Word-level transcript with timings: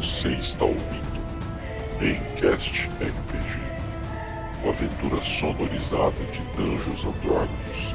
Você 0.00 0.28
está 0.30 0.64
ouvindo 0.64 1.20
Gamecast 2.00 2.88
RPG, 3.02 3.60
uma 4.62 4.72
aventura 4.72 5.20
sonorizada 5.20 6.24
de 6.32 6.40
Dungeons 6.56 7.04
and 7.04 7.12
Dragons. 7.22 7.94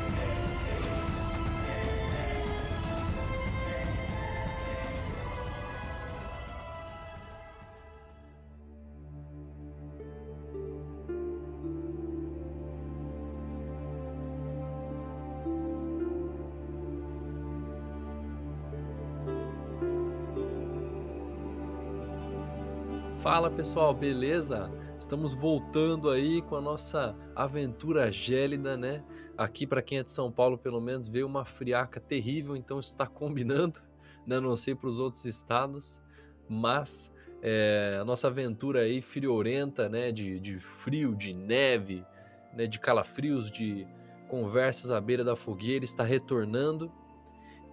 Fala 23.45 23.58
pessoal, 23.58 23.94
beleza? 23.94 24.72
Estamos 24.99 25.35
voltando 25.35 26.09
aí 26.09 26.41
com 26.41 26.55
a 26.55 26.62
nossa 26.62 27.16
aventura 27.35 28.12
gélida, 28.12 28.76
né? 28.76 29.04
Aqui 29.38 29.68
para 29.68 29.84
quem 29.84 29.99
é 29.99 30.04
de 30.04 30.09
São 30.09 30.31
Paulo, 30.31 30.58
pelo 30.58 30.81
menos 30.81 31.08
veio 31.08 31.27
uma 31.27 31.45
friaca 31.45 31.99
terrível, 31.99 32.55
então 32.55 32.80
está 32.80 33.05
combinando, 33.05 33.81
né? 34.26 34.40
Não 34.40 34.58
sei 34.58 34.73
para 34.73 34.90
os 34.90 34.99
outros 34.99 35.26
estados, 35.26 36.02
mas 36.49 37.12
é, 37.40 37.99
a 38.02 38.04
nossa 38.04 38.30
aventura 38.30 38.80
aí 38.80 38.99
friorenta, 38.99 39.88
né? 39.88 40.12
De, 40.12 40.40
de 40.40 40.57
frio, 40.57 41.16
de 41.16 41.32
neve, 41.32 42.04
né? 42.52 42.66
De 42.66 42.80
calafrios, 42.80 43.52
de 43.52 43.85
conversas 44.27 44.90
à 44.90 44.99
beira 44.99 45.23
da 45.23 45.35
fogueira 45.35 45.85
está 45.85 46.04
retornando 46.04 46.91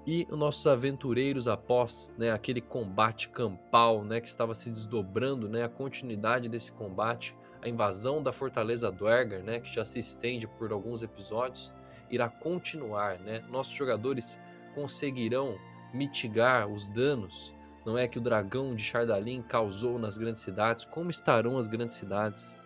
e 0.06 0.26
os 0.30 0.38
nossos 0.38 0.66
aventureiros 0.66 1.46
após 1.46 2.12
né, 2.18 2.30
aquele 2.30 2.60
combate 2.60 3.28
campal 3.28 4.04
né, 4.04 4.20
que 4.20 4.28
estava 4.28 4.54
se 4.54 4.70
desdobrando, 4.70 5.48
né, 5.48 5.64
a 5.64 5.68
continuidade 5.68 6.48
desse 6.48 6.72
combate, 6.72 7.36
a 7.62 7.68
invasão 7.68 8.22
da 8.22 8.32
fortaleza 8.32 8.90
do 8.90 9.08
Ergar, 9.08 9.42
né, 9.42 9.60
que 9.60 9.72
já 9.72 9.84
se 9.84 10.00
estende 10.00 10.48
por 10.48 10.72
alguns 10.72 11.02
episódios, 11.02 11.72
irá 12.10 12.28
continuar. 12.28 13.18
Né? 13.20 13.44
Nossos 13.48 13.74
jogadores 13.74 14.38
conseguirão 14.74 15.56
mitigar 15.94 16.68
os 16.68 16.88
danos 16.88 17.54
não 17.84 17.98
é 17.98 18.06
que 18.06 18.18
o 18.18 18.20
dragão 18.20 18.74
de 18.74 18.82
Chardalin 18.82 19.42
causou 19.42 19.98
nas 19.98 20.16
grandes 20.16 20.40
cidades, 20.40 20.84
como 20.84 21.10
estarão 21.10 21.58
as 21.58 21.66
grandes 21.66 21.96
cidades, 21.96 22.56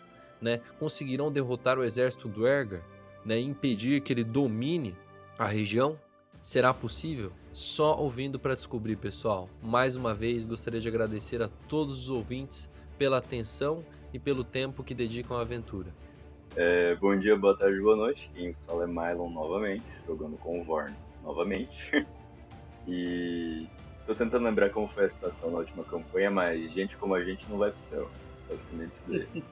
né? 0.41 0.61
Conseguirão 0.79 1.33
derrotar 1.33 1.79
o 1.79 1.85
exército 1.85 2.29
do 2.29 2.43
né? 3.25 3.39
Impedir 3.39 4.03
que 4.03 4.13
ele 4.13 4.23
domine 4.23 4.97
a 5.39 5.47
região, 5.47 5.97
Será 6.47 6.73
possível? 6.73 7.33
Só 7.53 7.97
ouvindo 7.99 8.39
para 8.39 8.55
descobrir, 8.55 8.95
pessoal. 8.95 9.49
Mais 9.61 9.97
uma 9.97 10.15
vez, 10.15 10.45
gostaria 10.45 10.81
de 10.81 10.87
agradecer 10.87 11.43
a 11.43 11.49
todos 11.67 12.03
os 12.03 12.09
ouvintes 12.09 12.71
pela 12.97 13.19
atenção 13.19 13.85
e 14.15 14.19
pelo 14.21 14.45
tempo 14.45 14.85
que 14.85 14.95
dedicam 14.95 15.37
à 15.37 15.41
aventura. 15.41 15.93
É, 16.55 16.95
bom 16.95 17.19
dia, 17.19 17.37
boa 17.37 17.59
tarde, 17.59 17.81
boa 17.81 17.97
noite. 17.97 18.31
Quem 18.33 18.55
fala 18.65 18.85
é 18.85 18.87
Mylon 18.87 19.29
novamente, 19.29 19.83
jogando 20.07 20.37
com 20.37 20.61
o 20.61 20.63
Vorn 20.63 20.95
novamente. 21.25 22.07
e 22.87 23.67
tô 24.07 24.15
tentando 24.15 24.45
lembrar 24.45 24.71
como 24.71 24.87
foi 24.87 25.07
a 25.07 25.11
situação 25.11 25.51
na 25.51 25.59
última 25.59 25.83
campanha, 25.83 26.31
mas 26.31 26.73
gente 26.73 26.97
como 26.97 27.17
a 27.17 27.25
gente 27.25 27.45
não 27.51 27.59
vai 27.59 27.73
pro 27.73 27.81
céu. 27.81 28.09
Basicamente 28.49 28.93
isso 28.93 29.43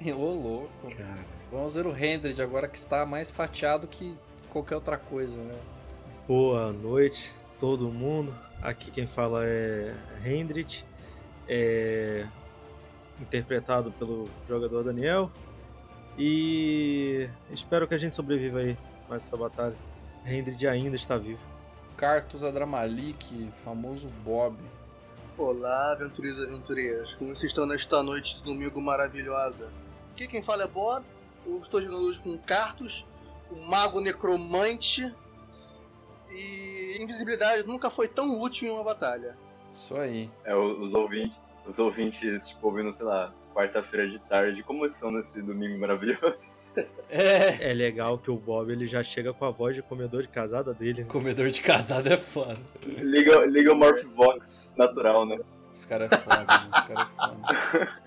daí. 0.00 0.12
Ô, 0.14 0.32
louco. 0.32 0.96
Cara. 0.96 1.26
Vamos 1.52 1.74
ver 1.74 1.86
o 1.86 1.94
Hendrid 1.94 2.40
agora 2.40 2.68
que 2.68 2.78
está 2.78 3.04
mais 3.04 3.30
fatiado 3.30 3.86
que 3.86 4.16
qualquer 4.48 4.76
outra 4.76 4.96
coisa, 4.96 5.36
né? 5.36 5.73
Boa 6.26 6.72
noite, 6.72 7.34
todo 7.60 7.90
mundo. 7.90 8.34
Aqui 8.62 8.90
quem 8.90 9.06
fala 9.06 9.44
é 9.44 9.94
Hendrit, 10.24 10.82
é 11.46 12.26
interpretado 13.20 13.92
pelo 13.92 14.30
jogador 14.48 14.84
Daniel. 14.84 15.30
E 16.16 17.28
espero 17.50 17.86
que 17.86 17.92
a 17.92 17.98
gente 17.98 18.16
sobreviva 18.16 18.60
aí 18.60 18.78
mais 19.06 19.22
essa 19.26 19.36
batalha. 19.36 19.76
Hendrit 20.24 20.66
ainda 20.66 20.96
está 20.96 21.18
vivo. 21.18 21.40
Cartus 21.94 22.42
Adramalik, 22.42 23.52
famoso 23.62 24.08
Bob. 24.24 24.56
Olá, 25.36 25.92
aventureiros 25.92 26.42
e 26.42 26.46
aventureiras. 26.46 27.12
Como 27.16 27.36
vocês 27.36 27.52
estão 27.52 27.66
nesta 27.66 28.02
noite 28.02 28.36
de 28.36 28.44
domingo 28.44 28.80
maravilhosa? 28.80 29.70
Aqui 30.12 30.26
quem 30.26 30.42
fala 30.42 30.62
é 30.62 30.68
Bob. 30.68 31.04
Eu 31.44 31.58
estou 31.58 31.82
jogando 31.82 32.08
hoje 32.08 32.22
com 32.22 32.38
Cartus, 32.38 33.04
o 33.50 33.56
Mago 33.56 34.00
Necromante 34.00 35.14
e 36.34 37.02
invisibilidade 37.02 37.66
nunca 37.66 37.90
foi 37.90 38.08
tão 38.08 38.40
útil 38.40 38.68
em 38.68 38.70
uma 38.72 38.84
batalha. 38.84 39.36
Isso 39.72 39.96
aí. 39.96 40.30
É, 40.44 40.54
os 40.54 40.94
ouvintes, 40.94 41.36
os 41.66 41.78
ouvintes, 41.78 42.48
tipo, 42.48 42.66
ouvindo, 42.66 42.92
sei 42.92 43.06
lá, 43.06 43.32
quarta-feira 43.54 44.08
de 44.08 44.18
tarde, 44.18 44.62
como 44.62 44.84
estão 44.86 45.10
nesse 45.10 45.40
domingo 45.40 45.78
maravilhoso? 45.78 46.34
É. 47.08 47.70
é 47.70 47.72
legal 47.72 48.18
que 48.18 48.28
o 48.32 48.36
Bob 48.36 48.68
ele 48.72 48.84
já 48.84 49.00
chega 49.00 49.32
com 49.32 49.44
a 49.44 49.50
voz 49.52 49.76
de 49.76 49.82
comedor 49.82 50.22
de 50.22 50.28
casada 50.28 50.74
dele. 50.74 51.02
Né? 51.02 51.08
Comedor 51.08 51.48
de 51.48 51.62
casada 51.62 52.14
é 52.14 52.16
foda. 52.16 52.58
Liga, 52.84 53.46
liga 53.46 53.72
o 53.72 53.76
Morphvox 53.76 54.74
natural, 54.76 55.24
né? 55.24 55.38
Os 55.72 55.84
caras 55.84 56.10
é 56.10 56.16
foda, 56.16 56.40
né? 56.40 56.68
Os 56.74 56.80
caras 56.80 57.06
é 57.06 57.78
foda. 57.78 57.98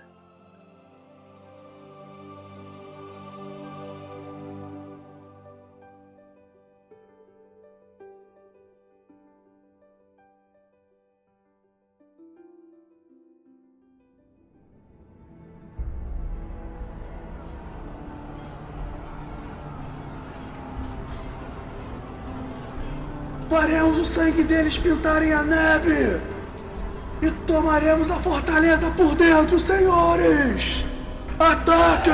O 23.99 24.05
sangue 24.05 24.43
deles 24.43 24.77
pintarem 24.77 25.33
a 25.33 25.43
neve! 25.43 26.21
E 27.21 27.31
tomaremos 27.47 28.11
a 28.11 28.15
fortaleza 28.15 28.91
por 28.91 29.15
dentro, 29.15 29.59
senhores! 29.59 30.85
Ataquem! 31.39 32.13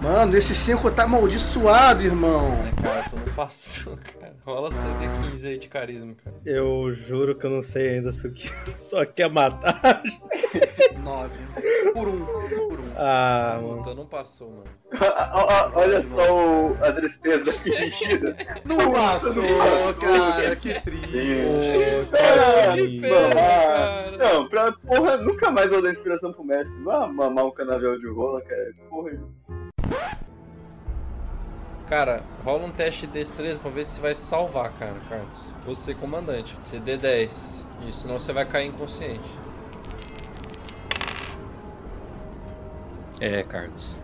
Mano, 0.00 0.36
esse 0.36 0.54
5 0.54 0.90
tá 0.90 1.04
amaldiçoado, 1.04 2.02
irmão. 2.02 2.52
É, 2.52 2.82
cara, 2.82 3.04
tu 3.08 3.16
não 3.16 3.34
passou, 3.34 3.96
cara. 3.96 4.34
Rola 4.44 4.70
CD15 4.70 5.46
aí 5.46 5.58
de 5.58 5.68
carisma, 5.68 6.14
cara. 6.24 6.36
Eu 6.44 6.90
juro 6.90 7.34
que 7.36 7.44
eu 7.46 7.50
não 7.50 7.62
sei 7.62 7.90
ainda 7.90 8.10
se 8.10 8.26
o 8.26 8.32
que 8.32 8.50
só 8.76 9.04
quer 9.04 9.30
matar. 9.30 10.02
9. 11.02 11.30
Por 11.92 12.08
um. 12.08 12.26
Ah, 13.00 13.60
mano. 13.62 13.78
Então 13.78 13.94
não 13.94 14.06
passou, 14.06 14.50
mano. 14.50 14.64
Olha 15.74 16.02
só 16.02 16.36
o, 16.36 16.76
a 16.82 16.92
tristeza 16.92 17.52
fingida. 17.52 18.36
Não 18.64 18.90
passou, 18.90 19.94
cara. 20.00 20.56
Que 20.56 20.80
triste. 20.80 22.08
Ah, 22.12 22.74
que 22.74 23.00
pena, 23.00 23.28
ah, 23.28 23.34
cara. 23.34 24.16
Não, 24.16 24.48
pra 24.48 24.72
porra, 24.72 25.16
nunca 25.18 25.48
mais 25.48 25.70
vou 25.70 25.80
dar 25.80 25.92
inspiração 25.92 26.32
pro 26.32 26.42
Messi. 26.42 26.76
Vá 26.82 27.06
mamar 27.06 27.46
um 27.46 27.52
canavial 27.52 27.96
de 27.96 28.08
rola, 28.08 28.42
cara. 28.42 28.72
Porra. 28.90 29.12
Cara, 31.86 32.24
rola 32.44 32.66
um 32.66 32.72
teste 32.72 33.06
de 33.06 33.12
destreza 33.12 33.60
pra 33.60 33.70
ver 33.70 33.86
se 33.86 34.00
vai 34.00 34.14
salvar, 34.14 34.72
cara, 34.72 34.96
Carlos. 35.08 35.54
Você 35.64 35.94
comandante. 35.94 36.56
CD10. 36.56 37.64
E 37.86 37.92
senão 37.92 38.18
você 38.18 38.32
vai 38.32 38.44
cair 38.44 38.66
inconsciente. 38.66 39.30
É, 43.20 43.42
Carlos. 43.42 44.00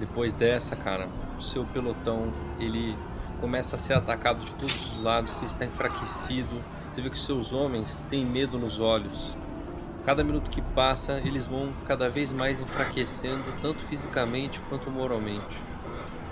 Depois 0.00 0.32
dessa, 0.32 0.74
cara, 0.74 1.06
o 1.36 1.42
seu 1.42 1.64
pelotão, 1.66 2.32
ele 2.58 2.96
começa 3.40 3.76
a 3.76 3.78
ser 3.78 3.92
atacado 3.92 4.44
de 4.44 4.52
todos 4.54 4.92
os 4.92 5.02
lados, 5.02 5.32
você 5.32 5.44
está 5.44 5.64
enfraquecido, 5.66 6.62
você 6.90 7.02
vê 7.02 7.10
que 7.10 7.18
seus 7.18 7.52
homens 7.52 8.06
têm 8.08 8.24
medo 8.24 8.58
nos 8.58 8.80
olhos. 8.80 9.36
Cada 10.06 10.24
minuto 10.24 10.50
que 10.50 10.62
passa, 10.62 11.18
eles 11.18 11.44
vão 11.44 11.70
cada 11.86 12.08
vez 12.08 12.32
mais 12.32 12.62
enfraquecendo, 12.62 13.44
tanto 13.60 13.82
fisicamente 13.82 14.60
quanto 14.68 14.90
moralmente. 14.90 15.62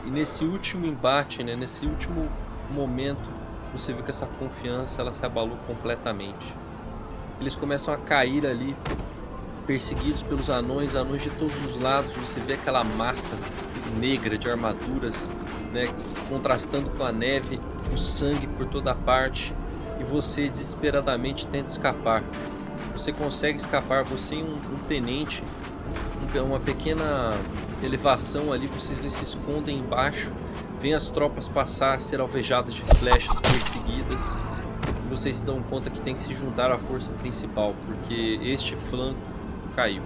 E 0.06 0.10
nesse 0.10 0.44
último 0.44 0.86
embate, 0.86 1.44
né, 1.44 1.54
nesse 1.54 1.84
último 1.84 2.30
momento, 2.70 3.28
você 3.72 3.92
vê 3.92 4.02
que 4.02 4.10
essa 4.10 4.26
confiança 4.26 5.02
ela 5.02 5.12
se 5.12 5.24
abalou 5.26 5.58
completamente. 5.66 6.54
Eles 7.38 7.54
começam 7.54 7.92
a 7.92 7.98
cair 7.98 8.46
ali, 8.46 8.74
perseguidos 9.66 10.22
pelos 10.22 10.48
anões, 10.48 10.94
anões 10.94 11.22
de 11.22 11.30
todos 11.30 11.54
os 11.64 11.82
lados. 11.82 12.14
Você 12.14 12.40
vê 12.40 12.54
aquela 12.54 12.84
massa 12.84 13.32
negra 13.98 14.38
de 14.38 14.48
armaduras, 14.48 15.28
né, 15.72 15.88
contrastando 16.28 16.90
com 16.90 17.04
a 17.04 17.12
neve, 17.12 17.58
o 17.92 17.98
sangue 17.98 18.46
por 18.46 18.66
toda 18.66 18.94
parte, 18.94 19.54
e 20.00 20.04
você 20.04 20.48
desesperadamente 20.48 21.46
tenta 21.46 21.70
escapar. 21.70 22.22
Você 22.92 23.12
consegue 23.12 23.58
escapar, 23.58 24.04
você 24.04 24.36
e 24.36 24.42
um, 24.42 24.54
um 24.54 24.78
tenente, 24.88 25.42
um- 26.34 26.44
uma 26.44 26.60
pequena 26.60 27.32
elevação 27.82 28.52
ali, 28.52 28.66
vocês 28.66 28.98
se 29.12 29.22
escondem 29.22 29.78
embaixo, 29.78 30.30
vem 30.80 30.94
as 30.94 31.08
tropas 31.08 31.48
passar, 31.48 32.00
ser 32.00 32.20
alvejadas 32.20 32.74
de 32.74 32.82
flechas, 32.82 33.40
perseguidas. 33.40 34.38
Vocês 35.08 35.36
se 35.36 35.44
dão 35.44 35.62
conta 35.62 35.88
que 35.88 36.00
tem 36.00 36.14
que 36.14 36.22
se 36.22 36.34
juntar 36.34 36.70
à 36.70 36.78
força 36.78 37.10
principal, 37.12 37.74
porque 37.86 38.38
este 38.42 38.76
flanco 38.76 39.18
caiu. 39.76 40.02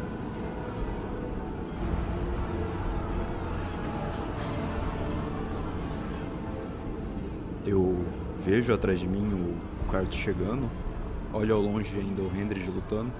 Eu 7.64 8.04
vejo 8.44 8.74
atrás 8.74 8.98
de 8.98 9.06
mim 9.06 9.32
o 9.32 9.88
quarto 9.88 10.16
chegando, 10.16 10.68
olho 11.32 11.54
ao 11.54 11.62
longe 11.62 11.96
ainda 11.96 12.20
o 12.20 12.26
Hendrid 12.26 12.68
lutando. 12.68 13.12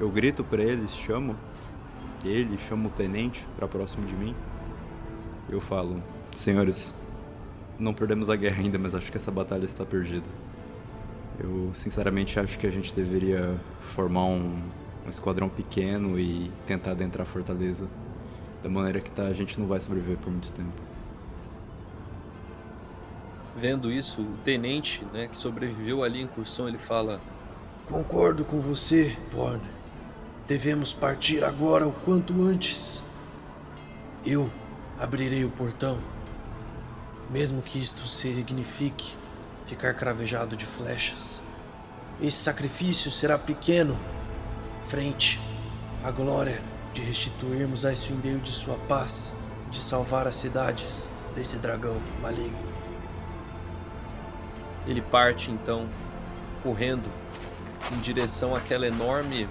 Eu 0.00 0.10
grito 0.10 0.42
para 0.42 0.62
eles, 0.62 0.96
chamo 0.96 1.36
ele, 2.24 2.56
chamo 2.56 2.88
o 2.88 2.90
tenente 2.90 3.46
para 3.54 3.68
próximo 3.68 4.06
de 4.06 4.14
mim. 4.14 4.34
Eu 5.50 5.60
falo: 5.60 6.02
Senhores, 6.34 6.94
não 7.78 7.92
perdemos 7.92 8.30
a 8.30 8.36
guerra 8.36 8.62
ainda, 8.62 8.78
mas 8.78 8.94
acho 8.94 9.10
que 9.10 9.18
essa 9.18 9.30
batalha 9.30 9.66
está 9.66 9.84
perdida. 9.84 10.26
Eu 11.38 11.70
sinceramente 11.74 12.40
acho 12.40 12.58
que 12.58 12.66
a 12.66 12.70
gente 12.70 12.94
deveria 12.94 13.60
formar 13.94 14.24
um, 14.24 14.56
um 15.04 15.10
esquadrão 15.10 15.48
pequeno 15.48 16.18
e 16.18 16.50
tentar 16.66 16.92
adentrar 16.92 17.26
a 17.26 17.30
fortaleza. 17.30 17.88
Da 18.62 18.68
maneira 18.68 19.00
que 19.00 19.10
tá, 19.10 19.24
a 19.24 19.32
gente 19.32 19.60
não 19.60 19.66
vai 19.66 19.78
sobreviver 19.78 20.16
por 20.16 20.30
muito 20.30 20.50
tempo. 20.52 20.72
Vendo 23.56 23.92
isso, 23.92 24.22
o 24.22 24.36
tenente, 24.44 25.04
né, 25.12 25.28
que 25.28 25.36
sobreviveu 25.36 26.02
ali 26.02 26.20
à 26.20 26.22
incursão, 26.22 26.66
ele 26.66 26.78
fala: 26.78 27.20
Concordo 27.86 28.44
com 28.44 28.58
você, 28.60 29.16
Vorne. 29.30 29.74
Devemos 30.46 30.92
partir 30.92 31.44
agora 31.44 31.86
o 31.86 31.92
quanto 31.92 32.42
antes. 32.42 33.02
Eu 34.24 34.50
abrirei 34.98 35.44
o 35.44 35.50
portão, 35.50 35.98
mesmo 37.30 37.62
que 37.62 37.78
isto 37.78 38.06
signifique 38.06 39.14
ficar 39.66 39.94
cravejado 39.94 40.56
de 40.56 40.66
flechas. 40.66 41.42
Esse 42.20 42.38
sacrifício 42.38 43.10
será 43.10 43.38
pequeno 43.38 43.96
frente 44.86 45.40
à 46.02 46.10
glória 46.10 46.62
de 46.92 47.02
restituirmos 47.02 47.84
a 47.84 47.92
Esfindeio 47.92 48.38
de 48.38 48.52
sua 48.52 48.76
paz, 48.88 49.34
de 49.70 49.80
salvar 49.80 50.28
as 50.28 50.36
cidades 50.36 51.08
desse 51.34 51.56
dragão 51.56 52.00
maligno. 52.22 52.58
Ele 54.86 55.00
parte 55.00 55.50
então, 55.50 55.88
correndo 56.62 57.08
em 57.92 57.98
direção 58.00 58.54
àquela 58.54 58.86
enorme 58.86 59.48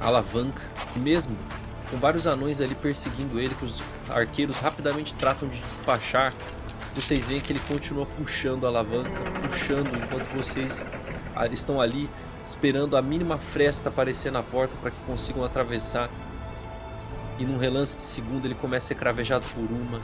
alavanca, 0.00 0.62
mesmo 0.96 1.36
com 1.90 1.96
vários 1.96 2.26
anões 2.26 2.60
ali 2.60 2.74
perseguindo 2.74 3.38
ele, 3.38 3.54
que 3.54 3.64
os 3.64 3.80
arqueiros 4.08 4.58
rapidamente 4.58 5.14
tratam 5.14 5.48
de 5.48 5.60
despachar. 5.60 6.34
Vocês 6.94 7.26
veem 7.26 7.40
que 7.40 7.52
ele 7.52 7.60
continua 7.68 8.04
puxando 8.04 8.66
a 8.66 8.68
alavanca, 8.68 9.18
puxando 9.42 9.96
enquanto 9.96 10.26
vocês 10.36 10.84
estão 11.52 11.80
ali 11.80 12.10
esperando 12.44 12.96
a 12.96 13.02
mínima 13.02 13.38
fresta 13.38 13.88
aparecer 13.88 14.32
na 14.32 14.42
porta 14.42 14.76
para 14.80 14.90
que 14.90 15.00
consigam 15.06 15.44
atravessar. 15.44 16.10
E 17.38 17.44
num 17.44 17.58
relance 17.58 17.96
de 17.96 18.02
segundo 18.02 18.44
ele 18.44 18.54
começa 18.54 18.86
a 18.86 18.88
ser 18.88 18.94
cravejado 18.94 19.46
por 19.54 19.64
uma, 19.64 20.00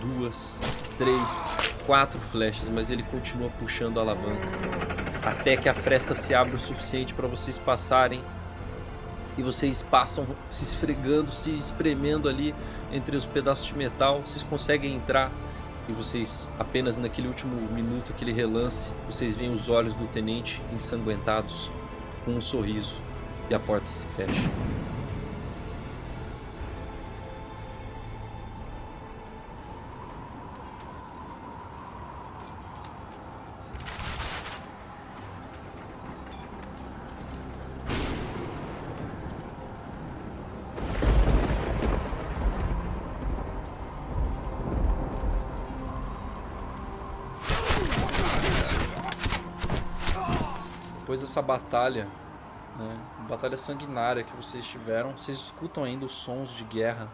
duas, 0.00 0.58
três, 0.96 1.48
quatro 1.86 2.18
flechas, 2.18 2.68
mas 2.68 2.90
ele 2.90 3.02
continua 3.04 3.50
puxando 3.58 3.98
a 3.98 4.02
alavanca 4.02 4.90
até 5.22 5.56
que 5.56 5.68
a 5.68 5.74
fresta 5.74 6.14
se 6.14 6.34
abra 6.34 6.56
o 6.56 6.60
suficiente 6.60 7.14
para 7.14 7.28
vocês 7.28 7.58
passarem 7.58 8.22
e 9.36 9.42
vocês 9.42 9.82
passam 9.82 10.26
se 10.48 10.64
esfregando, 10.64 11.30
se 11.30 11.50
espremendo 11.50 12.28
ali 12.28 12.54
entre 12.92 13.16
os 13.16 13.26
pedaços 13.26 13.66
de 13.66 13.76
metal. 13.76 14.22
Vocês 14.24 14.42
conseguem 14.42 14.94
entrar 14.94 15.30
e 15.88 15.92
vocês 15.92 16.48
apenas 16.58 16.98
naquele 16.98 17.28
último 17.28 17.54
minuto, 17.72 18.12
aquele 18.12 18.32
relance, 18.32 18.92
vocês 19.06 19.34
veem 19.34 19.52
os 19.52 19.68
olhos 19.68 19.94
do 19.94 20.06
tenente 20.06 20.60
ensanguentados 20.72 21.70
com 22.24 22.32
um 22.32 22.40
sorriso 22.40 23.00
e 23.48 23.54
a 23.54 23.58
porta 23.58 23.90
se 23.90 24.04
fecha. 24.16 24.79
Dessa 51.30 51.40
batalha, 51.40 52.08
né, 52.76 52.98
batalha 53.28 53.56
sanguinária 53.56 54.24
que 54.24 54.34
vocês 54.34 54.66
tiveram, 54.66 55.12
vocês 55.16 55.36
escutam 55.36 55.84
ainda 55.84 56.04
os 56.04 56.12
sons 56.12 56.50
de 56.50 56.64
guerra 56.64 57.08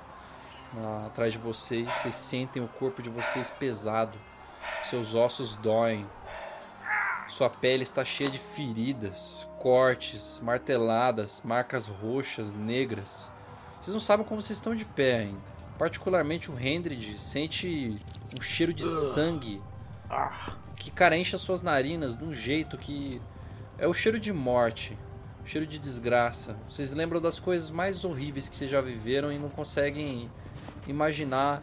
uh, 0.74 1.06
atrás 1.06 1.34
de 1.34 1.38
vocês, 1.38 1.86
vocês 1.86 2.14
sentem 2.14 2.64
o 2.64 2.68
corpo 2.68 3.02
de 3.02 3.10
vocês 3.10 3.50
pesado, 3.50 4.18
seus 4.84 5.14
ossos 5.14 5.54
doem, 5.56 6.06
sua 7.28 7.50
pele 7.50 7.82
está 7.82 8.06
cheia 8.06 8.30
de 8.30 8.38
feridas, 8.38 9.46
cortes, 9.58 10.40
marteladas, 10.42 11.42
marcas 11.44 11.86
roxas, 11.86 12.54
negras. 12.54 13.30
Vocês 13.82 13.92
não 13.92 14.00
sabem 14.00 14.24
como 14.24 14.40
vocês 14.40 14.56
estão 14.58 14.74
de 14.74 14.84
pé 14.86 15.16
ainda. 15.16 15.56
Particularmente 15.76 16.50
o 16.50 16.58
Hendrid 16.58 17.18
sente 17.18 17.94
um 18.34 18.40
cheiro 18.40 18.72
de 18.72 18.88
sangue 19.12 19.60
que 20.76 20.90
cara 20.90 21.18
enche 21.18 21.34
as 21.34 21.42
suas 21.42 21.60
narinas 21.60 22.16
de 22.16 22.24
um 22.24 22.32
jeito 22.32 22.78
que 22.78 23.20
é 23.78 23.86
o 23.86 23.92
cheiro 23.92 24.18
de 24.18 24.32
morte, 24.32 24.96
o 25.44 25.46
cheiro 25.46 25.66
de 25.66 25.78
desgraça. 25.78 26.56
Vocês 26.68 26.92
lembram 26.92 27.20
das 27.20 27.38
coisas 27.38 27.70
mais 27.70 28.04
horríveis 28.04 28.48
que 28.48 28.56
vocês 28.56 28.70
já 28.70 28.80
viveram 28.80 29.30
e 29.30 29.38
não 29.38 29.48
conseguem 29.48 30.30
imaginar 30.86 31.62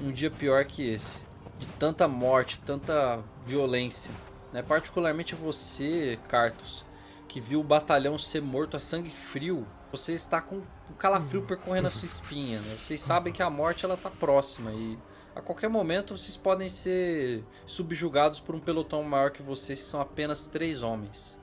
um 0.00 0.10
dia 0.10 0.30
pior 0.30 0.64
que 0.64 0.88
esse. 0.88 1.20
De 1.58 1.66
tanta 1.78 2.08
morte, 2.08 2.58
tanta 2.60 3.22
violência. 3.44 4.10
Né? 4.52 4.62
Particularmente 4.62 5.34
você, 5.34 6.18
Cartus, 6.28 6.86
que 7.28 7.40
viu 7.40 7.60
o 7.60 7.64
batalhão 7.64 8.18
ser 8.18 8.40
morto 8.40 8.76
a 8.76 8.80
sangue 8.80 9.10
frio. 9.10 9.66
Você 9.92 10.14
está 10.14 10.40
com 10.40 10.56
um 10.56 10.94
calafrio 10.98 11.42
percorrendo 11.42 11.88
a 11.88 11.90
sua 11.90 12.06
espinha. 12.06 12.58
Né? 12.60 12.76
Vocês 12.78 13.02
sabem 13.02 13.32
que 13.32 13.42
a 13.42 13.50
morte 13.50 13.84
ela 13.84 13.94
está 13.94 14.08
próxima 14.08 14.72
e 14.72 14.98
a 15.34 15.42
qualquer 15.42 15.68
momento 15.68 16.16
vocês 16.16 16.36
podem 16.36 16.70
ser 16.70 17.44
subjugados 17.66 18.40
por 18.40 18.54
um 18.54 18.60
pelotão 18.60 19.02
maior 19.02 19.30
que 19.30 19.42
vocês, 19.42 19.80
que 19.80 19.84
são 19.84 20.00
apenas 20.00 20.48
três 20.48 20.82
homens. 20.82 21.38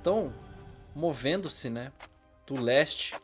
Então, 0.00 0.32
movendo-se, 0.94 1.68
né, 1.68 1.92
do 2.46 2.60
leste, 2.60 3.14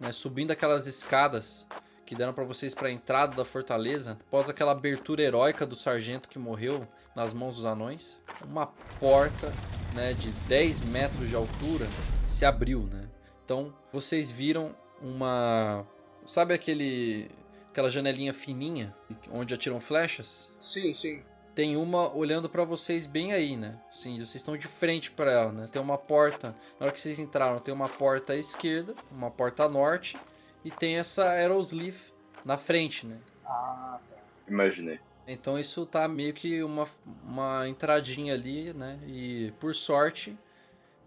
né, 0.00 0.12
subindo 0.12 0.50
aquelas 0.50 0.86
escadas 0.86 1.66
que 2.04 2.14
deram 2.14 2.34
para 2.34 2.44
vocês 2.44 2.74
para 2.74 2.88
a 2.88 2.92
entrada 2.92 3.34
da 3.34 3.44
fortaleza, 3.44 4.18
após 4.28 4.48
aquela 4.48 4.72
abertura 4.72 5.22
heróica 5.22 5.64
do 5.64 5.74
sargento 5.74 6.28
que 6.28 6.38
morreu 6.38 6.86
nas 7.16 7.32
mãos 7.32 7.56
dos 7.56 7.64
anões, 7.64 8.20
uma 8.44 8.66
porta, 9.00 9.50
né, 9.94 10.12
de 10.12 10.30
10 10.46 10.82
metros 10.82 11.28
de 11.28 11.34
altura 11.34 11.86
se 12.26 12.44
abriu, 12.44 12.82
né? 12.82 13.08
Então, 13.44 13.74
vocês 13.92 14.30
viram 14.30 14.74
uma, 15.00 15.86
sabe 16.26 16.52
aquele 16.54 17.30
aquela 17.68 17.90
janelinha 17.90 18.32
fininha 18.32 18.94
onde 19.32 19.52
atiram 19.52 19.80
flechas? 19.80 20.54
Sim, 20.60 20.94
sim 20.94 21.22
tem 21.54 21.76
uma 21.76 22.12
olhando 22.12 22.48
para 22.48 22.64
vocês 22.64 23.06
bem 23.06 23.32
aí, 23.32 23.56
né? 23.56 23.78
Sim, 23.92 24.16
vocês 24.16 24.36
estão 24.36 24.56
de 24.56 24.66
frente 24.66 25.10
para 25.10 25.30
ela, 25.30 25.52
né? 25.52 25.68
Tem 25.70 25.80
uma 25.80 25.96
porta, 25.96 26.54
na 26.78 26.86
hora 26.86 26.92
que 26.92 27.00
vocês 27.00 27.18
entraram, 27.18 27.58
tem 27.60 27.72
uma 27.72 27.88
porta 27.88 28.32
à 28.32 28.36
esquerda, 28.36 28.94
uma 29.10 29.30
porta 29.30 29.64
à 29.64 29.68
norte 29.68 30.16
e 30.64 30.70
tem 30.70 30.98
essa 30.98 31.30
Aerosleaf 31.30 32.12
na 32.44 32.56
frente, 32.56 33.06
né? 33.06 33.18
Ah, 33.44 33.98
tá. 34.10 34.16
Imaginei. 34.48 34.98
Então 35.26 35.58
isso 35.58 35.86
tá 35.86 36.06
meio 36.08 36.34
que 36.34 36.62
uma, 36.62 36.86
uma 37.24 37.68
entradinha 37.68 38.34
ali, 38.34 38.72
né? 38.72 38.98
E 39.06 39.52
por 39.60 39.74
sorte, 39.74 40.36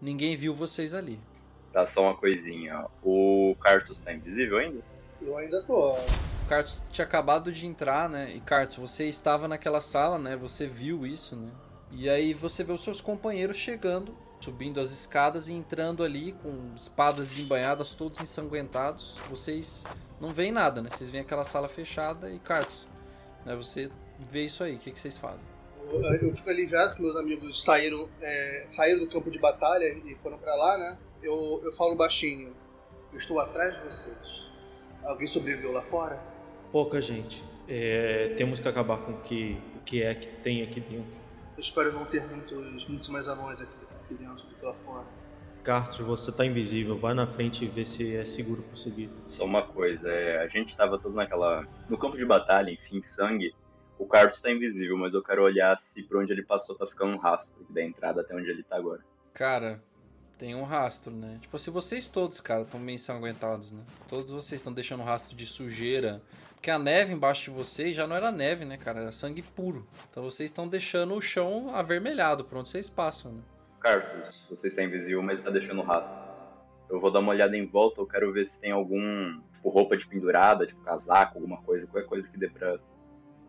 ninguém 0.00 0.34
viu 0.34 0.54
vocês 0.54 0.94
ali. 0.94 1.20
Tá, 1.72 1.86
só 1.86 2.02
uma 2.02 2.16
coisinha. 2.16 2.86
O 3.02 3.54
Cartus 3.60 4.00
tá 4.00 4.12
invisível 4.12 4.58
ainda? 4.58 4.82
Eu 5.20 5.36
ainda 5.36 5.62
tô. 5.64 5.94
Cartos 6.48 6.82
tinha 6.90 7.04
acabado 7.04 7.52
de 7.52 7.66
entrar, 7.66 8.08
né? 8.08 8.32
E 8.34 8.40
Cartos, 8.40 8.76
você 8.76 9.06
estava 9.06 9.46
naquela 9.46 9.80
sala, 9.80 10.18
né? 10.18 10.36
Você 10.36 10.66
viu 10.66 11.06
isso, 11.06 11.36
né? 11.36 11.50
E 11.90 12.08
aí 12.08 12.32
você 12.32 12.62
vê 12.62 12.72
os 12.72 12.82
seus 12.82 13.00
companheiros 13.00 13.56
chegando, 13.56 14.16
subindo 14.40 14.80
as 14.80 14.90
escadas 14.90 15.48
e 15.48 15.54
entrando 15.54 16.02
ali 16.04 16.32
com 16.32 16.72
espadas 16.76 17.38
embanhadas, 17.38 17.94
todos 17.94 18.20
ensanguentados. 18.20 19.18
Vocês 19.28 19.84
não 20.20 20.28
veem 20.28 20.52
nada, 20.52 20.80
né? 20.80 20.88
Vocês 20.90 21.10
veem 21.10 21.22
aquela 21.22 21.44
sala 21.44 21.68
fechada 21.68 22.30
e 22.30 22.38
Cartos, 22.38 22.86
né? 23.44 23.54
Você 23.56 23.90
vê 24.18 24.44
isso 24.44 24.62
aí. 24.62 24.76
O 24.76 24.78
que, 24.78 24.90
que 24.90 25.00
vocês 25.00 25.16
fazem? 25.16 25.46
Eu 26.20 26.34
fico 26.34 26.50
aliviado 26.50 26.94
que 26.94 27.02
meus 27.02 27.16
amigos 27.16 27.64
saíram, 27.64 28.08
é, 28.20 28.64
saíram 28.66 29.00
do 29.00 29.08
campo 29.08 29.30
de 29.30 29.38
batalha 29.38 29.86
e 29.86 30.14
foram 30.16 30.38
para 30.38 30.54
lá, 30.54 30.78
né? 30.78 30.98
Eu, 31.22 31.60
eu 31.64 31.72
falo 31.72 31.94
baixinho. 31.94 32.54
Eu 33.10 33.18
estou 33.18 33.40
atrás 33.40 33.74
de 33.74 33.84
vocês. 33.84 34.47
Alguém 35.04 35.26
sobreviveu 35.26 35.72
lá 35.72 35.82
fora? 35.82 36.20
Pouca 36.70 37.00
gente. 37.00 37.42
É, 37.68 38.34
temos 38.36 38.60
que 38.60 38.68
acabar 38.68 38.98
com 38.98 39.12
o 39.12 39.20
que, 39.20 39.60
o 39.76 39.80
que 39.80 40.02
é 40.02 40.14
que 40.14 40.26
tem 40.42 40.62
aqui 40.62 40.80
dentro. 40.80 41.16
Eu 41.56 41.60
espero 41.60 41.92
não 41.92 42.04
ter 42.04 42.26
muitos, 42.26 42.86
muitos 42.86 43.08
mais 43.08 43.26
anões 43.26 43.60
aqui, 43.60 43.76
aqui 44.04 44.14
dentro 44.14 44.46
do 44.46 44.54
que 44.54 44.64
lá 44.64 44.74
fora. 44.74 45.04
Cartos, 45.62 45.98
você 45.98 46.32
tá 46.32 46.46
invisível. 46.46 46.96
Vai 46.96 47.14
na 47.14 47.26
frente 47.26 47.64
e 47.64 47.68
vê 47.68 47.84
se 47.84 48.16
é 48.16 48.24
seguro 48.24 48.62
prosseguir. 48.62 49.10
Só 49.26 49.44
uma 49.44 49.62
coisa, 49.62 50.08
é, 50.08 50.42
a 50.42 50.48
gente 50.48 50.76
tava 50.76 50.98
todo 50.98 51.14
naquela. 51.14 51.66
No 51.88 51.98
campo 51.98 52.16
de 52.16 52.24
batalha, 52.24 52.70
enfim, 52.70 53.02
sangue. 53.02 53.54
O 53.98 54.06
Carlos 54.06 54.40
tá 54.40 54.50
invisível, 54.50 54.96
mas 54.96 55.12
eu 55.12 55.22
quero 55.22 55.42
olhar 55.42 55.76
se 55.76 56.02
por 56.04 56.18
onde 56.18 56.32
ele 56.32 56.44
passou 56.44 56.76
tá 56.76 56.86
ficando 56.86 57.14
um 57.14 57.18
rastro 57.18 57.66
da 57.68 57.82
entrada 57.82 58.20
até 58.20 58.34
onde 58.34 58.48
ele 58.48 58.62
tá 58.62 58.76
agora. 58.76 59.00
Cara, 59.34 59.82
tem 60.38 60.54
um 60.54 60.62
rastro, 60.62 61.12
né? 61.12 61.38
Tipo, 61.40 61.58
se 61.58 61.68
vocês 61.68 62.08
todos, 62.08 62.40
cara, 62.40 62.62
estão 62.62 62.80
bem 62.80 62.94
ensanguentados, 62.94 63.72
né? 63.72 63.82
Todos 64.08 64.30
vocês 64.30 64.60
estão 64.60 64.72
deixando 64.72 65.02
rastro 65.02 65.36
de 65.36 65.44
sujeira. 65.44 66.22
Porque 66.54 66.70
a 66.70 66.78
neve 66.78 67.12
embaixo 67.12 67.50
de 67.50 67.56
vocês 67.56 67.94
já 67.94 68.06
não 68.06 68.16
era 68.16 68.32
neve, 68.32 68.64
né, 68.64 68.76
cara? 68.76 69.00
Era 69.00 69.12
sangue 69.12 69.42
puro. 69.42 69.86
Então 70.10 70.22
vocês 70.22 70.50
estão 70.50 70.66
deixando 70.66 71.14
o 71.14 71.20
chão 71.20 71.74
avermelhado 71.74 72.44
por 72.44 72.58
onde 72.58 72.68
vocês 72.68 72.88
passam, 72.88 73.32
né? 73.32 73.42
Carlos, 73.80 74.44
você 74.50 74.68
está 74.68 74.82
invisível, 74.82 75.22
mas 75.22 75.38
está 75.38 75.50
deixando 75.50 75.82
rastros. 75.82 76.42
Eu 76.88 77.00
vou 77.00 77.12
dar 77.12 77.20
uma 77.20 77.30
olhada 77.30 77.56
em 77.56 77.66
volta, 77.66 78.00
eu 78.00 78.06
quero 78.06 78.32
ver 78.32 78.44
se 78.46 78.60
tem 78.60 78.72
algum. 78.72 79.40
Tipo, 79.54 79.68
roupa 79.68 79.96
de 79.96 80.06
pendurada, 80.06 80.66
tipo 80.66 80.80
casaco, 80.82 81.38
alguma 81.38 81.60
coisa, 81.62 81.86
qualquer 81.86 82.08
coisa 82.08 82.28
que 82.28 82.38
dê 82.38 82.48
pra 82.48 82.78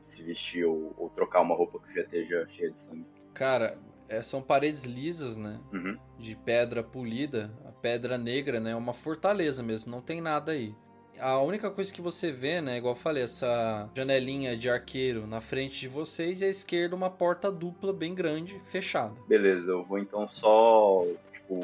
se 0.03 0.22
vestir 0.24 0.65
ou, 0.65 0.93
ou 0.98 1.10
trocar 1.10 1.41
uma 1.41 1.55
roupa 1.55 1.79
que 1.79 1.93
já 1.93 2.01
esteja 2.01 2.48
cheia 2.50 2.72
de 2.72 2.81
sangue. 2.81 3.05
Cara, 3.34 3.77
é, 4.10 4.22
são 4.22 4.42
paredes 4.42 4.84
lisas, 4.84 5.38
né? 5.38 5.60
Uhum. 5.72 5.98
De 6.18 6.36
pedra 6.36 6.84
polida. 6.84 7.51
A 7.66 7.72
pedra 7.72 8.18
negra, 8.18 8.60
né? 8.60 8.72
É 8.72 8.75
uma 8.75 8.94
fortaleza 8.94 9.62
mesmo, 9.63 9.92
não 9.92 10.01
tem 10.01 10.20
nada 10.20 10.51
aí. 10.51 10.75
A 11.20 11.39
única 11.42 11.70
coisa 11.70 11.94
que 11.94 12.01
você 12.01 12.32
vê, 12.32 12.62
né? 12.62 12.78
Igual 12.78 12.94
eu 12.94 13.00
falei, 13.00 13.24
essa 13.24 13.89
janelinha 13.94 14.58
de 14.58 14.70
arqueiro 14.70 15.28
na 15.28 15.42
frente 15.42 15.80
de 15.80 15.88
vocês 15.88 16.42
e 16.42 16.46
à 16.46 16.48
esquerda 16.48 16.96
uma 16.96 17.10
porta 17.10 17.51
dupla 17.51 17.94
bem 17.94 18.16
grande, 18.16 18.62
fechada. 18.68 19.16
Beleza, 19.28 19.72
eu 19.72 19.84
vou 19.84 20.00
então 20.00 20.28
só, 20.28 21.06
tipo, 21.34 21.60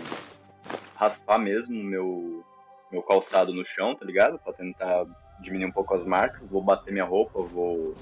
raspar 0.94 1.40
mesmo 1.40 1.74
meu, 1.74 2.44
meu 2.92 3.02
calçado 3.02 3.54
no 3.54 3.66
chão, 3.66 3.96
tá 3.96 4.06
ligado? 4.06 4.38
Pra 4.40 4.52
tentar 4.52 5.06
diminuir 5.40 5.70
um 5.70 5.72
pouco 5.72 5.96
as 5.96 6.06
marcas. 6.06 6.46
Vou 6.46 6.62
bater 6.62 6.92
minha 6.92 7.06
roupa, 7.06 7.42
vou 7.42 7.96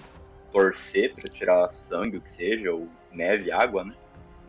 torcer 0.52 1.14
pra 1.14 1.30
tirar 1.30 1.72
sangue, 1.76 2.18
o 2.18 2.22
que 2.22 2.32
seja, 2.32 2.72
ou 2.72 2.88
neve, 3.12 3.52
água, 3.52 3.84
né? 3.84 3.96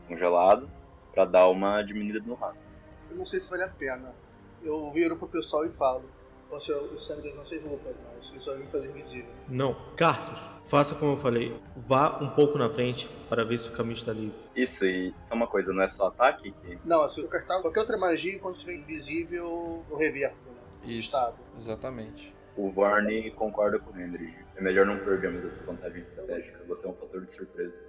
Congelado, 0.08 0.68
pra 1.12 1.24
dar 1.24 1.48
uma 1.48 1.82
diminuída 1.82 2.20
no 2.26 2.34
rastro. 2.34 2.70
Eu 3.10 3.16
não 3.16 3.26
sei 3.26 3.40
se 3.40 3.50
vale 3.50 3.62
a 3.62 3.68
pena. 3.68 4.14
Eu 4.62 4.90
viro 4.92 5.16
pro 5.16 5.28
pessoal 5.28 5.64
e 5.64 5.70
falo. 5.70 6.04
O 6.50 7.00
sangue 7.00 7.22
das 7.22 7.34
nossas 7.34 7.60
roupas, 7.64 7.96
mas 8.04 8.32
isso 8.36 8.48
vai 8.48 8.60
me 8.60 8.66
fazer 8.68 8.88
invisível. 8.88 9.30
Não, 9.48 9.74
Cartos, 9.96 10.40
faça 10.68 10.94
como 10.94 11.12
eu 11.12 11.16
falei. 11.16 11.60
Vá 11.76 12.18
um 12.22 12.30
pouco 12.30 12.56
na 12.56 12.70
frente 12.70 13.08
para 13.28 13.44
ver 13.44 13.58
se 13.58 13.68
o 13.68 13.72
caminho 13.72 13.96
está 13.96 14.12
livre. 14.12 14.38
Isso, 14.54 14.84
e 14.84 15.12
só 15.24 15.34
uma 15.34 15.48
coisa, 15.48 15.72
não 15.72 15.82
é 15.82 15.88
só 15.88 16.06
ataque 16.06 16.52
que. 16.52 16.78
Não, 16.84 17.08
se 17.08 17.20
eu 17.20 17.28
cartar 17.28 17.60
qualquer 17.60 17.80
outra 17.80 17.98
magia, 17.98 18.38
quando 18.38 18.54
estiver 18.54 18.74
invisível, 18.74 19.84
eu 19.90 19.96
reverto. 19.96 20.36
Né? 20.46 20.60
Isso, 20.84 21.06
Estado. 21.06 21.36
exatamente. 21.58 22.32
O 22.56 22.70
Vorne 22.70 23.32
concorda 23.32 23.80
com 23.80 23.90
o 23.90 24.00
Hendrik. 24.00 24.36
É 24.54 24.62
melhor 24.62 24.86
não 24.86 24.98
perdermos 25.00 25.44
essa 25.44 25.60
vantagem 25.64 26.02
estratégica. 26.02 26.62
Você 26.68 26.86
é 26.86 26.90
um 26.90 26.94
fator 26.94 27.24
de 27.24 27.32
surpresa. 27.32 27.82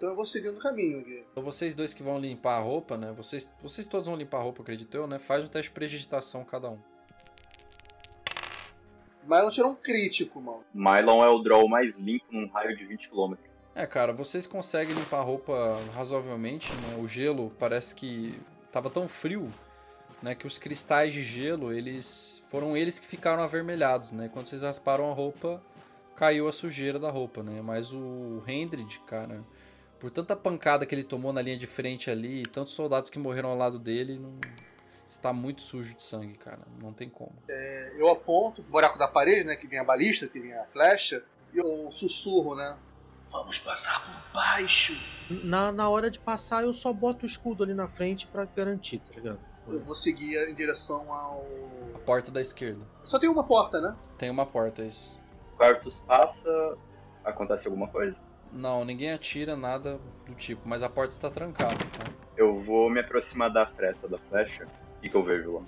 Então 0.00 0.08
eu 0.08 0.16
vou 0.16 0.24
seguindo 0.24 0.56
o 0.56 0.58
caminho, 0.58 1.04
Gui. 1.04 1.26
Então 1.30 1.42
vocês 1.42 1.74
dois 1.74 1.92
que 1.92 2.02
vão 2.02 2.18
limpar 2.18 2.56
a 2.56 2.60
roupa, 2.60 2.96
né? 2.96 3.12
Vocês, 3.12 3.54
vocês 3.60 3.86
todos 3.86 4.06
vão 4.06 4.16
limpar 4.16 4.38
a 4.38 4.42
roupa, 4.42 4.62
acredito 4.62 4.96
eu, 4.96 5.06
né? 5.06 5.18
Faz 5.18 5.44
um 5.44 5.46
teste 5.46 5.68
de 5.68 5.74
prestidigitação 5.74 6.42
cada 6.42 6.70
um. 6.70 6.78
Não 9.28 9.50
tirou 9.50 9.72
um 9.72 9.74
crítico, 9.74 10.40
mano. 10.40 10.64
Mylon 10.72 11.22
é 11.22 11.28
o 11.28 11.38
draw 11.40 11.68
mais 11.68 11.98
limpo 11.98 12.24
num 12.30 12.48
raio 12.48 12.74
de 12.74 12.86
20 12.86 13.10
km. 13.10 13.34
É, 13.74 13.86
cara, 13.86 14.14
vocês 14.14 14.46
conseguem 14.46 14.94
limpar 14.94 15.18
a 15.18 15.22
roupa 15.22 15.78
razoavelmente, 15.94 16.72
né? 16.72 16.96
O 16.98 17.06
gelo 17.06 17.52
parece 17.58 17.94
que 17.94 18.32
tava 18.72 18.88
tão 18.88 19.06
frio, 19.06 19.50
né, 20.22 20.34
que 20.34 20.46
os 20.46 20.56
cristais 20.56 21.12
de 21.12 21.22
gelo, 21.22 21.74
eles 21.74 22.42
foram 22.48 22.74
eles 22.74 22.98
que 22.98 23.06
ficaram 23.06 23.42
avermelhados, 23.42 24.12
né? 24.12 24.30
Quando 24.32 24.46
vocês 24.46 24.62
rasparam 24.62 25.10
a 25.10 25.14
roupa, 25.14 25.62
caiu 26.16 26.48
a 26.48 26.52
sujeira 26.52 26.98
da 26.98 27.10
roupa, 27.10 27.42
né? 27.42 27.60
Mas 27.62 27.92
o 27.92 28.42
Hendrid, 28.46 28.98
cara, 29.00 29.44
por 30.00 30.10
tanta 30.10 30.34
pancada 30.34 30.86
que 30.86 30.94
ele 30.94 31.04
tomou 31.04 31.32
na 31.32 31.42
linha 31.42 31.58
de 31.58 31.66
frente 31.66 32.10
ali, 32.10 32.42
tantos 32.44 32.72
soldados 32.72 33.10
que 33.10 33.18
morreram 33.18 33.50
ao 33.50 33.56
lado 33.56 33.78
dele, 33.78 34.18
não... 34.18 34.32
você 35.06 35.18
tá 35.20 35.32
muito 35.32 35.60
sujo 35.60 35.94
de 35.94 36.02
sangue, 36.02 36.38
cara. 36.38 36.60
Não 36.82 36.92
tem 36.92 37.08
como. 37.08 37.34
Eu 37.46 38.08
aponto 38.08 38.62
o 38.62 38.64
buraco 38.64 38.98
da 38.98 39.06
parede, 39.06 39.44
né? 39.44 39.54
Que 39.54 39.66
vem 39.66 39.78
a 39.78 39.84
balista, 39.84 40.26
que 40.26 40.40
vem 40.40 40.54
a 40.54 40.64
flecha, 40.64 41.22
e 41.52 41.58
eu 41.58 41.92
sussurro, 41.92 42.56
né? 42.56 42.78
Vamos 43.28 43.60
passar 43.60 44.04
por 44.04 44.32
baixo. 44.32 44.92
Na, 45.44 45.70
na 45.70 45.88
hora 45.88 46.10
de 46.10 46.18
passar, 46.18 46.64
eu 46.64 46.72
só 46.72 46.92
boto 46.92 47.24
o 47.24 47.28
escudo 47.28 47.62
ali 47.62 47.74
na 47.74 47.86
frente 47.86 48.26
pra 48.26 48.44
garantir, 48.44 48.98
tá 49.00 49.14
ligado? 49.14 49.38
Eu 49.68 49.84
vou 49.84 49.94
seguir 49.94 50.34
em 50.48 50.54
direção 50.54 51.12
ao. 51.12 51.46
A 51.94 51.98
porta 51.98 52.30
da 52.32 52.40
esquerda. 52.40 52.84
Só 53.04 53.18
tem 53.20 53.28
uma 53.28 53.44
porta, 53.44 53.80
né? 53.80 53.96
Tem 54.18 54.30
uma 54.30 54.46
porta, 54.46 54.82
é 54.82 54.86
isso. 54.86 55.16
O 55.54 55.58
Cartus 55.58 56.00
passa, 56.00 56.76
acontece 57.22 57.68
alguma 57.68 57.86
coisa. 57.86 58.16
Não, 58.52 58.84
ninguém 58.84 59.12
atira 59.12 59.56
nada 59.56 60.00
do 60.26 60.34
tipo, 60.34 60.62
mas 60.68 60.82
a 60.82 60.88
porta 60.88 61.12
está 61.12 61.30
trancada, 61.30 61.76
tá? 61.76 62.12
Eu 62.36 62.60
vou 62.60 62.90
me 62.90 63.00
aproximar 63.00 63.52
da 63.52 63.66
fresta 63.66 64.08
da 64.08 64.18
flecha. 64.18 64.64
O 64.64 65.00
que, 65.00 65.08
que 65.08 65.16
eu 65.16 65.22
vejo 65.22 65.54
lá? 65.54 65.62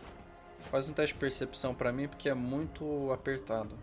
Faz 0.59 0.89
um 0.89 0.93
teste 0.93 1.15
de 1.15 1.21
percepção 1.21 1.75
pra 1.75 1.93
mim, 1.93 2.09
porque 2.09 2.29
é 2.29 2.35
muito 2.35 3.13
apertado. 3.13 3.77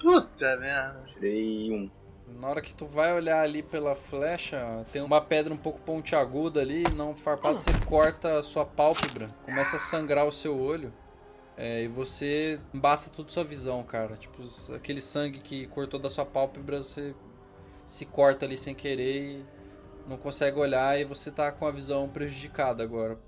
Puta 0.00 0.56
merda. 0.56 1.02
Tirei 1.14 1.72
um. 1.72 1.90
Na 2.38 2.48
hora 2.48 2.60
que 2.60 2.74
tu 2.74 2.86
vai 2.86 3.14
olhar 3.14 3.42
ali 3.42 3.62
pela 3.62 3.94
flecha, 3.94 4.84
tem 4.92 5.00
uma 5.00 5.20
pedra 5.20 5.54
um 5.54 5.56
pouco 5.56 5.80
pontiaguda 5.80 6.60
ali, 6.60 6.82
não 6.94 7.16
farpado, 7.16 7.60
você 7.60 7.70
corta 7.86 8.38
a 8.38 8.42
sua 8.42 8.64
pálpebra, 8.64 9.28
começa 9.44 9.76
a 9.76 9.78
sangrar 9.78 10.26
o 10.26 10.32
seu 10.32 10.58
olho. 10.58 10.92
É, 11.56 11.84
e 11.84 11.88
você 11.88 12.60
embaça 12.74 13.10
tudo 13.10 13.30
sua 13.30 13.44
visão, 13.44 13.82
cara. 13.82 14.16
Tipo, 14.16 14.42
aquele 14.74 15.00
sangue 15.00 15.38
que 15.38 15.66
cortou 15.68 15.98
da 15.98 16.10
sua 16.10 16.26
pálpebra, 16.26 16.82
você 16.82 17.14
se 17.86 18.04
corta 18.04 18.44
ali 18.44 18.56
sem 18.56 18.74
querer 18.74 19.22
e 19.22 19.44
não 20.06 20.16
consegue 20.16 20.58
olhar 20.58 20.98
e 20.98 21.04
você 21.04 21.30
tá 21.30 21.50
com 21.52 21.66
a 21.66 21.70
visão 21.70 22.08
prejudicada 22.08 22.82
agora. 22.82 23.18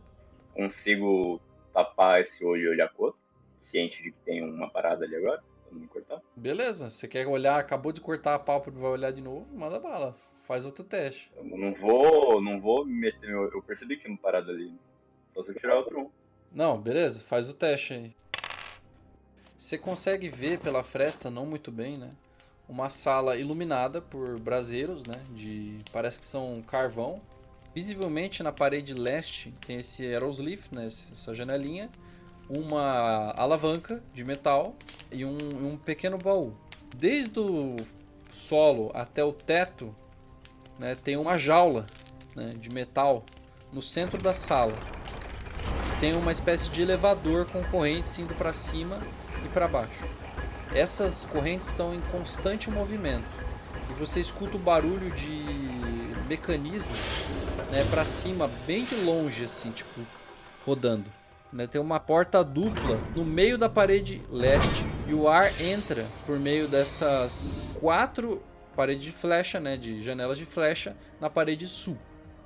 Consigo 0.53 1.41
tapar 1.73 2.21
esse 2.21 2.45
olho 2.45 2.63
e 2.63 2.69
olhar 2.69 2.89
pro 2.89 3.05
outro? 3.05 3.21
Ciente 3.61 4.03
de 4.03 4.11
que 4.11 4.19
tem 4.25 4.43
uma 4.43 4.69
parada 4.69 5.05
ali 5.05 5.15
agora? 5.17 5.43
Pra 5.63 5.73
não 5.73 5.81
me 5.81 5.87
cortar? 5.87 6.21
Beleza, 6.37 6.91
você 6.91 7.07
quer 7.07 7.27
olhar, 7.27 7.59
acabou 7.59 7.93
de 7.93 8.01
cortar 8.01 8.35
a 8.35 8.39
pálpebra, 8.39 8.81
vai 8.81 8.91
olhar 8.91 9.13
de 9.13 9.23
novo, 9.23 9.47
manda 9.55 9.79
bala. 9.79 10.15
Faz 10.43 10.65
outro 10.65 10.83
teste. 10.83 11.31
Eu 11.37 11.45
não 11.45 11.75
vou. 11.75 12.41
Não 12.41 12.59
vou 12.59 12.83
me 12.83 12.95
meter. 12.95 13.29
Eu, 13.29 13.51
eu 13.53 13.63
percebi 13.63 13.97
que 13.97 14.05
tinha 14.05 14.15
uma 14.15 14.19
parada 14.19 14.51
ali. 14.51 14.73
Só 15.35 15.43
se 15.45 15.51
eu 15.51 15.55
tirar 15.55 15.77
outro 15.77 16.01
um. 16.01 16.11
Não, 16.51 16.81
beleza, 16.81 17.21
faz 17.21 17.51
o 17.51 17.55
teste 17.55 17.93
aí. 17.93 18.17
Você 19.59 19.77
consegue 19.77 20.31
ver 20.31 20.59
pela 20.59 20.83
fresta, 20.83 21.31
não 21.31 21.45
muito 21.45 21.71
bem, 21.71 21.99
né? 21.99 22.13
Uma 22.69 22.91
sala 22.91 23.37
iluminada 23.37 24.01
por 24.03 24.39
braseiros, 24.39 25.05
né? 25.05 25.23
De. 25.31 25.79
Parece 25.93 26.19
que 26.19 26.27
são 26.27 26.63
carvão. 26.63 27.21
Visivelmente 27.75 28.43
na 28.43 28.53
parede 28.53 28.95
leste 28.95 29.55
tem 29.67 29.77
esse 29.77 30.05
Aerosleeve, 30.05 30.65
né? 30.73 30.87
Essa 30.87 31.35
janelinha. 31.35 31.91
Uma 32.49 33.33
alavanca 33.37 34.03
de 34.15 34.25
metal 34.25 34.75
e 35.11 35.25
um, 35.25 35.73
um 35.73 35.77
pequeno 35.77 36.19
baú. 36.19 36.55
Desde 36.97 37.39
o 37.39 37.77
solo 38.33 38.91
até 38.95 39.23
o 39.23 39.33
teto, 39.33 39.95
né? 40.79 40.95
Tem 40.95 41.17
uma 41.17 41.37
jaula 41.37 41.87
né, 42.35 42.51
de 42.51 42.71
metal 42.71 43.25
no 43.73 43.83
centro 43.83 44.21
da 44.23 44.33
sala 44.33 44.75
tem 46.01 46.15
uma 46.15 46.31
espécie 46.31 46.71
de 46.71 46.81
elevador 46.81 47.47
com 47.47 47.63
correntes 47.65 48.17
indo 48.21 48.33
para 48.35 48.53
cima 48.53 49.01
e 49.45 49.49
para 49.49 49.67
baixo. 49.67 50.07
Essas 50.75 51.25
correntes 51.25 51.69
estão 51.69 51.95
em 51.95 52.01
constante 52.01 52.71
movimento 52.71 53.25
e 53.91 53.95
você 53.95 54.21
escuta 54.21 54.57
o 54.57 54.61
barulho 54.61 55.11
de 55.11 55.45
mecanismo 56.29 56.93
né, 57.71 57.87
para 57.91 58.05
cima, 58.05 58.51
bem 58.67 58.85
de 58.85 58.95
longe, 58.97 59.45
assim, 59.45 59.71
tipo, 59.71 60.01
rodando. 60.65 61.07
Né, 61.51 61.67
tem 61.67 61.81
uma 61.81 61.99
porta 61.99 62.45
dupla 62.45 63.01
no 63.17 63.25
meio 63.25 63.57
da 63.57 63.69
parede 63.69 64.23
leste 64.31 64.85
e 65.07 65.15
o 65.15 65.27
ar 65.29 65.59
entra 65.61 66.05
por 66.27 66.39
meio 66.39 66.69
dessas 66.69 67.75
quatro 67.81 68.43
paredes 68.77 69.05
de 69.05 69.13
flecha, 69.13 69.59
né, 69.59 69.77
de 69.77 70.03
janelas 70.03 70.37
de 70.37 70.45
flecha 70.45 70.95
na 71.19 71.31
parede 71.31 71.67
sul. 71.67 71.97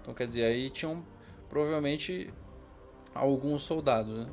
Então 0.01 0.15
quer 0.15 0.27
dizer, 0.29 0.45
aí 0.45 0.71
tinham 0.71 1.05
provavelmente 1.49 2.33
alguns 3.13 3.63
soldados, 3.63 4.17
né? 4.17 4.27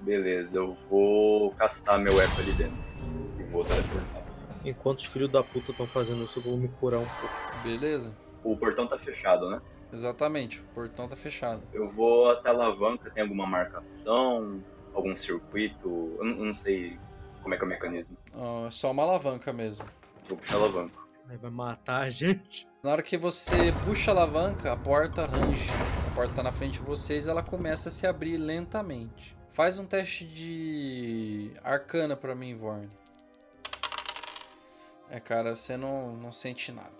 Beleza, 0.00 0.58
eu 0.58 0.76
vou 0.90 1.52
castar 1.52 1.98
meu 1.98 2.20
eco 2.20 2.40
ali 2.40 2.52
dentro. 2.52 2.84
E 3.46 3.50
vou 3.52 3.64
teleportar. 3.64 4.24
Enquanto 4.64 4.98
os 4.98 5.04
filhos 5.04 5.30
da 5.30 5.42
puta 5.42 5.70
estão 5.70 5.86
fazendo 5.86 6.24
isso, 6.24 6.38
eu 6.38 6.42
vou 6.42 6.56
me 6.56 6.68
curar 6.68 7.00
um 7.00 7.06
pouco. 7.06 7.34
Beleza? 7.62 8.16
O 8.42 8.56
portão 8.56 8.86
tá 8.86 8.98
fechado, 8.98 9.48
né? 9.48 9.60
Exatamente, 9.92 10.60
o 10.60 10.64
portão 10.74 11.08
tá 11.08 11.14
fechado. 11.14 11.62
Eu 11.72 11.88
vou 11.90 12.30
até 12.30 12.48
a 12.48 12.52
alavanca, 12.52 13.10
tem 13.10 13.22
alguma 13.22 13.46
marcação, 13.46 14.60
algum 14.92 15.16
circuito, 15.16 16.16
eu 16.18 16.24
não, 16.24 16.38
eu 16.38 16.44
não 16.46 16.54
sei 16.54 16.98
como 17.42 17.54
é 17.54 17.56
que 17.56 17.62
é 17.62 17.66
o 17.66 17.68
mecanismo. 17.68 18.16
Ah, 18.34 18.68
só 18.70 18.90
uma 18.90 19.04
alavanca 19.04 19.52
mesmo. 19.52 19.86
Vou 20.28 20.36
puxar 20.36 20.56
a 20.56 20.58
alavanca. 20.58 20.98
Aí 21.28 21.36
vai 21.36 21.50
matar 21.50 22.02
a 22.02 22.10
gente. 22.10 22.68
Na 22.82 22.92
hora 22.92 23.02
que 23.02 23.16
você 23.16 23.72
puxa 23.84 24.10
a 24.10 24.14
alavanca, 24.14 24.72
a 24.72 24.76
porta 24.76 25.26
range. 25.26 25.70
Essa 25.96 26.10
porta 26.10 26.34
tá 26.34 26.42
na 26.42 26.52
frente 26.52 26.80
de 26.80 26.84
vocês, 26.84 27.28
ela 27.28 27.42
começa 27.42 27.88
a 27.88 27.92
se 27.92 28.06
abrir 28.06 28.36
lentamente. 28.36 29.36
Faz 29.52 29.78
um 29.78 29.86
teste 29.86 30.24
de 30.24 31.52
arcana 31.64 32.16
pra 32.16 32.34
mim, 32.34 32.56
Vorn. 32.56 32.88
É, 35.10 35.20
cara, 35.20 35.54
você 35.54 35.76
não, 35.76 36.16
não 36.16 36.32
sente 36.32 36.72
nada. 36.72 36.92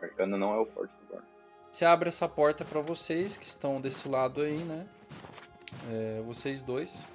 Arcana 0.00 0.36
não 0.36 0.54
é 0.54 0.58
o 0.58 0.66
forte 0.66 0.92
do 1.00 1.06
Born. 1.06 1.26
Você 1.70 1.84
abre 1.84 2.08
essa 2.08 2.28
porta 2.28 2.64
pra 2.64 2.80
vocês 2.80 3.36
que 3.36 3.46
estão 3.46 3.80
desse 3.80 4.08
lado 4.08 4.42
aí, 4.42 4.58
né? 4.58 4.86
É, 5.90 6.22
vocês 6.22 6.62
dois. 6.62 7.06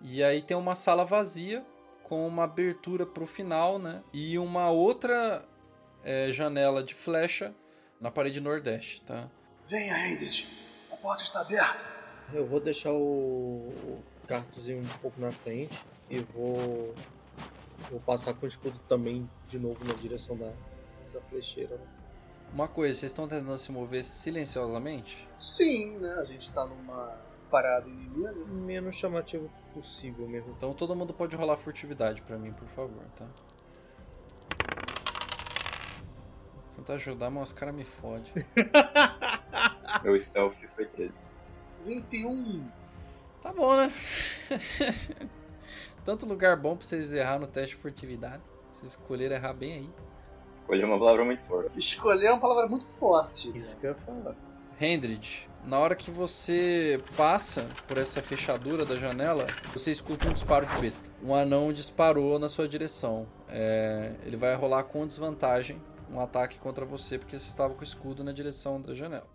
E 0.00 0.22
aí 0.22 0.42
tem 0.42 0.56
uma 0.56 0.74
sala 0.74 1.04
vazia 1.04 1.64
com 2.02 2.26
uma 2.26 2.44
abertura 2.44 3.06
pro 3.06 3.26
final, 3.26 3.78
né? 3.78 4.02
E 4.12 4.38
uma 4.38 4.70
outra 4.70 5.44
é, 6.02 6.32
janela 6.32 6.82
de 6.82 6.94
flecha 6.94 7.54
na 8.00 8.10
parede 8.10 8.40
nordeste, 8.40 9.00
tá? 9.02 9.30
Venha, 9.64 9.96
Hendrit. 10.08 10.48
A 10.90 10.96
porta 10.96 11.22
está 11.22 11.40
aberta. 11.40 11.84
Eu 12.32 12.46
vou 12.46 12.58
deixar 12.58 12.90
o, 12.90 12.96
o 12.96 14.02
Cartuzinho 14.26 14.80
um 14.80 14.98
pouco 14.98 15.20
na 15.20 15.30
frente 15.30 15.80
e 16.10 16.18
vou, 16.18 16.94
vou 17.90 18.00
passar 18.00 18.34
com 18.34 18.44
o 18.44 18.48
escudo 18.48 18.78
também 18.88 19.28
de 19.48 19.58
novo 19.58 19.84
na 19.84 19.94
direção 19.94 20.36
da, 20.36 20.52
da 21.12 21.20
flecheira. 21.28 21.76
né? 21.76 21.86
Uma 22.52 22.68
coisa, 22.68 22.94
vocês 22.98 23.10
estão 23.12 23.26
tentando 23.26 23.56
se 23.58 23.72
mover 23.72 24.04
silenciosamente? 24.04 25.26
Sim, 25.38 25.98
né? 25.98 26.18
A 26.20 26.24
gente 26.24 26.52
tá 26.52 26.66
numa 26.66 27.16
parada 27.50 27.88
inimiga. 27.88 28.34
Menos 28.46 28.94
chamativo 28.96 29.50
possível 29.72 30.28
mesmo. 30.28 30.52
Então 30.56 30.74
todo 30.74 30.94
mundo 30.94 31.14
pode 31.14 31.34
rolar 31.34 31.56
furtividade 31.56 32.20
pra 32.22 32.36
mim, 32.38 32.52
por 32.52 32.68
favor, 32.68 33.04
tá? 33.16 33.26
Tentar 36.76 36.94
ajudar, 36.94 37.30
mas 37.30 37.44
os 37.48 37.52
caras 37.52 37.74
me 37.74 37.84
fodem. 37.84 38.32
Meu 40.02 40.20
stealth 40.22 40.56
foi 40.74 40.86
13. 40.86 41.12
21. 41.84 42.68
Tá 43.42 43.52
bom, 43.52 43.76
né? 43.76 43.92
Tanto 46.04 46.26
lugar 46.26 46.56
bom 46.56 46.76
pra 46.76 46.86
vocês 46.86 47.12
errar 47.12 47.38
no 47.38 47.46
teste 47.46 47.76
de 47.76 47.82
furtividade. 47.82 48.42
Vocês 48.72 48.92
escolheram 48.92 49.36
errar 49.36 49.52
bem 49.52 49.72
aí. 49.72 49.90
Escolhi 50.60 50.84
uma 50.84 50.98
palavra 50.98 51.24
muito 51.24 51.42
forte. 51.44 51.78
Escolher 51.78 52.26
é 52.26 52.32
uma 52.32 52.40
palavra 52.40 52.68
muito 52.68 52.86
forte. 52.86 53.56
Isso 53.56 53.76
que 53.76 53.86
eu 53.86 53.90
ia 53.90 53.96
falar. 53.96 54.34
Hendrid, 54.80 55.48
na 55.64 55.78
hora 55.78 55.94
que 55.94 56.10
você 56.10 57.00
passa 57.16 57.68
por 57.86 57.98
essa 57.98 58.20
fechadura 58.20 58.84
da 58.84 58.96
janela, 58.96 59.46
você 59.72 59.92
escuta 59.92 60.28
um 60.28 60.32
disparo 60.32 60.66
de 60.66 60.80
besta. 60.80 61.00
Um 61.22 61.34
anão 61.34 61.72
disparou 61.72 62.36
na 62.38 62.48
sua 62.48 62.66
direção. 62.66 63.28
É, 63.48 64.14
ele 64.24 64.36
vai 64.36 64.54
rolar 64.56 64.84
com 64.84 65.06
desvantagem 65.06 65.80
um 66.10 66.20
ataque 66.20 66.58
contra 66.58 66.84
você 66.84 67.16
porque 67.16 67.38
você 67.38 67.46
estava 67.46 67.74
com 67.74 67.80
o 67.80 67.84
escudo 67.84 68.24
na 68.24 68.32
direção 68.32 68.80
da 68.80 68.92
janela. 68.92 69.26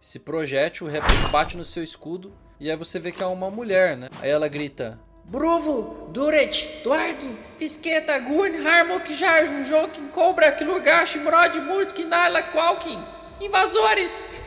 Esse 0.00 0.20
projétil 0.20 0.86
bate 1.32 1.56
no 1.56 1.64
seu 1.64 1.82
escudo 1.82 2.32
e 2.60 2.70
aí 2.70 2.76
você 2.76 3.00
vê 3.00 3.10
que 3.10 3.22
é 3.22 3.26
uma 3.26 3.50
mulher, 3.50 3.96
né? 3.96 4.08
Aí 4.20 4.30
ela 4.30 4.46
grita: 4.46 4.98
Bruvo, 5.28 6.08
Duret, 6.10 6.80
Duardin, 6.82 7.36
Fisqueta, 7.58 8.18
Gurn, 8.18 8.66
Harmok, 8.66 9.12
Jarjun, 9.12 9.62
Jokin, 9.62 10.08
Cobra, 10.08 10.50
Kilurgash, 10.50 11.16
Mrod, 11.16 11.60
Mursk, 11.60 11.98
Naila, 11.98 12.42
Qualkin. 12.44 12.98
Invasores! 13.38 14.40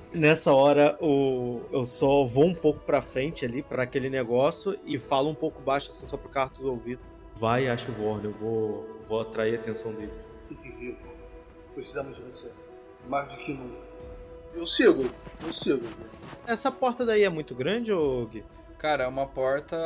Nessa 0.10 0.54
hora, 0.54 0.96
o, 1.02 1.60
eu 1.70 1.84
só 1.84 2.24
vou 2.24 2.46
um 2.46 2.54
pouco 2.54 2.80
pra 2.80 3.02
frente 3.02 3.44
ali, 3.44 3.62
pra 3.62 3.82
aquele 3.82 4.08
negócio, 4.08 4.76
e 4.86 4.98
falo 4.98 5.28
um 5.28 5.34
pouco 5.34 5.60
baixo, 5.60 5.90
assim, 5.90 6.08
só 6.08 6.16
pro 6.16 6.30
Cartus 6.30 6.64
ouvir. 6.64 6.98
Vai, 7.36 7.68
acho 7.68 7.92
o 7.92 8.20
eu 8.24 8.32
vou, 8.32 8.88
vou 9.06 9.20
atrair 9.20 9.58
a 9.58 9.60
atenção 9.60 9.92
dele. 9.92 10.12
Fique 10.48 10.70
vivo. 10.70 10.96
Precisamos 11.74 12.16
de 12.16 12.22
você. 12.22 12.50
Mais 13.06 13.28
do 13.28 13.36
que 13.36 13.52
nunca. 13.52 13.86
Eu 14.54 14.66
sigo. 14.66 15.10
Eu 15.46 15.52
sigo. 15.52 15.84
Essa 16.46 16.72
porta 16.72 17.04
daí 17.04 17.22
é 17.22 17.28
muito 17.28 17.54
grande, 17.54 17.92
ô 17.92 18.26
Gui? 18.26 18.42
Cara, 18.80 19.04
é 19.04 19.06
uma 19.06 19.26
porta 19.26 19.76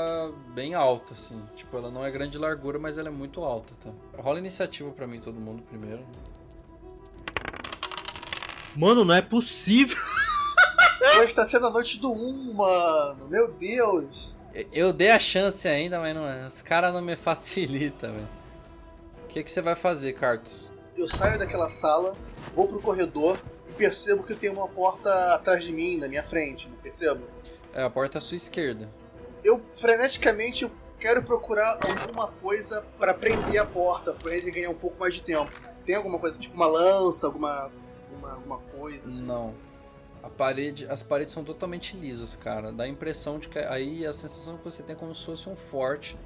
bem 0.54 0.72
alta, 0.72 1.14
assim. 1.14 1.42
Tipo, 1.56 1.78
ela 1.78 1.90
não 1.90 2.06
é 2.06 2.12
grande 2.12 2.30
de 2.30 2.38
largura, 2.38 2.78
mas 2.78 2.96
ela 2.96 3.08
é 3.08 3.10
muito 3.10 3.42
alta, 3.42 3.74
tá? 3.82 3.90
Rola 4.22 4.38
iniciativa 4.38 4.88
pra 4.92 5.04
mim, 5.04 5.18
todo 5.18 5.34
mundo, 5.34 5.64
primeiro. 5.64 6.06
Mano, 8.76 9.04
não 9.04 9.12
é 9.12 9.20
possível! 9.20 9.98
Hoje 11.20 11.34
tá 11.34 11.44
sendo 11.44 11.66
a 11.66 11.70
noite 11.70 11.98
do 11.98 12.12
1, 12.12 12.54
mano. 12.54 13.26
Meu 13.28 13.48
Deus. 13.50 14.32
Eu- 14.72 14.92
dei 14.92 15.10
a 15.10 15.18
chance 15.18 15.66
ainda, 15.66 15.98
mas 15.98 16.14
não 16.14 16.28
é. 16.28 16.46
Os 16.46 16.62
caras 16.62 16.94
não 16.94 17.02
me 17.02 17.16
facilitam, 17.16 18.12
velho. 18.12 18.28
O 19.24 19.26
que, 19.26 19.42
que 19.42 19.50
você 19.50 19.60
vai 19.60 19.74
fazer, 19.74 20.12
Cartus? 20.12 20.70
Eu 20.96 21.08
saio 21.08 21.36
daquela 21.36 21.68
sala, 21.68 22.16
vou 22.54 22.68
pro 22.68 22.80
corredor 22.80 23.36
e 23.68 23.72
percebo 23.72 24.22
que 24.22 24.36
tem 24.36 24.50
uma 24.50 24.68
porta 24.68 25.34
atrás 25.34 25.64
de 25.64 25.72
mim, 25.72 25.98
na 25.98 26.06
minha 26.06 26.22
frente, 26.22 26.68
não 26.68 26.76
percebo? 26.76 27.34
É, 27.74 27.82
a 27.82 27.90
porta 27.90 28.18
à 28.18 28.20
sua 28.20 28.36
esquerda. 28.36 28.88
Eu 29.42 29.60
freneticamente 29.68 30.70
quero 30.98 31.22
procurar 31.22 31.78
alguma 31.82 32.28
coisa 32.28 32.86
pra 32.98 33.12
prender 33.12 33.60
a 33.60 33.66
porta, 33.66 34.14
pra 34.14 34.34
ele 34.34 34.50
ganhar 34.50 34.70
um 34.70 34.76
pouco 34.76 34.98
mais 34.98 35.12
de 35.12 35.22
tempo. 35.22 35.50
Tem 35.84 35.96
alguma 35.96 36.18
coisa, 36.18 36.38
tipo 36.38 36.54
uma 36.54 36.66
lança, 36.66 37.26
alguma, 37.26 37.70
alguma, 38.10 38.32
alguma 38.32 38.58
coisa 38.58 39.08
assim? 39.08 39.22
Não. 39.22 39.54
A 40.22 40.30
parede, 40.30 40.86
as 40.88 41.02
paredes 41.02 41.34
são 41.34 41.44
totalmente 41.44 41.96
lisas, 41.96 42.34
cara. 42.34 42.72
Dá 42.72 42.84
a 42.84 42.88
impressão 42.88 43.38
de 43.38 43.48
que 43.48 43.58
aí 43.58 44.06
a 44.06 44.12
sensação 44.12 44.56
que 44.56 44.64
você 44.64 44.82
tem 44.82 44.94
é 44.96 44.98
como 44.98 45.14
se 45.14 45.22
fosse 45.26 45.48
um 45.50 45.56
forte. 45.56 46.16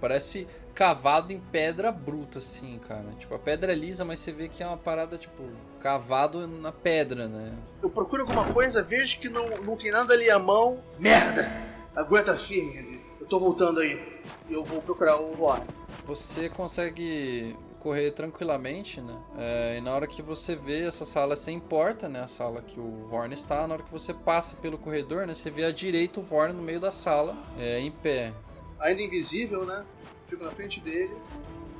Parece 0.00 0.46
cavado 0.74 1.32
em 1.32 1.40
pedra 1.40 1.92
bruta, 1.92 2.38
assim, 2.38 2.78
cara. 2.86 3.10
Tipo, 3.18 3.34
a 3.34 3.38
pedra 3.38 3.72
é 3.72 3.74
lisa, 3.74 4.04
mas 4.04 4.18
você 4.18 4.32
vê 4.32 4.48
que 4.48 4.62
é 4.62 4.66
uma 4.66 4.76
parada, 4.76 5.16
tipo, 5.16 5.44
cavado 5.80 6.46
na 6.46 6.72
pedra, 6.72 7.28
né? 7.28 7.52
Eu 7.82 7.90
procuro 7.90 8.22
alguma 8.22 8.52
coisa, 8.52 8.82
vejo 8.82 9.18
que 9.18 9.28
não, 9.28 9.48
não 9.62 9.76
tem 9.76 9.90
nada 9.90 10.14
ali 10.14 10.30
à 10.30 10.38
mão. 10.38 10.82
Merda! 10.98 11.50
Aguenta 11.94 12.36
firme. 12.36 13.00
Eu 13.20 13.26
tô 13.26 13.38
voltando 13.38 13.80
aí. 13.80 14.20
Eu 14.50 14.64
vou 14.64 14.82
procurar 14.82 15.16
o 15.16 15.32
Roar. 15.34 15.62
Você 16.04 16.48
consegue 16.48 17.56
correr 17.84 18.12
tranquilamente, 18.12 19.00
né? 19.00 19.14
É, 19.36 19.76
e 19.76 19.80
na 19.82 19.94
hora 19.94 20.06
que 20.06 20.22
você 20.22 20.56
vê 20.56 20.86
essa 20.86 21.04
sala 21.04 21.36
sem 21.36 21.60
porta, 21.60 22.08
né? 22.08 22.20
A 22.20 22.28
sala 22.28 22.62
que 22.62 22.80
o 22.80 23.06
Vorn 23.10 23.32
está, 23.34 23.68
na 23.68 23.74
hora 23.74 23.82
que 23.82 23.92
você 23.92 24.14
passa 24.14 24.56
pelo 24.56 24.78
corredor, 24.78 25.26
né? 25.26 25.34
Você 25.34 25.50
vê 25.50 25.64
à 25.64 25.70
direita 25.70 26.18
o 26.18 26.22
Vorn 26.22 26.54
no 26.54 26.62
meio 26.62 26.80
da 26.80 26.90
sala, 26.90 27.36
é, 27.58 27.78
em 27.78 27.90
pé. 27.90 28.32
Ainda 28.80 29.02
invisível, 29.02 29.64
né? 29.64 29.84
Fico 30.26 30.44
na 30.44 30.50
frente 30.50 30.80
dele 30.80 31.14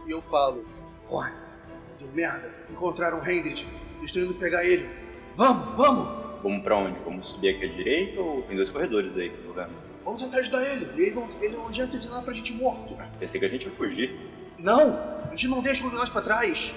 e 0.06 0.10
eu 0.10 0.22
falo: 0.22 0.64
Roar, 1.06 1.34
deu 1.98 2.08
merda. 2.12 2.52
Encontraram 2.70 3.20
o 3.20 3.28
Hendrit. 3.28 3.66
Estou 4.02 4.22
indo 4.22 4.34
pegar 4.34 4.64
ele. 4.64 4.88
Vamos, 5.34 5.76
vamos! 5.76 6.24
Vamos 6.42 6.62
pra 6.62 6.76
onde? 6.76 6.98
Vamos 7.00 7.28
subir 7.28 7.56
aqui 7.56 7.64
à 7.64 7.68
direita 7.68 8.20
ou 8.20 8.42
tem 8.42 8.56
dois 8.56 8.68
corredores 8.68 9.16
aí 9.16 9.30
que 9.30 9.36
eu 9.36 9.44
tô 9.44 9.52
vendo? 9.54 9.72
Vamos 10.04 10.22
tentar 10.22 10.38
ajudar 10.38 10.62
ele. 10.62 10.84
Ele 11.02 11.14
não, 11.14 11.28
ele 11.40 11.56
não 11.56 11.68
adianta 11.68 11.98
de 11.98 12.08
nada 12.08 12.22
pra 12.22 12.34
gente 12.34 12.52
morto. 12.52 12.96
Pensei 13.18 13.40
que 13.40 13.46
a 13.46 13.48
gente 13.48 13.64
ia 13.64 13.72
fugir. 13.72 14.14
Não! 14.58 14.98
A 15.24 15.30
gente 15.30 15.48
não 15.48 15.62
deixa 15.62 15.82
nós 15.84 16.10
pra 16.10 16.20
trás. 16.20 16.74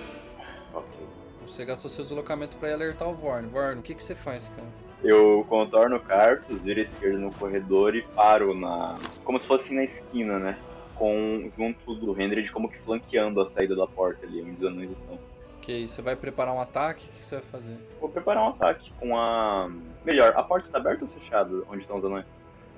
Ok. 0.73 1.07
Você 1.45 1.65
gastou 1.65 1.91
seu 1.91 2.03
deslocamento 2.03 2.55
pra 2.57 2.69
ir 2.69 2.73
alertar 2.73 3.09
o 3.09 3.13
Vorn. 3.13 3.49
Vorn, 3.49 3.79
o 3.79 3.83
que, 3.83 3.93
que 3.93 4.01
você 4.01 4.15
faz, 4.15 4.47
cara? 4.49 4.67
Eu 5.03 5.45
contorno 5.47 5.97
o 5.97 5.99
Cartus, 5.99 6.61
viro 6.63 6.79
à 6.79 6.83
esquerda 6.83 7.17
no 7.17 7.31
corredor 7.33 7.95
e 7.95 8.01
paro 8.01 8.53
na. 8.55 8.95
como 9.23 9.39
se 9.39 9.45
fosse 9.45 9.73
na 9.73 9.83
esquina, 9.83 10.39
né? 10.39 10.57
Com 10.95 11.51
junto 11.55 11.93
do 11.93 12.19
Hendrid 12.19 12.51
como 12.51 12.69
que 12.69 12.79
flanqueando 12.79 13.39
a 13.39 13.47
saída 13.47 13.75
da 13.75 13.85
porta 13.85 14.25
ali, 14.25 14.41
onde 14.41 14.55
os 14.55 14.63
anões 14.63 14.91
estão. 14.91 15.19
Ok, 15.59 15.87
você 15.87 16.01
vai 16.01 16.15
preparar 16.15 16.53
um 16.53 16.61
ataque? 16.61 17.07
O 17.07 17.17
que, 17.17 17.23
você 17.23 17.35
vai 17.35 17.45
fazer? 17.45 17.77
Vou 17.99 18.09
preparar 18.09 18.43
um 18.43 18.49
ataque 18.49 18.91
com 18.99 19.17
a. 19.17 19.69
Melhor, 20.03 20.33
a 20.35 20.41
porta 20.41 20.69
tá 20.69 20.77
aberta 20.77 21.05
ou 21.05 21.11
fechada 21.11 21.63
onde 21.69 21.81
estão 21.81 21.97
os 21.97 22.05
anões? 22.05 22.25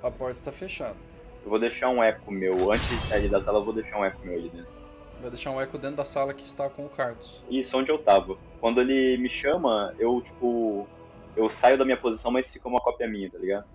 A 0.02 0.10
porta 0.10 0.34
está 0.34 0.52
fechada. 0.52 0.96
Eu 1.42 1.50
vou 1.50 1.58
deixar 1.58 1.88
um 1.88 2.02
eco 2.02 2.30
meu. 2.30 2.70
Antes 2.70 2.88
de 2.88 2.96
sair 3.06 3.28
da 3.28 3.42
sala, 3.42 3.58
eu 3.58 3.64
vou 3.64 3.72
deixar 3.72 3.98
um 3.98 4.04
eco 4.04 4.18
meu 4.24 4.34
ali 4.34 4.48
dentro. 4.48 4.68
Vai 5.20 5.30
deixar 5.30 5.50
um 5.50 5.60
eco 5.60 5.78
dentro 5.78 5.96
da 5.96 6.04
sala 6.04 6.34
que 6.34 6.44
está 6.44 6.68
com 6.68 6.84
o 6.84 6.88
Cartus. 6.88 7.42
Isso, 7.50 7.76
onde 7.76 7.90
eu 7.90 7.98
tava. 7.98 8.36
Quando 8.60 8.80
ele 8.80 9.16
me 9.18 9.28
chama, 9.28 9.94
eu, 9.98 10.20
tipo. 10.20 10.86
Eu 11.36 11.48
saio 11.48 11.78
da 11.78 11.84
minha 11.84 11.96
posição, 11.96 12.30
mas 12.30 12.50
fica 12.50 12.68
uma 12.68 12.80
cópia 12.80 13.08
minha, 13.08 13.30
tá 13.30 13.38
ligado? 13.38 13.66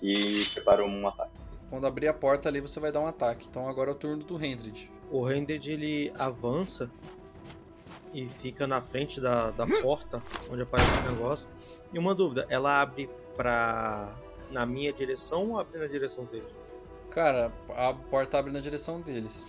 E 0.00 0.44
preparo 0.54 0.84
um 0.84 1.08
ataque. 1.08 1.32
Quando 1.70 1.86
abrir 1.86 2.08
a 2.08 2.14
porta 2.14 2.48
ali, 2.48 2.60
você 2.60 2.78
vai 2.80 2.90
dar 2.92 3.00
um 3.00 3.06
ataque. 3.06 3.46
Então 3.48 3.68
agora 3.68 3.90
é 3.90 3.92
o 3.92 3.96
turno 3.96 4.22
do 4.24 4.42
Hendrid. 4.42 4.90
O 5.10 5.22
Rended 5.22 5.70
ele 5.70 6.12
avança 6.18 6.90
e 8.12 8.28
fica 8.28 8.66
na 8.66 8.80
frente 8.80 9.20
da, 9.20 9.50
da 9.50 9.66
porta 9.66 10.22
onde 10.50 10.62
aparece 10.62 10.98
o 11.06 11.12
negócio. 11.12 11.48
E 11.92 11.98
uma 11.98 12.14
dúvida, 12.14 12.46
ela 12.48 12.80
abre 12.80 13.08
pra. 13.36 14.14
na 14.50 14.64
minha 14.66 14.92
direção 14.92 15.50
ou 15.50 15.58
abre 15.60 15.78
na 15.78 15.86
direção 15.86 16.24
dele? 16.24 16.46
Cara, 17.10 17.52
a 17.70 17.92
porta 17.92 18.38
abre 18.38 18.52
na 18.52 18.60
direção 18.60 19.00
deles. 19.00 19.46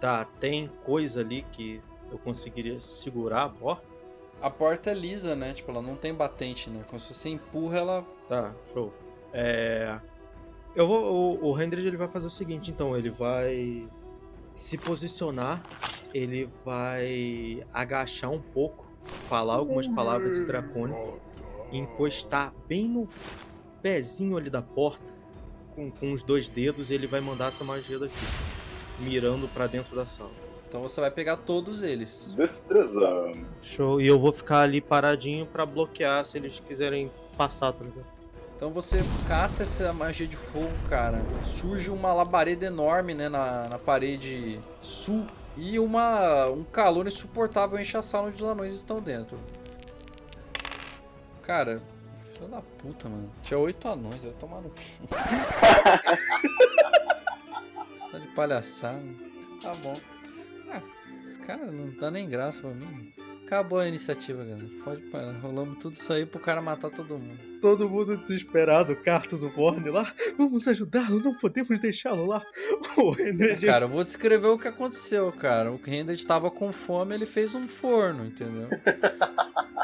Tá, 0.00 0.24
tem 0.24 0.68
coisa 0.84 1.20
ali 1.20 1.42
que 1.52 1.80
eu 2.10 2.18
conseguiria 2.18 2.78
segurar 2.78 3.44
a 3.44 3.48
porta? 3.48 3.95
A 4.40 4.50
porta 4.50 4.90
é 4.90 4.94
lisa, 4.94 5.34
né? 5.34 5.52
Tipo, 5.52 5.70
ela 5.70 5.82
não 5.82 5.96
tem 5.96 6.14
batente, 6.14 6.70
né? 6.70 6.84
Quando 6.88 7.02
você 7.02 7.28
empurra, 7.28 7.78
ela. 7.78 8.06
Tá, 8.28 8.54
show. 8.72 8.92
É. 9.32 9.98
Eu 10.74 10.86
vou. 10.86 11.40
O, 11.42 11.52
o 11.52 11.60
Hendrid 11.60 11.86
ele 11.86 11.96
vai 11.96 12.08
fazer 12.08 12.26
o 12.26 12.30
seguinte, 12.30 12.70
então, 12.70 12.96
ele 12.96 13.10
vai 13.10 13.88
se 14.54 14.78
posicionar 14.78 15.62
ele 16.16 16.48
vai 16.64 17.62
agachar 17.72 18.30
um 18.30 18.40
pouco, 18.40 18.86
falar 19.28 19.54
algumas 19.54 19.86
palavras 19.86 20.38
e 20.38 21.76
encostar 21.76 22.54
bem 22.66 22.88
no 22.88 23.08
pezinho 23.82 24.36
ali 24.36 24.48
da 24.48 24.62
porta, 24.62 25.04
com, 25.74 25.90
com 25.90 26.12
os 26.12 26.22
dois 26.22 26.48
dedos, 26.48 26.90
ele 26.90 27.06
vai 27.06 27.20
mandar 27.20 27.48
essa 27.48 27.62
magia 27.62 27.98
daqui, 27.98 28.14
mirando 29.00 29.46
pra 29.52 29.66
dentro 29.66 29.94
da 29.94 30.06
sala. 30.06 30.45
Então 30.68 30.82
você 30.82 31.00
vai 31.00 31.10
pegar 31.10 31.36
todos 31.38 31.82
eles. 31.82 32.32
Destreza. 32.36 33.32
Show. 33.62 34.00
E 34.00 34.06
eu 34.06 34.18
vou 34.18 34.32
ficar 34.32 34.60
ali 34.60 34.80
paradinho 34.80 35.46
pra 35.46 35.64
bloquear 35.64 36.24
se 36.24 36.38
eles 36.38 36.60
quiserem 36.60 37.10
passar, 37.36 37.72
tá 37.72 37.84
ligado? 37.84 38.06
Então 38.56 38.70
você 38.70 38.98
casta 39.28 39.62
essa 39.62 39.92
magia 39.92 40.26
de 40.26 40.36
fogo, 40.36 40.72
cara. 40.88 41.22
Surge 41.44 41.90
uma 41.90 42.12
labareda 42.12 42.66
enorme, 42.66 43.14
né, 43.14 43.28
na, 43.28 43.68
na 43.68 43.78
parede 43.78 44.60
sul. 44.80 45.26
E 45.56 45.78
uma, 45.78 46.46
um 46.46 46.64
calor 46.64 47.06
insuportável 47.06 47.78
enche 47.78 47.96
a 47.96 48.02
sala 48.02 48.28
onde 48.28 48.36
os 48.36 48.42
anões 48.42 48.74
estão 48.74 49.00
dentro. 49.00 49.38
Cara, 51.42 51.80
filho 52.34 52.48
da 52.48 52.60
puta, 52.60 53.08
mano. 53.08 53.30
Tinha 53.42 53.58
oito 53.58 53.88
anões, 53.88 54.22
vai 54.22 54.32
tomar 54.32 54.60
no 54.60 54.70
cu. 54.70 54.76
tá 58.10 58.18
de 58.18 58.26
palhaçada. 58.28 59.02
Tá 59.62 59.74
bom. 59.74 59.96
Esse 61.36 61.44
cara 61.44 61.70
não 61.70 61.90
dá 61.90 62.10
nem 62.10 62.26
graça 62.26 62.62
pra 62.62 62.70
mim. 62.70 63.12
Acabou 63.44 63.78
a 63.78 63.86
iniciativa, 63.86 64.42
galera. 64.42 64.70
Pode 64.82 65.02
parar. 65.02 65.32
Rolamos 65.38 65.78
tudo 65.78 65.94
isso 65.94 66.10
aí 66.10 66.24
pro 66.24 66.40
cara 66.40 66.62
matar 66.62 66.90
todo 66.90 67.18
mundo. 67.18 67.38
Todo 67.60 67.88
mundo 67.90 68.16
desesperado, 68.16 68.96
Cartus, 68.96 69.42
o 69.42 69.50
Vorne 69.50 69.90
lá. 69.90 70.14
Vamos 70.38 70.66
ajudá-lo, 70.66 71.22
não 71.22 71.34
podemos 71.34 71.78
deixá-lo 71.78 72.24
lá. 72.24 72.42
O 72.96 73.10
René 73.10 73.54
Cara, 73.56 73.84
eu 73.84 73.88
vou 73.90 74.02
descrever 74.02 74.46
o 74.46 74.58
que 74.58 74.66
aconteceu, 74.66 75.30
cara. 75.30 75.70
O 75.70 75.76
Render 75.76 76.16
tava 76.24 76.50
com 76.50 76.72
fome, 76.72 77.14
ele 77.14 77.26
fez 77.26 77.54
um 77.54 77.68
forno, 77.68 78.24
entendeu? 78.24 78.68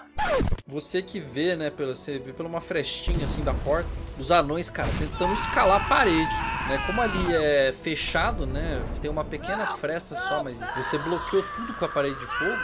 Você 0.72 1.02
que 1.02 1.20
vê, 1.20 1.54
né, 1.54 1.68
pela, 1.68 1.94
você 1.94 2.18
vê 2.18 2.32
por 2.32 2.46
uma 2.46 2.60
frestinha 2.60 3.26
assim 3.26 3.44
da 3.44 3.52
porta, 3.52 3.90
os 4.18 4.30
anões, 4.30 4.70
cara, 4.70 4.88
tentando 4.98 5.34
escalar 5.34 5.82
a 5.82 5.84
parede, 5.86 6.34
né? 6.66 6.82
Como 6.86 7.02
ali 7.02 7.34
é 7.34 7.74
fechado, 7.82 8.46
né? 8.46 8.82
Tem 9.02 9.10
uma 9.10 9.22
pequena 9.22 9.66
fresta 9.66 10.16
só, 10.16 10.42
mas 10.42 10.60
você 10.74 10.96
bloqueou 10.96 11.44
tudo 11.56 11.74
com 11.74 11.84
a 11.84 11.88
parede 11.88 12.18
de 12.18 12.26
fogo. 12.26 12.56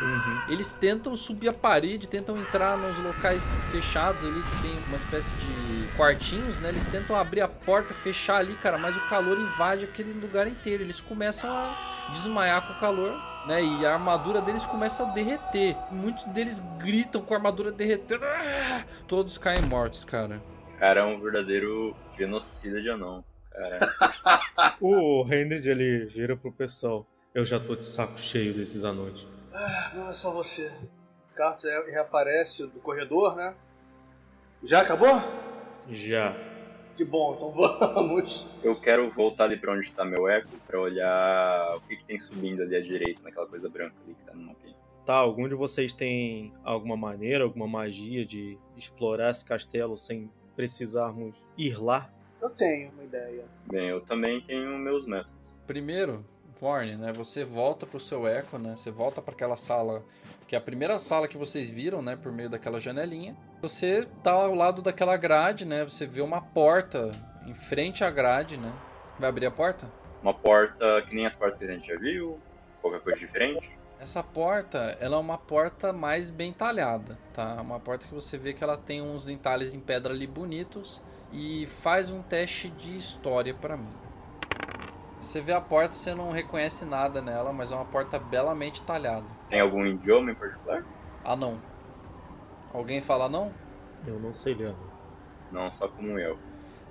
Eles 0.48 0.72
tentam 0.72 1.14
subir 1.14 1.48
a 1.48 1.52
parede, 1.52 2.08
tentam 2.08 2.38
entrar 2.38 2.78
nos 2.78 2.96
locais 2.96 3.54
fechados 3.70 4.24
ali, 4.24 4.40
que 4.40 4.62
tem 4.62 4.78
uma 4.86 4.96
espécie 4.96 5.34
de 5.34 5.88
quartinhos, 5.94 6.58
né? 6.60 6.70
Eles 6.70 6.86
tentam 6.86 7.14
abrir 7.14 7.42
a 7.42 7.48
porta, 7.48 7.92
fechar 7.92 8.36
ali, 8.36 8.54
cara, 8.54 8.78
mas 8.78 8.96
o 8.96 9.00
calor 9.08 9.38
invade 9.38 9.84
aquele 9.84 10.14
lugar 10.18 10.46
inteiro. 10.46 10.82
Eles 10.82 11.00
começam 11.00 11.50
a 11.50 12.08
desmaiar 12.10 12.66
com 12.66 12.72
o 12.72 12.80
calor, 12.80 13.20
né? 13.48 13.62
E 13.64 13.84
a 13.86 13.94
armadura 13.94 14.40
deles 14.40 14.64
começa 14.64 15.02
a 15.02 15.06
derreter. 15.12 15.74
Muitos 15.90 16.24
deles 16.26 16.60
gritam 16.78 17.20
com 17.22 17.34
a 17.34 17.38
armadura 17.38 17.72
derretendo. 17.72 18.24
Ah! 18.24 18.84
Todos 19.08 19.36
caem 19.38 19.62
mortos, 19.62 20.04
cara. 20.04 20.40
Cara, 20.78 21.00
é 21.00 21.04
um 21.04 21.20
verdadeiro 21.20 21.96
genocida 22.16 22.80
de 22.80 22.88
anão. 22.90 23.24
Cara, 23.50 24.76
O 24.80 25.22
Hendrid, 25.24 25.66
ele 25.68 26.04
vira 26.06 26.36
pro 26.36 26.52
pessoal. 26.52 27.04
Eu 27.34 27.44
já 27.44 27.58
tô 27.58 27.74
de 27.74 27.84
saco 27.86 28.16
cheio 28.18 28.54
desses 28.54 28.84
anões. 28.84 29.26
Ah, 29.52 29.90
não 29.94 30.08
é 30.08 30.12
só 30.12 30.30
você. 30.30 30.70
Carlos 31.34 31.62
re- 31.64 31.90
reaparece 31.90 32.66
do 32.68 32.78
corredor, 32.80 33.34
né? 33.36 33.54
Já 34.62 34.80
acabou? 34.82 35.20
Já. 35.90 36.34
Que 36.98 37.04
bom, 37.04 37.36
então 37.36 37.52
vamos. 37.94 38.44
eu 38.60 38.74
quero 38.74 39.08
voltar 39.10 39.44
ali 39.44 39.56
pra 39.56 39.72
onde 39.72 39.88
tá 39.92 40.04
meu 40.04 40.26
eco 40.26 40.48
pra 40.66 40.80
olhar 40.80 41.76
o 41.76 41.80
que, 41.82 41.96
que 41.96 42.04
tem 42.04 42.18
subindo 42.18 42.60
ali 42.60 42.74
à 42.74 42.80
direita, 42.80 43.22
naquela 43.22 43.46
coisa 43.46 43.68
branca 43.68 43.94
ali 44.04 44.16
que 44.16 44.24
tá 44.24 44.34
no 44.34 44.42
mapinha. 44.42 44.74
Tá, 45.06 45.14
algum 45.14 45.48
de 45.48 45.54
vocês 45.54 45.92
tem 45.92 46.52
alguma 46.64 46.96
maneira, 46.96 47.44
alguma 47.44 47.68
magia 47.68 48.26
de 48.26 48.58
explorar 48.76 49.30
esse 49.30 49.44
castelo 49.44 49.96
sem 49.96 50.28
precisarmos 50.56 51.36
ir 51.56 51.80
lá? 51.80 52.12
Eu 52.42 52.50
tenho 52.50 52.90
uma 52.90 53.04
ideia. 53.04 53.44
Bem, 53.70 53.90
eu 53.90 54.00
também 54.00 54.40
tenho 54.40 54.76
meus 54.76 55.06
métodos. 55.06 55.38
Primeiro, 55.68 56.26
Vorne, 56.60 56.96
né? 56.96 57.12
Você 57.12 57.44
volta 57.44 57.86
pro 57.86 58.00
seu 58.00 58.26
eco, 58.26 58.58
né? 58.58 58.74
Você 58.76 58.90
volta 58.90 59.22
para 59.22 59.32
aquela 59.32 59.56
sala, 59.56 60.02
que 60.46 60.54
é 60.54 60.58
a 60.58 60.60
primeira 60.60 60.98
sala 60.98 61.28
que 61.28 61.38
vocês 61.38 61.70
viram, 61.70 62.02
né? 62.02 62.16
Por 62.16 62.32
meio 62.32 62.50
daquela 62.50 62.80
janelinha. 62.80 63.36
Você 63.62 64.08
tá 64.22 64.32
ao 64.32 64.54
lado 64.54 64.82
daquela 64.82 65.16
grade, 65.16 65.64
né? 65.64 65.84
Você 65.84 66.06
vê 66.06 66.20
uma 66.20 66.40
porta 66.40 67.12
em 67.46 67.54
frente 67.54 68.02
à 68.02 68.10
grade, 68.10 68.56
né? 68.56 68.72
Vai 69.18 69.28
abrir 69.28 69.46
a 69.46 69.50
porta? 69.50 69.90
Uma 70.20 70.34
porta 70.34 71.02
que 71.08 71.14
nem 71.14 71.26
as 71.26 71.34
portas 71.34 71.58
que 71.58 71.64
a 71.64 71.68
gente 71.68 71.86
já 71.86 71.96
viu, 71.96 72.38
qualquer 72.82 73.00
coisa 73.00 73.18
diferente. 73.20 73.70
Essa 74.00 74.22
porta, 74.22 74.96
ela 75.00 75.16
é 75.16 75.18
uma 75.18 75.38
porta 75.38 75.92
mais 75.92 76.30
bem 76.30 76.52
talhada, 76.52 77.18
tá? 77.32 77.60
Uma 77.60 77.80
porta 77.80 78.06
que 78.06 78.14
você 78.14 78.36
vê 78.38 78.52
que 78.52 78.62
ela 78.62 78.76
tem 78.76 79.02
uns 79.02 79.28
entalhes 79.28 79.74
em 79.74 79.80
pedra 79.80 80.12
ali 80.12 80.26
bonitos 80.26 81.02
e 81.32 81.66
faz 81.66 82.10
um 82.10 82.22
teste 82.22 82.68
de 82.70 82.96
história 82.96 83.54
pra 83.54 83.76
mim. 83.76 83.92
Você 85.20 85.40
vê 85.40 85.52
a 85.52 85.60
porta, 85.60 85.94
você 85.94 86.14
não 86.14 86.30
reconhece 86.30 86.84
nada 86.84 87.20
nela, 87.20 87.52
mas 87.52 87.72
é 87.72 87.74
uma 87.74 87.84
porta 87.84 88.18
belamente 88.18 88.82
talhada. 88.82 89.26
Tem 89.50 89.60
algum 89.60 89.84
idioma 89.84 90.30
em 90.30 90.34
particular? 90.34 90.84
Ah, 91.24 91.34
não. 91.34 91.60
Alguém 92.72 93.02
fala 93.02 93.28
não? 93.28 93.52
Eu 94.06 94.18
não 94.20 94.32
sei, 94.32 94.54
Leandro. 94.54 94.90
Não, 95.50 95.72
só 95.74 95.88
como 95.88 96.18
eu. 96.18 96.38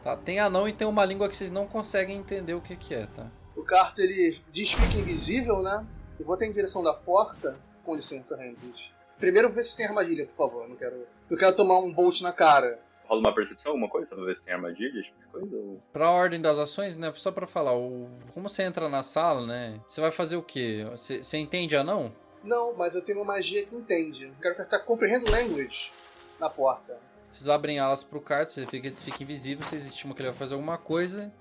Tá, 0.03 0.15
tem 0.17 0.39
anão 0.39 0.67
e 0.67 0.73
tem 0.73 0.87
uma 0.87 1.05
língua 1.05 1.29
que 1.29 1.35
vocês 1.35 1.51
não 1.51 1.67
conseguem 1.67 2.17
entender 2.17 2.53
o 2.53 2.61
que 2.61 2.75
que 2.75 2.93
é, 2.93 3.07
tá? 3.07 3.27
O 3.55 3.63
Carter 3.63 4.05
ele 4.05 4.37
diz 4.51 4.73
que 4.73 4.81
fica 4.81 4.99
invisível, 4.99 5.61
né? 5.61 5.85
Eu 6.19 6.25
vou 6.25 6.35
até 6.35 6.45
em 6.45 6.53
direção 6.53 6.83
da 6.83 6.93
porta. 6.93 7.59
Com 7.83 7.95
licença, 7.95 8.35
Hendrix. 8.43 8.91
Primeiro 9.17 9.49
vê 9.49 9.63
se 9.63 9.75
tem 9.75 9.85
armadilha, 9.85 10.25
por 10.25 10.35
favor. 10.35 10.63
Eu 10.63 10.69
não 10.69 10.75
quero. 10.75 11.07
Eu 11.29 11.37
quero 11.37 11.55
tomar 11.55 11.79
um 11.79 11.91
bolt 11.91 12.21
na 12.21 12.31
cara. 12.31 12.79
Rola 13.07 13.21
uma 13.21 13.33
percepção, 13.33 13.71
alguma 13.71 13.89
coisa? 13.89 14.15
Pra 14.15 14.25
ver 14.25 14.35
se 14.35 14.43
tem 14.43 14.53
armadilha, 14.53 15.01
tipo 15.01 15.19
de 15.19 15.27
coisa? 15.27 15.55
Ou... 15.55 15.81
Pra 15.93 16.11
ordem 16.11 16.41
das 16.41 16.59
ações, 16.59 16.97
né? 16.97 17.11
Só 17.15 17.31
pra 17.31 17.47
falar, 17.47 17.75
o... 17.75 18.09
como 18.33 18.49
você 18.49 18.63
entra 18.63 18.89
na 18.89 19.03
sala, 19.03 19.45
né? 19.45 19.79
Você 19.87 20.01
vai 20.01 20.11
fazer 20.11 20.35
o 20.35 20.43
quê? 20.43 20.85
Você, 20.91 21.23
você 21.23 21.37
entende 21.37 21.75
anão? 21.75 22.13
Não, 22.43 22.75
mas 22.77 22.95
eu 22.95 23.01
tenho 23.01 23.19
uma 23.19 23.33
magia 23.33 23.65
que 23.65 23.75
entende. 23.75 24.31
Quero 24.41 24.53
apertar 24.53 24.79
Comprehend 24.79 25.29
Language 25.29 25.91
na 26.39 26.49
porta. 26.49 26.99
Vocês 27.31 27.49
abrem 27.49 27.79
alas 27.79 28.03
pro 28.03 28.21
carto, 28.21 28.51
você 28.51 28.65
eles 28.71 29.03
ficam 29.03 29.21
invisíveis, 29.21 29.69
vocês 29.69 29.85
estimam 29.85 30.15
que 30.15 30.21
ele 30.21 30.29
vai 30.29 30.37
fazer 30.37 30.55
alguma 30.55 30.77
coisa. 30.77 31.31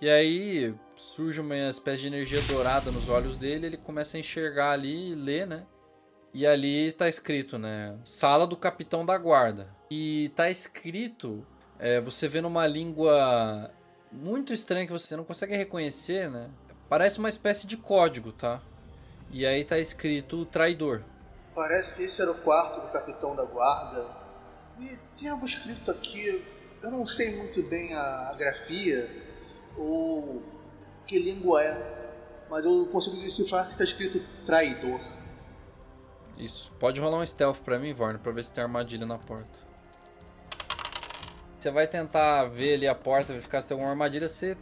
E 0.00 0.08
aí 0.08 0.74
surge 0.96 1.40
uma 1.40 1.70
espécie 1.70 2.02
de 2.02 2.06
energia 2.08 2.40
dourada 2.42 2.90
nos 2.90 3.08
olhos 3.08 3.36
dele, 3.36 3.66
ele 3.66 3.76
começa 3.76 4.16
a 4.16 4.20
enxergar 4.20 4.72
ali 4.72 5.12
e 5.12 5.14
ler, 5.14 5.46
né? 5.46 5.66
E 6.34 6.44
ali 6.44 6.88
está 6.88 7.08
escrito, 7.08 7.56
né? 7.60 7.96
Sala 8.02 8.44
do 8.44 8.56
capitão 8.56 9.06
da 9.06 9.16
guarda. 9.16 9.68
E 9.88 10.32
tá 10.34 10.50
escrito, 10.50 11.46
é, 11.78 12.00
você 12.00 12.26
vê 12.26 12.40
numa 12.40 12.66
língua 12.66 13.70
muito 14.10 14.52
estranha 14.52 14.84
que 14.84 14.92
você 14.92 15.16
não 15.16 15.22
consegue 15.22 15.56
reconhecer, 15.56 16.28
né? 16.28 16.50
Parece 16.88 17.20
uma 17.20 17.28
espécie 17.28 17.68
de 17.68 17.76
código, 17.76 18.32
tá? 18.32 18.60
E 19.30 19.46
aí 19.46 19.64
tá 19.64 19.78
escrito 19.78 20.44
traidor. 20.46 21.04
Parece 21.54 21.94
que 21.94 22.02
esse 22.02 22.20
era 22.20 22.32
o 22.32 22.34
quarto 22.42 22.80
do 22.80 22.92
capitão 22.92 23.36
da 23.36 23.44
guarda. 23.44 24.04
E 24.80 24.98
tem 25.16 25.28
algo 25.28 25.46
escrito 25.46 25.88
aqui. 25.88 26.44
Eu 26.82 26.90
não 26.90 27.06
sei 27.06 27.36
muito 27.36 27.62
bem 27.62 27.94
a, 27.94 28.30
a 28.30 28.34
grafia 28.34 29.08
ou 29.78 30.42
que 31.06 31.16
língua 31.16 31.62
é, 31.62 32.10
mas 32.50 32.64
eu 32.64 32.86
consigo 32.90 33.16
decifrar 33.18 33.66
que 33.66 33.72
está 33.72 33.84
escrito 33.84 34.20
traidor. 34.44 35.00
Isso. 36.38 36.72
Pode 36.78 37.00
rolar 37.00 37.18
um 37.18 37.26
stealth 37.26 37.60
pra 37.60 37.78
mim, 37.78 37.92
Vorne, 37.92 38.18
pra 38.18 38.32
ver 38.32 38.44
se 38.44 38.52
tem 38.52 38.62
armadilha 38.62 39.06
na 39.06 39.16
porta. 39.16 39.64
Você 41.58 41.70
vai 41.70 41.86
tentar 41.86 42.44
ver 42.44 42.74
ali 42.74 42.86
a 42.86 42.94
porta, 42.94 43.32
verificar 43.32 43.62
se 43.62 43.68
tem 43.68 43.74
alguma 43.74 43.90
armadilha, 43.90 44.28
você 44.28 44.56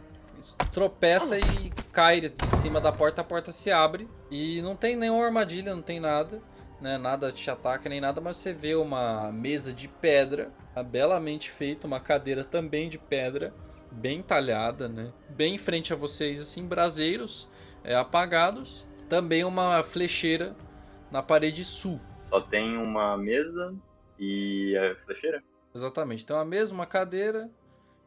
tropeça 0.71 1.37
e 1.37 1.69
cai 1.91 2.21
de 2.21 2.33
cima 2.57 2.79
da 2.79 2.91
porta, 2.91 3.21
a 3.21 3.23
porta 3.23 3.51
se 3.51 3.71
abre 3.71 4.09
e 4.31 4.61
não 4.61 4.75
tem 4.75 4.95
nenhuma 4.95 5.25
armadilha, 5.25 5.75
não 5.75 5.81
tem 5.81 5.99
nada, 5.99 6.41
né? 6.79 6.97
Nada 6.97 7.31
te 7.31 7.49
ataca 7.49 7.89
nem 7.89 7.99
nada, 7.99 8.21
mas 8.21 8.37
você 8.37 8.53
vê 8.53 8.75
uma 8.75 9.31
mesa 9.31 9.73
de 9.73 9.87
pedra, 9.87 10.51
belamente 10.87 11.51
feita, 11.51 11.87
uma 11.87 11.99
cadeira 11.99 12.43
também 12.43 12.89
de 12.89 12.97
pedra, 12.97 13.53
bem 13.91 14.21
talhada, 14.21 14.87
né? 14.87 15.11
Bem 15.29 15.55
em 15.55 15.57
frente 15.57 15.93
a 15.93 15.95
vocês, 15.95 16.41
assim, 16.41 16.65
braseiros 16.65 17.49
é, 17.83 17.95
apagados, 17.95 18.87
também 19.09 19.43
uma 19.43 19.83
flecheira 19.83 20.55
na 21.13 21.21
parede 21.21 21.63
sul. 21.63 21.99
Só 22.23 22.41
tem 22.41 22.75
uma 22.75 23.15
mesa 23.15 23.73
e 24.17 24.75
a 24.75 24.95
flecheira? 25.05 25.43
Exatamente. 25.73 26.23
Então 26.23 26.39
a 26.39 26.43
mesma 26.43 26.87
cadeira 26.87 27.49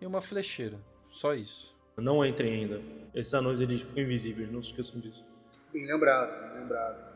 e 0.00 0.06
uma 0.06 0.20
flecheira. 0.20 0.80
Só 1.08 1.32
isso. 1.32 1.74
Não 1.96 2.24
entrem 2.26 2.52
ainda. 2.52 2.82
Esses 3.14 3.32
anões 3.32 3.60
eles 3.60 3.80
ficam 3.80 4.02
invisíveis, 4.02 4.50
não 4.50 4.60
se 4.60 4.70
esqueçam 4.70 5.00
disso. 5.00 5.24
Bem 5.72 5.86
lembrado, 5.86 6.52
bem 6.52 6.60
lembrado. 6.62 7.06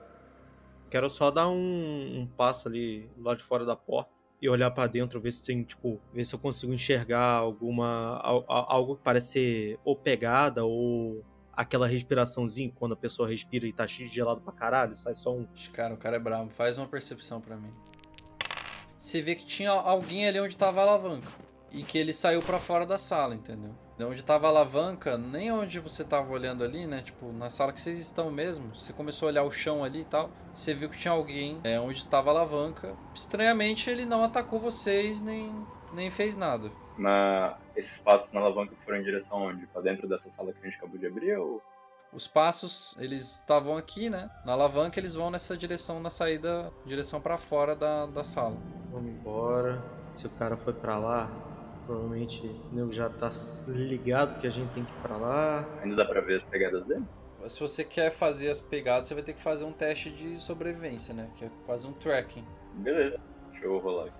Quero 0.88 1.11
só 1.11 1.31
dar 1.31 1.48
um, 1.48 2.20
um 2.20 2.26
passo 2.37 2.68
ali 2.68 3.11
lá 3.18 3.35
de 3.35 3.42
fora 3.42 3.64
da 3.64 3.74
porta 3.76 4.11
e 4.40 4.48
olhar 4.48 4.70
pra 4.70 4.87
dentro, 4.87 5.20
ver 5.20 5.33
se 5.33 5.44
tem, 5.44 5.62
tipo, 5.62 6.00
ver 6.14 6.24
se 6.24 6.35
eu 6.35 6.38
consigo 6.38 6.72
enxergar 6.72 7.20
alguma. 7.35 8.18
al- 8.22 8.44
al- 8.48 8.66
algo 8.72 8.96
que 8.96 9.03
parece 9.03 9.33
ser 9.33 9.79
ou 9.85 9.94
pegada 9.96 10.64
ou 10.64 11.22
aquela 11.52 11.86
respiraçãozinha 11.86 12.72
quando 12.74 12.92
a 12.92 12.96
pessoa 12.96 13.28
respira 13.28 13.66
e 13.66 13.72
tá 13.72 13.86
gelado 13.86 14.40
pra 14.40 14.52
caralho, 14.52 14.96
sai 14.96 15.14
só 15.14 15.34
um. 15.34 15.46
Cara, 15.72 15.94
o 15.94 15.96
cara 15.96 16.16
é 16.16 16.20
bravo. 16.20 16.50
Faz 16.50 16.78
uma 16.78 16.86
percepção 16.86 17.40
pra 17.40 17.56
mim. 17.56 17.70
Você 18.96 19.22
vê 19.22 19.34
que 19.34 19.46
tinha 19.46 19.70
alguém 19.70 20.28
ali 20.28 20.38
onde 20.40 20.56
tava 20.56 20.80
a 20.80 20.82
alavanca. 20.82 21.28
E 21.72 21.82
que 21.82 21.96
ele 21.96 22.12
saiu 22.12 22.42
pra 22.42 22.58
fora 22.58 22.84
da 22.84 22.98
sala, 22.98 23.34
entendeu? 23.34 23.74
De 23.96 24.04
onde 24.04 24.24
tava 24.24 24.46
a 24.46 24.50
alavanca, 24.50 25.16
nem 25.16 25.52
onde 25.52 25.78
você 25.78 26.02
tava 26.02 26.32
olhando 26.32 26.64
ali, 26.64 26.86
né? 26.86 27.00
Tipo, 27.00 27.32
na 27.32 27.48
sala 27.48 27.72
que 27.72 27.80
vocês 27.80 27.98
estão 27.98 28.30
mesmo. 28.30 28.74
Você 28.74 28.92
começou 28.92 29.28
a 29.28 29.30
olhar 29.30 29.42
o 29.44 29.50
chão 29.50 29.84
ali 29.84 30.00
e 30.00 30.04
tal. 30.04 30.30
Você 30.52 30.74
viu 30.74 30.88
que 30.88 30.98
tinha 30.98 31.12
alguém 31.12 31.60
é, 31.62 31.78
onde 31.78 32.00
estava 32.00 32.30
a 32.30 32.32
alavanca. 32.32 32.96
Estranhamente, 33.14 33.88
ele 33.88 34.04
não 34.04 34.24
atacou 34.24 34.58
vocês, 34.58 35.22
nem, 35.22 35.54
nem 35.94 36.10
fez 36.10 36.36
nada. 36.36 36.72
Mas 37.00 37.56
esses 37.74 37.98
passos 37.98 38.30
na 38.30 38.40
alavanca 38.40 38.74
foram 38.84 38.98
em 38.98 39.02
direção 39.02 39.38
aonde? 39.38 39.66
Pra 39.68 39.80
dentro 39.80 40.06
dessa 40.06 40.28
sala 40.28 40.52
que 40.52 40.58
a 40.60 40.64
gente 40.66 40.76
acabou 40.76 40.98
de 40.98 41.06
abrir 41.06 41.34
ou. 41.38 41.62
Os 42.12 42.26
passos, 42.26 42.94
eles 42.98 43.38
estavam 43.38 43.76
aqui, 43.76 44.10
né? 44.10 44.30
Na 44.44 44.52
alavanca, 44.52 45.00
eles 45.00 45.14
vão 45.14 45.30
nessa 45.30 45.56
direção, 45.56 45.98
na 45.98 46.10
saída, 46.10 46.70
direção 46.84 47.18
pra 47.18 47.38
fora 47.38 47.74
da, 47.74 48.04
da 48.04 48.22
sala. 48.22 48.56
Vamos 48.90 49.12
embora. 49.12 49.82
Se 50.14 50.26
o 50.26 50.30
cara 50.30 50.58
foi 50.58 50.74
pra 50.74 50.98
lá, 50.98 51.30
provavelmente 51.86 52.46
o 52.70 52.74
nego 52.74 52.92
já 52.92 53.08
tá 53.08 53.30
ligado 53.68 54.38
que 54.38 54.46
a 54.46 54.50
gente 54.50 54.70
tem 54.74 54.84
que 54.84 54.92
ir 54.92 55.00
pra 55.00 55.16
lá. 55.16 55.64
Ainda 55.82 55.96
dá 55.96 56.04
pra 56.04 56.20
ver 56.20 56.36
as 56.36 56.44
pegadas 56.44 56.84
dele? 56.84 57.06
Se 57.48 57.60
você 57.60 57.82
quer 57.82 58.10
fazer 58.10 58.50
as 58.50 58.60
pegadas, 58.60 59.08
você 59.08 59.14
vai 59.14 59.22
ter 59.22 59.32
que 59.32 59.40
fazer 59.40 59.64
um 59.64 59.72
teste 59.72 60.10
de 60.10 60.38
sobrevivência, 60.38 61.14
né? 61.14 61.30
Que 61.36 61.46
é 61.46 61.50
quase 61.64 61.86
um 61.86 61.94
tracking. 61.94 62.44
Beleza, 62.74 63.18
deixa 63.52 63.64
eu 63.64 63.78
rolar 63.78 64.06
aqui. 64.06 64.19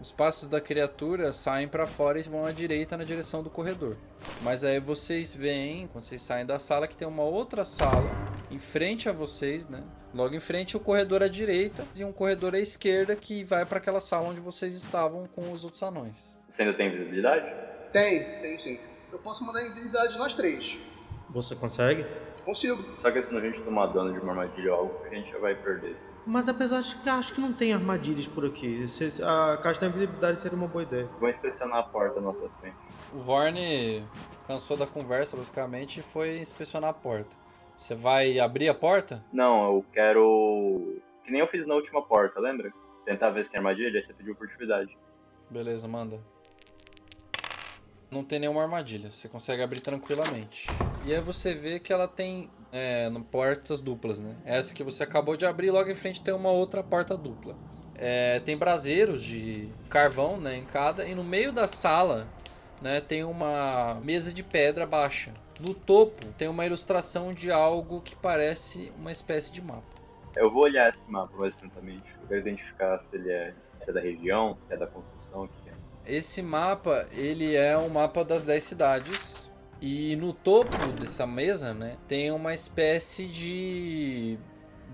Os 0.00 0.12
passos 0.12 0.46
da 0.46 0.60
criatura 0.60 1.32
saem 1.32 1.68
pra 1.68 1.86
fora 1.86 2.18
e 2.18 2.22
vão 2.22 2.44
à 2.44 2.52
direita 2.52 2.96
na 2.96 3.04
direção 3.04 3.42
do 3.42 3.48
corredor. 3.48 3.96
Mas 4.42 4.62
aí 4.62 4.78
vocês 4.78 5.34
veem, 5.34 5.86
quando 5.88 6.04
vocês 6.04 6.22
saem 6.22 6.44
da 6.44 6.58
sala, 6.58 6.86
que 6.86 6.96
tem 6.96 7.08
uma 7.08 7.22
outra 7.22 7.64
sala 7.64 8.10
em 8.50 8.58
frente 8.58 9.08
a 9.08 9.12
vocês, 9.12 9.68
né? 9.68 9.82
Logo 10.14 10.34
em 10.34 10.40
frente 10.40 10.76
o 10.76 10.80
corredor 10.80 11.22
à 11.22 11.28
direita 11.28 11.84
e 11.96 12.04
um 12.04 12.12
corredor 12.12 12.54
à 12.54 12.58
esquerda 12.58 13.16
que 13.16 13.42
vai 13.42 13.64
pra 13.64 13.78
aquela 13.78 14.00
sala 14.00 14.28
onde 14.28 14.40
vocês 14.40 14.74
estavam 14.74 15.26
com 15.34 15.50
os 15.52 15.64
outros 15.64 15.82
anões. 15.82 16.38
Você 16.50 16.62
ainda 16.62 16.76
tem 16.76 16.90
visibilidade? 16.90 17.52
Tem, 17.92 18.22
tem 18.40 18.58
sim. 18.58 18.78
Eu 19.12 19.18
posso 19.20 19.44
mandar 19.44 19.62
invisibilidade 19.62 20.12
de 20.12 20.18
nós 20.18 20.34
três. 20.34 20.78
Você 21.36 21.54
consegue? 21.54 22.02
Consigo. 22.46 22.82
Só 22.98 23.10
que 23.10 23.22
se 23.22 23.36
a 23.36 23.40
gente 23.40 23.60
tomar 23.60 23.88
dano 23.88 24.10
de 24.10 24.18
uma 24.20 24.32
armadilha 24.32 24.72
ou 24.72 24.80
algo, 24.80 25.00
a 25.04 25.14
gente 25.14 25.30
já 25.30 25.38
vai 25.38 25.54
perder. 25.54 25.92
Assim. 25.94 26.08
Mas 26.26 26.48
apesar 26.48 26.80
de 26.80 26.96
que 26.96 27.08
acho 27.10 27.34
que 27.34 27.40
não 27.42 27.52
tem 27.52 27.74
armadilhas 27.74 28.26
por 28.26 28.46
aqui. 28.46 28.88
Se- 28.88 29.22
A 29.22 29.58
caixa 29.58 29.82
da 29.82 29.88
invisibilidade 29.88 30.40
seria 30.40 30.56
uma 30.56 30.66
boa 30.66 30.82
ideia. 30.82 31.06
Vou 31.20 31.28
inspecionar 31.28 31.78
a 31.78 31.82
porta 31.82 32.20
à 32.20 32.22
nossa 32.22 32.48
frente. 32.58 32.74
O 33.12 33.18
Vorne 33.18 34.02
cansou 34.46 34.78
da 34.78 34.86
conversa, 34.86 35.36
basicamente, 35.36 36.00
e 36.00 36.02
foi 36.02 36.38
inspecionar 36.38 36.88
a 36.88 36.94
porta. 36.94 37.36
Você 37.76 37.94
vai 37.94 38.38
abrir 38.40 38.70
a 38.70 38.74
porta? 38.74 39.22
Não, 39.30 39.74
eu 39.74 39.84
quero. 39.92 40.96
Que 41.22 41.30
nem 41.30 41.42
eu 41.42 41.46
fiz 41.48 41.66
na 41.66 41.74
última 41.74 42.00
porta, 42.00 42.40
lembra? 42.40 42.72
Tentar 43.04 43.28
ver 43.28 43.44
se 43.44 43.50
tem 43.50 43.58
armadilha, 43.58 43.98
aí 44.00 44.02
você 44.06 44.14
pediu 44.14 44.34
furtividade. 44.34 44.96
Beleza, 45.50 45.86
manda. 45.86 46.18
Não 48.10 48.22
tem 48.22 48.38
nenhuma 48.38 48.62
armadilha, 48.62 49.10
você 49.10 49.28
consegue 49.28 49.62
abrir 49.62 49.80
tranquilamente. 49.80 50.66
E 51.04 51.12
aí 51.14 51.20
você 51.20 51.54
vê 51.54 51.80
que 51.80 51.92
ela 51.92 52.06
tem 52.06 52.48
é, 52.72 53.10
portas 53.30 53.80
duplas, 53.80 54.20
né? 54.20 54.36
Essa 54.44 54.72
que 54.72 54.84
você 54.84 55.02
acabou 55.02 55.36
de 55.36 55.44
abrir, 55.44 55.70
logo 55.70 55.90
em 55.90 55.94
frente 55.94 56.22
tem 56.22 56.32
uma 56.32 56.50
outra 56.50 56.82
porta 56.82 57.16
dupla. 57.16 57.56
É, 57.96 58.40
tem 58.40 58.56
braseiros 58.56 59.22
de 59.22 59.68
carvão 59.88 60.38
né, 60.38 60.56
em 60.56 60.64
cada, 60.64 61.06
e 61.06 61.14
no 61.14 61.24
meio 61.24 61.50
da 61.52 61.66
sala 61.66 62.28
né, 62.80 63.00
tem 63.00 63.24
uma 63.24 63.98
mesa 64.04 64.32
de 64.32 64.42
pedra 64.42 64.86
baixa. 64.86 65.32
No 65.58 65.74
topo 65.74 66.26
tem 66.36 66.48
uma 66.48 66.66
ilustração 66.66 67.32
de 67.32 67.50
algo 67.50 68.02
que 68.02 68.14
parece 68.14 68.92
uma 68.98 69.10
espécie 69.10 69.50
de 69.52 69.62
mapa. 69.62 69.90
Eu 70.36 70.50
vou 70.50 70.64
olhar 70.64 70.90
esse 70.90 71.10
mapa 71.10 71.34
mais 71.38 71.56
atentamente. 71.56 72.04
Eu 72.20 72.28
quero 72.28 72.40
identificar 72.40 73.02
se 73.02 73.16
ele 73.16 73.32
é, 73.32 73.54
se 73.82 73.90
é 73.90 73.92
da 73.92 74.00
região, 74.00 74.54
se 74.54 74.72
é 74.72 74.76
da 74.76 74.86
construção, 74.86 75.44
o 75.44 75.48
que. 75.48 75.65
Esse 76.06 76.40
mapa, 76.42 77.06
ele 77.12 77.54
é 77.54 77.76
um 77.76 77.88
mapa 77.88 78.24
das 78.24 78.44
10 78.44 78.62
cidades. 78.62 79.46
E 79.80 80.16
no 80.16 80.32
topo 80.32 80.76
dessa 80.98 81.26
mesa, 81.26 81.74
né, 81.74 81.96
tem 82.08 82.30
uma 82.30 82.54
espécie 82.54 83.26
de 83.26 84.38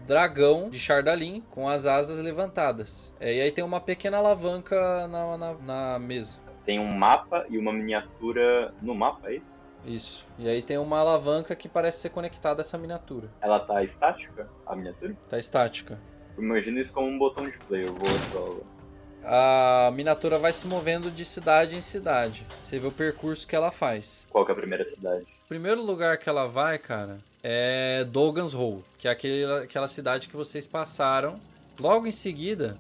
dragão 0.07 0.69
de 0.69 0.79
Chardalim 0.79 1.43
com 1.51 1.69
as 1.69 1.87
asas 1.87 2.19
levantadas. 2.19 3.15
É, 3.21 3.35
e 3.35 3.41
aí 3.41 3.53
tem 3.53 3.63
uma 3.63 3.81
pequena 3.81 4.17
alavanca 4.19 5.07
na, 5.07 5.37
na, 5.37 5.55
na 5.55 5.99
mesa. 5.99 6.41
Tem 6.65 6.81
um 6.81 6.93
mapa 6.93 7.45
e 7.49 7.59
uma 7.59 7.73
miniatura 7.73 8.73
no 8.81 8.95
mapa, 8.95 9.31
é 9.31 9.37
isso? 9.37 9.53
Isso. 9.85 10.27
E 10.39 10.49
aí 10.49 10.63
tem 10.63 10.79
uma 10.79 10.99
alavanca 10.99 11.57
que 11.57 11.69
parece 11.69 11.99
ser 11.99 12.11
conectada 12.11 12.61
a 12.61 12.63
essa 12.63 12.79
miniatura. 12.79 13.29
Ela 13.41 13.59
tá 13.61 13.83
estática, 13.83 14.49
a 14.67 14.77
miniatura? 14.77 15.17
Tá 15.29 15.39
estática. 15.39 15.99
Eu 16.37 16.43
imagino 16.43 16.79
isso 16.79 16.93
como 16.93 17.09
um 17.09 17.19
botão 17.19 17.45
de 17.45 17.59
play. 17.69 17.85
Eu 17.85 17.95
vou. 17.95 18.65
A 19.25 19.91
miniatura 19.95 20.39
vai 20.39 20.53
se 20.53 20.67
movendo 20.67 21.11
de 21.11 21.25
cidade 21.25 21.77
em 21.77 21.81
cidade. 21.81 22.45
Você 22.61 22.79
vê 22.79 22.87
o 22.87 22.93
percurso 22.93 23.47
que 23.47 23.55
ela 23.55 23.71
faz. 23.71 24.27
Qual 24.31 24.45
que 24.45 24.51
é 24.51 24.55
a 24.55 24.59
primeira 24.59 24.85
cidade? 24.85 25.25
O 25.45 25.49
primeiro 25.49 25.83
lugar 25.83 26.19
que 26.19 26.29
ela 26.29 26.47
vai, 26.47 26.79
cara, 26.79 27.19
é 27.43 28.05
Dogan's 28.05 28.55
Hole, 28.55 28.83
que 28.99 29.07
é 29.07 29.11
aquele, 29.11 29.45
aquela 29.63 29.89
cidade 29.89 30.29
que 30.29 30.37
vocês 30.37 30.67
passaram. 30.67 31.35
Logo 31.79 32.07
em 32.07 32.13
seguida, 32.13 32.77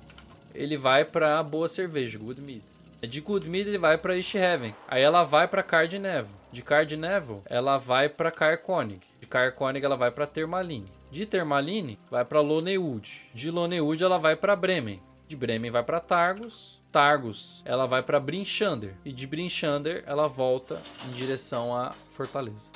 ele 0.55 0.77
vai 0.77 1.05
pra 1.05 1.43
Boa 1.43 1.69
Cerveja, 1.69 2.19
Good 2.19 2.41
Mead. 2.41 2.63
De 3.03 3.21
Good 3.21 3.49
Mead 3.49 3.69
ele 3.69 3.79
vai 3.79 3.99
pra 3.99 4.17
East 4.17 4.35
Heaven. 4.35 4.75
Aí 4.87 5.03
ela 5.03 5.25
vai 5.25 5.49
pra 5.49 5.63
Cardnevo. 5.63 6.29
De 6.53 6.63
Cardnevo, 6.63 7.43
ela 7.47 7.77
vai 7.77 8.09
pra 8.09 8.31
Carconig. 8.31 9.01
De 9.21 9.27
Carconig 9.27 9.85
ela 9.85 9.97
vai 9.97 10.11
pra 10.11 10.27
Termaline. 10.27 10.87
De 11.11 11.27
Termaline, 11.27 11.99
vai 12.11 12.25
pra 12.25 12.41
Lonewood. 12.41 13.23
De 13.35 13.51
Lonewood 13.51 14.05
ela 14.05 14.19
vai 14.19 14.37
pra 14.37 14.57
Bremen. 14.57 15.01
De 15.33 15.37
Bremen 15.37 15.71
vai 15.71 15.83
pra 15.83 15.99
Targus. 15.99 16.85
Targus, 16.93 17.65
ela 17.65 17.87
vai 17.87 18.03
pra 18.03 18.21
Brinchander. 18.21 18.95
E 19.03 19.11
de 19.11 19.27
Brinchander, 19.27 20.05
ela 20.07 20.29
volta 20.29 20.79
em 21.09 21.13
direção 21.13 21.75
à 21.75 21.91
Fortaleza. 21.91 22.71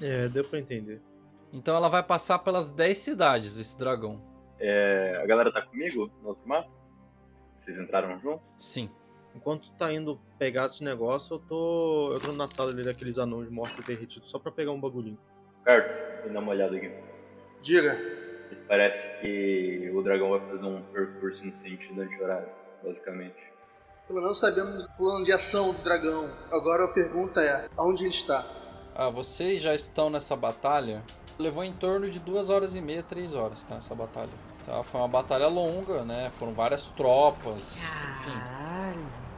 É, 0.00 0.28
deu 0.28 0.44
pra 0.44 0.60
entender. 0.60 1.02
Então 1.52 1.74
ela 1.74 1.88
vai 1.88 2.04
passar 2.04 2.38
pelas 2.38 2.70
10 2.70 2.96
cidades, 2.96 3.58
esse 3.58 3.76
dragão. 3.76 4.22
É, 4.60 5.20
a 5.20 5.26
galera 5.26 5.50
tá 5.50 5.60
comigo 5.60 6.08
no 6.22 6.28
outro 6.28 6.48
mapa? 6.48 6.70
Vocês 7.52 7.76
entraram 7.76 8.16
junto? 8.20 8.44
Sim. 8.60 8.88
Enquanto 9.34 9.72
tá 9.72 9.92
indo 9.92 10.20
pegar 10.38 10.66
esse 10.66 10.84
negócio, 10.84 11.34
eu 11.34 11.38
tô. 11.40 12.12
Eu 12.12 12.20
tô 12.20 12.30
na 12.30 12.46
sala 12.46 12.70
ali 12.70 12.84
daqueles 12.84 13.18
anões 13.18 13.50
mortos 13.50 13.84
derretidos 13.84 14.30
só 14.30 14.38
pra 14.38 14.52
pegar 14.52 14.70
um 14.70 14.80
bagulhinho. 14.80 15.18
Carlos, 15.64 15.92
vem 16.22 16.32
dar 16.32 16.38
uma 16.38 16.52
olhada 16.52 16.76
aqui. 16.76 16.92
Diga. 17.60 17.98
Parece 18.68 19.08
que 19.20 19.90
o 19.94 20.02
dragão 20.02 20.30
vai 20.30 20.40
fazer 20.50 20.66
um 20.66 20.82
percurso 20.92 21.44
no 21.44 21.52
sentido 21.52 22.02
anti-horário, 22.02 22.48
basicamente. 22.84 23.48
Pelo 24.06 24.20
menos 24.20 24.38
sabemos 24.38 24.84
o 24.84 24.90
plano 24.96 25.24
de 25.24 25.32
ação 25.32 25.72
do 25.72 25.82
dragão. 25.82 26.30
Agora 26.52 26.84
a 26.84 26.88
pergunta 26.88 27.40
é: 27.40 27.68
aonde 27.76 28.04
ele 28.04 28.10
está? 28.10 28.46
Ah, 28.94 29.08
vocês 29.08 29.62
já 29.62 29.74
estão 29.74 30.10
nessa 30.10 30.36
batalha. 30.36 31.02
Levou 31.38 31.64
em 31.64 31.72
torno 31.72 32.10
de 32.10 32.18
duas 32.18 32.50
horas 32.50 32.74
e 32.74 32.80
meia, 32.80 33.02
três 33.02 33.34
horas, 33.34 33.64
tá? 33.64 33.76
Essa 33.76 33.94
batalha. 33.94 34.32
Tá? 34.66 34.82
Foi 34.82 35.00
uma 35.00 35.08
batalha 35.08 35.46
longa, 35.46 36.04
né? 36.04 36.30
Foram 36.38 36.52
várias 36.52 36.86
tropas, 36.88 37.76
enfim. 37.76 38.38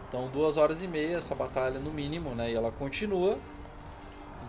Então 0.09 0.27
duas 0.29 0.57
horas 0.57 0.83
e 0.83 0.89
meia 0.89 1.19
essa 1.19 1.35
batalha 1.35 1.79
no 1.79 1.93
mínimo, 1.93 2.35
né? 2.35 2.51
E 2.51 2.55
ela 2.55 2.73
continua. 2.73 3.39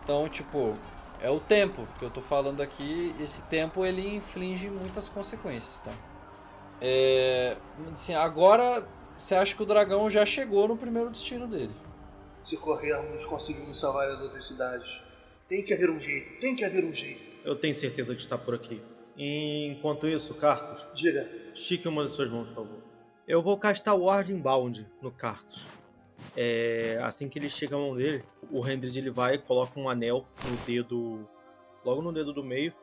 Então, 0.02 0.28
tipo, 0.28 0.76
é 1.22 1.30
o 1.30 1.40
tempo 1.40 1.88
que 2.00 2.06
eu 2.06 2.10
tô 2.10 2.22
falando 2.22 2.62
aqui. 2.62 3.16
Esse 3.20 3.44
tempo 3.44 3.86
ele 3.86 4.16
inflige 4.16 4.70
muitas 4.70 5.08
consequências, 5.08 5.80
tá? 5.80 5.92
É, 6.82 7.56
assim, 7.92 8.14
agora 8.14 8.86
você 9.18 9.36
acha 9.36 9.56
que 9.56 9.62
o 9.62 9.66
dragão 9.66 10.10
já 10.10 10.26
chegou 10.26 10.68
no 10.68 10.76
primeiro 10.76 11.10
destino 11.12 11.48
dele? 11.48 11.74
Se 12.44 12.58
corrermos, 12.58 13.24
conseguimos 13.26 13.80
salvar 13.80 14.10
as 14.10 14.20
outras 14.20 14.48
cidades. 14.48 15.00
Tem 15.48 15.64
que 15.64 15.74
haver 15.74 15.90
um 15.90 16.00
jeito, 16.00 16.40
tem 16.40 16.56
que 16.56 16.66
haver 16.66 16.84
um 16.84 16.94
jeito. 16.94 17.30
Eu 17.44 17.56
tenho 17.56 17.76
certeza 17.76 18.16
que 18.16 18.22
está 18.22 18.38
por 18.38 18.56
aqui. 18.56 18.82
Enquanto 19.16 20.08
isso, 20.08 20.34
Cartus, 20.34 20.84
Diga. 20.96 21.30
estique 21.54 21.88
uma 21.88 22.06
de 22.06 22.12
suas 22.12 22.32
mãos, 22.32 22.48
por 22.48 22.56
favor. 22.56 22.80
Eu 23.28 23.42
vou 23.42 23.58
castar 23.58 23.94
o 23.94 24.06
Warding 24.06 24.40
Bound 24.40 24.88
no 25.02 25.12
Cartus. 25.12 25.68
É, 26.36 26.98
assim 27.04 27.28
que 27.28 27.38
ele 27.40 27.50
chega 27.50 27.76
à 27.76 27.80
mão 27.80 27.96
dele, 27.96 28.24
o 28.50 28.66
Hendrid 28.68 28.98
ele 28.98 29.10
vai 29.10 29.36
e 29.36 29.38
coloca 29.40 29.80
um 29.80 29.90
anel 29.90 30.26
no 30.50 30.56
dedo, 30.66 31.28
logo 31.84 32.02
no 32.02 32.12
dedo 32.14 32.32
do 32.34 32.44
meio. 32.44 32.74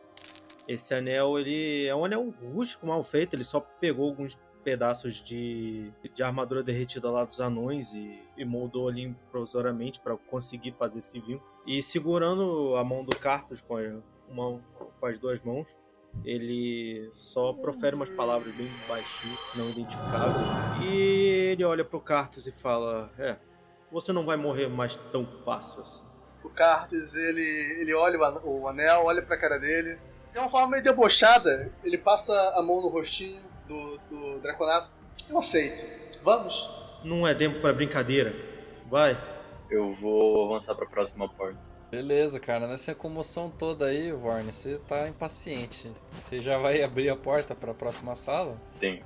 Esse 0.67 0.95
anel 0.95 1.39
ele 1.39 1.87
é 1.87 1.95
um 1.97 2.05
anel 2.05 2.29
rústico, 2.31 2.87
mal 2.87 3.03
feito. 3.03 3.35
Ele 3.35 3.45
só 3.45 3.59
pegou 3.61 4.07
alguns 4.09 4.39
pedaços 4.63 5.23
de, 5.23 5.91
de 6.15 6.23
armadura 6.23 6.63
derretida 6.63 7.11
lá 7.11 7.25
dos 7.25 7.41
anões 7.41 7.91
e, 7.95 8.21
e 8.37 8.45
moldou 8.45 8.87
ali 8.89 9.17
provisoriamente 9.31 9.99
para 9.99 10.15
conseguir 10.17 10.73
fazer 10.73 10.99
esse 10.99 11.19
vínculo. 11.21 11.43
E 11.67 11.83
segurando 11.83 12.77
a 12.77 12.85
mão 12.85 13.03
do 13.03 13.17
Cartus 13.17 13.63
com, 13.63 13.77
a- 13.79 14.01
uma, 14.29 14.61
com 15.01 15.07
as 15.07 15.19
duas 15.19 15.41
mãos, 15.41 15.75
ele 16.25 17.11
só 17.15 17.53
profere 17.53 17.95
umas 17.97 18.11
palavras 18.11 18.55
bem 18.55 18.71
baixinho, 18.89 19.37
não 19.55 19.69
identificável. 19.71 20.41
E 20.83 21.51
ele 21.53 21.65
olha 21.65 21.85
pro 21.85 22.01
Cartus 22.01 22.47
e 22.47 22.53
fala: 22.53 23.11
É, 23.19 23.37
você 23.91 24.13
não 24.13 24.25
vai 24.27 24.37
morrer 24.37 24.69
mais 24.69 24.97
tão 25.13 25.27
fácil 25.45 25.81
assim. 25.83 26.03
O 26.45 26.49
Cartus, 26.51 27.15
ele, 27.17 27.77
ele 27.81 27.95
olha 27.95 28.19
o 28.19 28.25
an- 28.25 28.43
o 28.45 28.69
anel, 28.69 29.05
olha 29.05 29.23
pra 29.23 29.37
cara 29.37 29.59
dele. 29.59 29.99
De 30.33 30.39
uma 30.39 30.49
forma 30.49 30.69
meio 30.69 30.83
debochada, 30.83 31.73
ele 31.83 31.99
passa 31.99 32.33
a 32.57 32.63
mão 32.63 32.81
no 32.83 32.89
rostinho 32.89 33.43
do, 33.67 33.99
do 34.11 34.39
Draconato. 34.41 34.91
Eu 35.29 35.39
aceito. 35.39 35.85
Vamos? 36.23 36.69
Não 37.05 37.27
é 37.27 37.35
tempo 37.35 37.61
pra 37.61 37.73
brincadeira. 37.73 38.35
Vai. 38.89 39.17
Eu 39.71 39.95
vou 39.97 40.47
avançar 40.47 40.75
pra 40.75 40.87
próxima 40.87 41.29
porta. 41.29 41.59
Beleza, 41.91 42.39
cara, 42.39 42.67
nessa 42.67 42.95
comoção 42.95 43.49
toda 43.49 43.87
aí, 43.87 44.13
Vorne, 44.13 44.53
você 44.53 44.79
tá 44.87 45.09
impaciente. 45.09 45.91
Você 46.13 46.39
já 46.39 46.59
vai 46.59 46.83
abrir 46.83 47.09
a 47.09 47.17
porta 47.17 47.55
pra 47.55 47.73
próxima 47.73 48.15
sala? 48.15 48.61
Sim. 48.69 49.01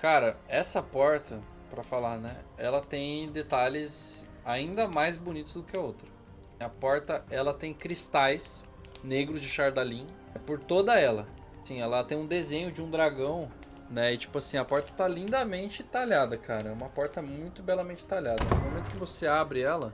Cara, 0.00 0.38
essa 0.46 0.80
porta, 0.80 1.40
pra 1.68 1.82
falar, 1.82 2.18
né? 2.18 2.36
Ela 2.56 2.80
tem 2.80 3.28
detalhes 3.30 4.28
ainda 4.44 4.86
mais 4.86 5.16
bonitos 5.16 5.54
do 5.54 5.64
que 5.64 5.76
a 5.76 5.80
outra. 5.80 6.06
A 6.60 6.68
porta, 6.68 7.24
ela 7.30 7.52
tem 7.52 7.74
cristais 7.74 8.62
negros 9.02 9.40
de 9.40 9.48
Chardalin 9.48 10.06
por 10.46 10.60
toda 10.60 10.98
ela. 10.98 11.26
Sim, 11.64 11.80
ela 11.80 12.04
tem 12.04 12.16
um 12.16 12.26
desenho 12.26 12.70
de 12.70 12.80
um 12.80 12.88
dragão, 12.88 13.50
né? 13.90 14.12
E 14.12 14.18
tipo 14.18 14.38
assim, 14.38 14.56
a 14.56 14.64
porta 14.64 14.92
tá 14.92 15.08
lindamente 15.08 15.82
talhada, 15.82 16.38
cara. 16.38 16.68
É 16.68 16.72
uma 16.72 16.88
porta 16.88 17.20
muito 17.20 17.60
belamente 17.60 18.06
talhada. 18.06 18.44
No 18.44 18.56
momento 18.56 18.90
que 18.90 18.98
você 18.98 19.26
abre 19.26 19.62
ela, 19.62 19.92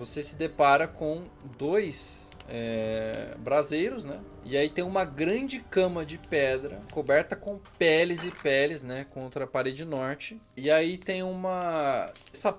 você 0.00 0.22
se 0.22 0.34
depara 0.34 0.88
com 0.88 1.24
dois 1.58 2.30
é, 2.48 3.34
braseiros, 3.38 4.02
né? 4.02 4.18
E 4.46 4.56
aí 4.56 4.70
tem 4.70 4.82
uma 4.82 5.04
grande 5.04 5.60
cama 5.60 6.06
de 6.06 6.16
pedra 6.16 6.80
coberta 6.90 7.36
com 7.36 7.60
peles 7.78 8.24
e 8.24 8.30
peles, 8.30 8.82
né? 8.82 9.04
Contra 9.10 9.44
a 9.44 9.46
parede 9.46 9.84
norte. 9.84 10.40
E 10.56 10.70
aí 10.70 10.96
tem 10.96 11.22
uma. 11.22 12.10
Essa 12.32 12.58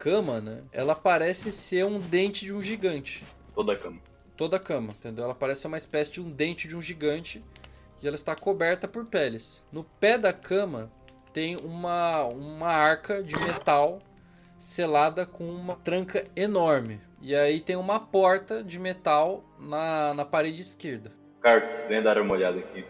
cama, 0.00 0.40
né? 0.40 0.64
Ela 0.72 0.96
parece 0.96 1.52
ser 1.52 1.86
um 1.86 2.00
dente 2.00 2.44
de 2.44 2.52
um 2.52 2.60
gigante. 2.60 3.22
Toda 3.54 3.72
a 3.72 3.76
cama. 3.76 4.00
Toda 4.36 4.56
a 4.56 4.60
cama, 4.60 4.88
entendeu? 4.92 5.24
Ela 5.26 5.34
parece 5.34 5.68
uma 5.68 5.76
espécie 5.76 6.10
de 6.10 6.20
um 6.20 6.28
dente 6.28 6.66
de 6.66 6.74
um 6.74 6.82
gigante. 6.82 7.40
E 8.02 8.06
ela 8.08 8.16
está 8.16 8.34
coberta 8.34 8.88
por 8.88 9.06
peles. 9.06 9.64
No 9.70 9.84
pé 9.84 10.18
da 10.18 10.32
cama 10.32 10.90
tem 11.32 11.56
uma, 11.56 12.24
uma 12.24 12.68
arca 12.68 13.22
de 13.22 13.36
metal 13.36 14.00
selada 14.60 15.24
com 15.24 15.48
uma 15.48 15.74
tranca 15.74 16.22
enorme. 16.36 17.00
E 17.20 17.34
aí 17.34 17.60
tem 17.60 17.76
uma 17.76 17.98
porta 17.98 18.62
de 18.62 18.78
metal 18.78 19.42
na, 19.58 20.12
na 20.12 20.24
parede 20.24 20.60
esquerda. 20.60 21.10
Carlos, 21.40 21.72
vem 21.88 22.02
dar 22.02 22.18
uma 22.18 22.34
olhada 22.34 22.58
aqui. 22.58 22.84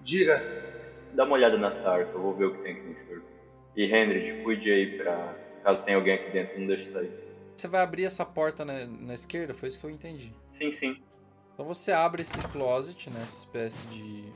Diga. 0.00 0.42
Dá 1.12 1.24
uma 1.24 1.34
olhada 1.34 1.58
nessa 1.58 1.90
arca, 1.90 2.12
eu 2.12 2.22
vou 2.22 2.34
ver 2.34 2.46
o 2.46 2.54
que 2.54 2.62
tem 2.62 2.72
aqui 2.72 2.86
nesse 2.88 3.04
corpo. 3.04 3.26
E 3.76 3.84
Henry, 3.84 4.42
cuide 4.42 4.70
aí 4.70 4.96
pra. 4.96 5.36
Caso 5.62 5.84
tenha 5.84 5.98
alguém 5.98 6.14
aqui 6.14 6.30
dentro, 6.30 6.58
não 6.58 6.66
deixe 6.66 6.86
sair. 6.86 7.12
Você 7.54 7.68
vai 7.68 7.82
abrir 7.82 8.04
essa 8.04 8.24
porta 8.24 8.64
na, 8.64 8.86
na 8.86 9.12
esquerda? 9.12 9.52
Foi 9.52 9.68
isso 9.68 9.78
que 9.78 9.84
eu 9.84 9.90
entendi. 9.90 10.32
Sim, 10.50 10.72
sim. 10.72 11.02
Então 11.52 11.66
você 11.66 11.92
abre 11.92 12.22
esse 12.22 12.40
closet, 12.48 13.10
né? 13.10 13.20
Essa 13.22 13.40
espécie 13.40 13.86
de, 13.88 14.22
de 14.22 14.32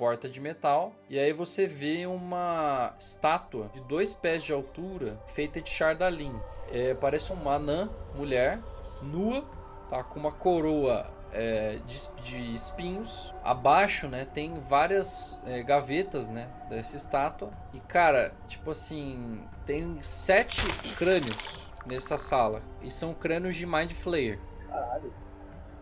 porta 0.00 0.30
de 0.30 0.40
metal. 0.40 0.94
E 1.10 1.18
aí 1.18 1.30
você 1.30 1.66
vê 1.66 2.06
uma 2.06 2.94
estátua 2.98 3.70
de 3.74 3.82
dois 3.82 4.14
pés 4.14 4.42
de 4.42 4.50
altura, 4.50 5.20
feita 5.26 5.60
de 5.60 5.68
chardalin. 5.68 6.34
É, 6.72 6.94
parece 6.94 7.30
uma 7.34 7.56
anã, 7.56 7.90
mulher, 8.14 8.58
nua, 9.02 9.44
tá? 9.90 10.02
Com 10.02 10.18
uma 10.18 10.32
coroa 10.32 11.12
é, 11.30 11.80
de, 11.86 11.98
de 12.22 12.54
espinhos. 12.54 13.34
Abaixo, 13.44 14.08
né? 14.08 14.24
Tem 14.24 14.54
várias 14.54 15.38
é, 15.44 15.62
gavetas, 15.62 16.30
né? 16.30 16.48
Dessa 16.70 16.96
estátua. 16.96 17.50
E 17.74 17.80
cara, 17.80 18.32
tipo 18.48 18.70
assim, 18.70 19.42
tem 19.66 20.00
sete 20.00 20.66
crânios 20.96 21.68
nessa 21.84 22.16
sala. 22.16 22.62
E 22.80 22.90
são 22.90 23.12
crânios 23.12 23.54
de 23.54 23.66
Mind 23.66 23.92
Flayer. 23.92 24.38
Caralho. 24.66 25.12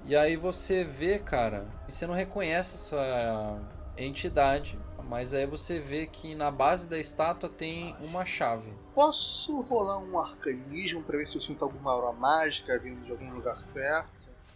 E 0.04 0.16
aí 0.16 0.36
você 0.36 0.82
vê, 0.82 1.20
cara, 1.20 1.66
e 1.86 1.92
você 1.92 2.04
não 2.06 2.14
reconhece 2.14 2.74
essa 2.74 3.77
entidade, 3.98 4.78
mas 5.08 5.32
aí 5.32 5.46
você 5.46 5.80
vê 5.80 6.06
que 6.06 6.34
na 6.34 6.50
base 6.50 6.86
da 6.86 6.98
estátua 6.98 7.48
tem 7.48 7.96
uma 8.00 8.24
chave. 8.24 8.72
Posso 8.94 9.60
rolar 9.62 9.98
um 9.98 10.18
arcanismo 10.18 11.02
pra 11.02 11.16
ver 11.16 11.26
se 11.26 11.36
eu 11.36 11.40
sinto 11.40 11.64
alguma 11.64 11.92
aura 11.92 12.12
mágica 12.12 12.78
vindo 12.78 13.04
de 13.04 13.10
algum 13.10 13.32
lugar 13.32 13.62
perto? 13.72 14.10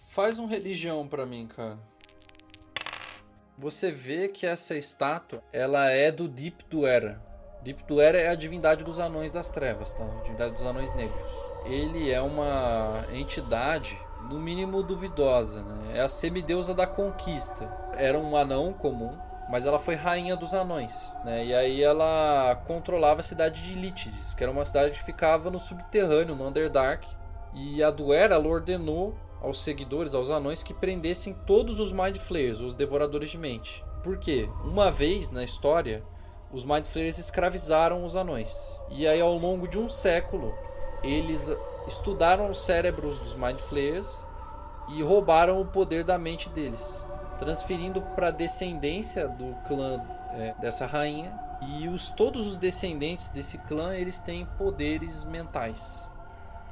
Faz 0.09 0.39
um 0.39 0.47
religião 0.47 1.09
pra 1.09 1.25
mim, 1.25 1.47
cara. 1.47 1.79
Você 3.57 3.91
vê 3.91 4.29
que 4.29 4.47
essa 4.47 4.75
estátua, 4.75 5.43
ela 5.53 5.89
é 5.91 6.13
do 6.13 6.29
Deep 6.29 6.65
Duera. 6.69 7.23
Deep 7.63 7.85
Duera 7.85 8.19
é 8.19 8.29
a 8.29 8.35
divindade 8.35 8.85
dos 8.85 8.99
anões 8.99 9.31
das 9.31 9.49
trevas, 9.49 9.95
tá? 9.95 10.05
A 10.05 10.23
divindade 10.23 10.55
dos 10.55 10.67
anões 10.67 10.93
negros. 10.95 11.31
Ele 11.65 12.11
é 12.11 12.21
uma 12.21 13.07
entidade, 13.13 13.99
no 14.29 14.39
mínimo 14.39 14.83
duvidosa, 14.83 15.63
né? 15.63 15.99
É 15.99 16.03
a 16.03 16.09
semideusa 16.09 16.75
da 16.75 16.87
conquista. 16.87 17.73
Era 17.95 18.19
um 18.19 18.37
anão 18.37 18.73
comum, 18.73 19.17
mas 19.49 19.67
ela 19.67 19.79
foi 19.79 19.95
rainha 19.95 20.37
dos 20.37 20.55
anões, 20.55 21.13
né? 21.25 21.45
E 21.45 21.55
aí 21.55 21.83
ela 21.83 22.61
controlava 22.67 23.21
a 23.21 23.25
cidade 23.25 23.63
de 23.63 23.75
Lítides, 23.75 24.35
que 24.35 24.43
era 24.43 24.53
uma 24.53 24.65
cidade 24.65 24.99
que 24.99 25.05
ficava 25.05 25.51
no 25.51 25.61
subterrâneo, 25.61 26.35
no 26.35 26.47
Underdark. 26.47 27.07
E 27.55 27.83
a 27.83 27.91
Duera 27.91 28.39
ordenou 28.39 29.15
aos 29.43 29.63
seguidores, 29.63 30.15
aos 30.15 30.31
anões, 30.31 30.63
que 30.63 30.73
prendessem 30.73 31.35
todos 31.47 31.81
os 31.81 31.93
Mind 31.93 32.17
Flayers, 32.17 32.61
os 32.61 32.75
devoradores 32.75 33.31
de 33.31 33.39
mente. 33.39 33.85
Por 34.03 34.19
quê? 34.19 34.49
Uma 34.65 34.91
vez 34.91 35.31
na 35.31 35.45
história, 35.45 36.03
os 36.51 36.65
Mind 36.65 36.87
Flayers 36.87 37.19
escravizaram 37.19 38.05
os 38.05 38.17
anões. 38.17 38.81
E 38.91 39.07
aí, 39.07 39.21
ao 39.21 39.37
longo 39.37 39.69
de 39.69 39.79
um 39.79 39.89
século, 39.89 40.55
eles 41.03 41.51
estudaram 41.87 42.51
os 42.51 42.59
cérebros 42.65 43.19
dos 43.19 43.35
Mind 43.35 43.59
Flayers 43.59 44.25
e 44.89 45.03
roubaram 45.03 45.61
o 45.61 45.67
poder 45.67 46.05
da 46.05 46.19
mente 46.19 46.49
deles, 46.49 47.05
transferindo 47.43 48.01
para 48.01 48.29
a 48.29 48.31
descendência 48.31 49.27
do 49.27 49.55
clã 49.67 50.01
é, 50.33 50.55
dessa 50.61 50.87
rainha. 50.87 51.37
E 51.81 51.89
os, 51.89 52.09
todos 52.09 52.47
os 52.47 52.57
descendentes 52.57 53.29
desse 53.31 53.59
clã 53.59 53.95
eles 53.95 54.21
têm 54.21 54.47
poderes 54.57 55.25
mentais. 55.25 56.09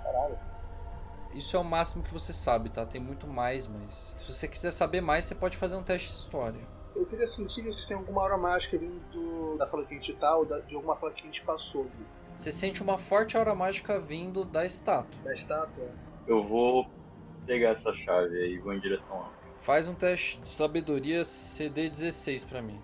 Caralho. 0.02 0.38
Isso 1.34 1.56
é 1.56 1.60
o 1.60 1.64
máximo 1.64 2.02
que 2.04 2.12
você 2.12 2.32
sabe, 2.32 2.70
tá? 2.70 2.86
Tem 2.86 3.00
muito 3.00 3.26
mais, 3.26 3.66
mas 3.66 4.14
se 4.16 4.32
você 4.32 4.46
quiser 4.48 4.70
saber 4.72 5.00
mais, 5.00 5.24
você 5.24 5.34
pode 5.34 5.56
fazer 5.56 5.76
um 5.76 5.82
teste 5.82 6.08
de 6.08 6.14
história. 6.14 6.60
Eu 6.94 7.06
queria 7.06 7.26
sentir 7.28 7.72
se 7.72 7.86
tem 7.88 7.96
alguma 7.96 8.22
aura 8.22 8.36
mágica 8.36 8.76
vindo 8.78 9.56
da 9.58 9.66
sala 9.66 9.84
que 9.84 9.94
a 9.94 9.96
gente 9.96 10.12
tá 10.14 10.36
ou 10.36 10.44
da- 10.44 10.60
de 10.60 10.74
alguma 10.74 10.94
sala 10.96 11.12
que 11.12 11.22
a 11.22 11.26
gente 11.26 11.42
passou. 11.42 11.84
Gui. 11.84 12.06
Você 12.36 12.50
sente 12.52 12.82
uma 12.82 12.98
forte 12.98 13.36
aura 13.36 13.54
mágica 13.54 13.98
vindo 14.00 14.44
da 14.44 14.64
estátua. 14.64 15.20
Da 15.22 15.32
estátua. 15.34 15.88
Eu 16.26 16.42
vou 16.46 16.86
pegar 17.46 17.70
essa 17.70 17.92
chave 17.92 18.36
aí 18.36 18.54
e 18.54 18.58
vou 18.58 18.72
em 18.72 18.80
direção 18.80 19.16
lá. 19.18 19.30
Faz 19.60 19.86
um 19.86 19.94
teste 19.94 20.40
de 20.40 20.48
sabedoria 20.48 21.20
CD16 21.20 22.46
pra 22.46 22.62
mim. 22.62 22.80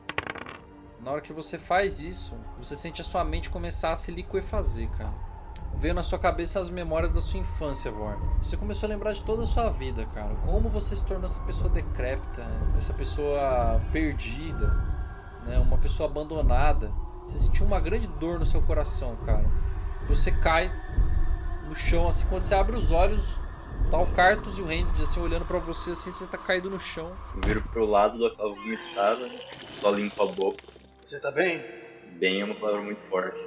Na 1.00 1.10
hora 1.10 1.22
que 1.22 1.32
você 1.32 1.58
faz 1.58 2.00
isso, 2.00 2.34
você 2.58 2.76
sente 2.76 3.00
a 3.00 3.04
sua 3.04 3.24
mente 3.24 3.48
começar 3.48 3.92
a 3.92 3.96
se 3.96 4.12
liquefazer, 4.12 4.90
cara. 4.90 5.14
Veio 5.76 5.94
na 5.94 6.02
sua 6.02 6.18
cabeça 6.18 6.60
as 6.60 6.68
memórias 6.68 7.14
da 7.14 7.20
sua 7.22 7.40
infância, 7.40 7.90
Vorn. 7.90 8.20
Você 8.42 8.58
começou 8.58 8.86
a 8.86 8.90
lembrar 8.90 9.12
de 9.12 9.22
toda 9.22 9.44
a 9.44 9.46
sua 9.46 9.70
vida, 9.70 10.04
cara. 10.14 10.34
Como 10.44 10.68
você 10.68 10.94
se 10.94 11.06
tornou 11.06 11.24
essa 11.24 11.40
pessoa 11.40 11.70
decrépita, 11.70 12.46
essa 12.76 12.92
pessoa 12.92 13.80
perdida, 13.90 14.66
né? 15.46 15.58
Uma 15.58 15.78
pessoa 15.78 16.10
abandonada. 16.10 16.92
Você 17.26 17.38
sentiu 17.38 17.64
uma 17.64 17.80
grande 17.80 18.06
dor 18.06 18.38
no 18.38 18.44
seu 18.44 18.60
coração, 18.60 19.16
cara. 19.24 19.48
Você 20.08 20.30
cai 20.30 20.70
no 21.66 21.74
chão, 21.74 22.06
assim, 22.06 22.26
quando 22.26 22.42
você 22.42 22.54
abre 22.54 22.76
os 22.76 22.92
olhos, 22.92 23.40
tá 23.90 23.98
o 23.98 24.06
Cartus 24.14 24.58
e 24.58 24.62
o 24.62 24.70
Hendrix, 24.70 25.00
assim, 25.00 25.20
olhando 25.20 25.44
pra 25.44 25.58
você, 25.58 25.92
assim, 25.92 26.12
você 26.12 26.26
tá 26.26 26.38
caído 26.38 26.68
no 26.70 26.78
chão. 26.78 27.16
Eu 27.34 27.40
viro 27.46 27.62
pro 27.62 27.84
lado 27.84 28.18
da 28.18 28.44
vomitada, 28.44 29.28
só 29.80 29.90
limpo 29.90 30.22
a 30.22 30.26
boca. 30.26 30.64
Você 31.00 31.20
tá 31.20 31.30
bem? 31.30 31.62
Bem 32.18 32.40
é 32.40 32.44
uma 32.44 32.54
palavra 32.54 32.82
muito 32.82 33.00
forte. 33.08 33.38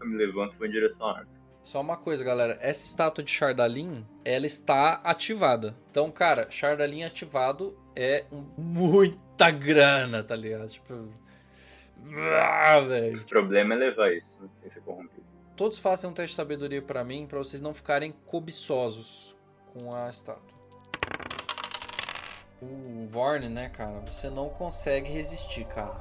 Eu 0.00 0.06
me 0.06 0.16
levanto 0.16 0.54
e 0.54 0.58
vou 0.58 0.66
em 0.66 0.70
direção 0.70 1.06
à 1.08 1.18
arca. 1.18 1.28
Só 1.62 1.80
uma 1.80 1.96
coisa, 1.96 2.24
galera. 2.24 2.58
Essa 2.60 2.86
estátua 2.86 3.22
de 3.22 3.30
Chardalin, 3.30 4.06
ela 4.24 4.46
está 4.46 5.00
ativada. 5.04 5.76
Então, 5.90 6.10
cara, 6.10 6.50
Chardalin 6.50 7.02
ativado 7.02 7.76
é 7.94 8.24
um- 8.32 8.46
muita 8.56 9.50
grana, 9.50 10.22
tá 10.22 10.34
ligado? 10.36 10.68
Tipo... 10.68 11.08
Ah, 12.42 12.80
velho. 12.80 13.20
O 13.20 13.24
problema 13.26 13.74
é 13.74 13.76
levar 13.78 14.10
isso, 14.12 14.38
sem 14.56 14.70
ser 14.70 14.80
corrompido. 14.80 15.22
Todos 15.54 15.76
façam 15.76 16.10
um 16.10 16.14
teste 16.14 16.30
de 16.30 16.36
sabedoria 16.36 16.80
pra 16.80 17.04
mim, 17.04 17.26
pra 17.26 17.38
vocês 17.38 17.60
não 17.60 17.74
ficarem 17.74 18.12
cobiçosos 18.24 19.36
com 19.72 19.94
a 19.96 20.08
estátua. 20.08 20.42
O 22.62 23.06
Vorn, 23.08 23.48
né, 23.48 23.68
cara? 23.68 24.00
Você 24.06 24.28
não 24.28 24.50
consegue 24.50 25.10
resistir, 25.10 25.64
cara. 25.64 25.98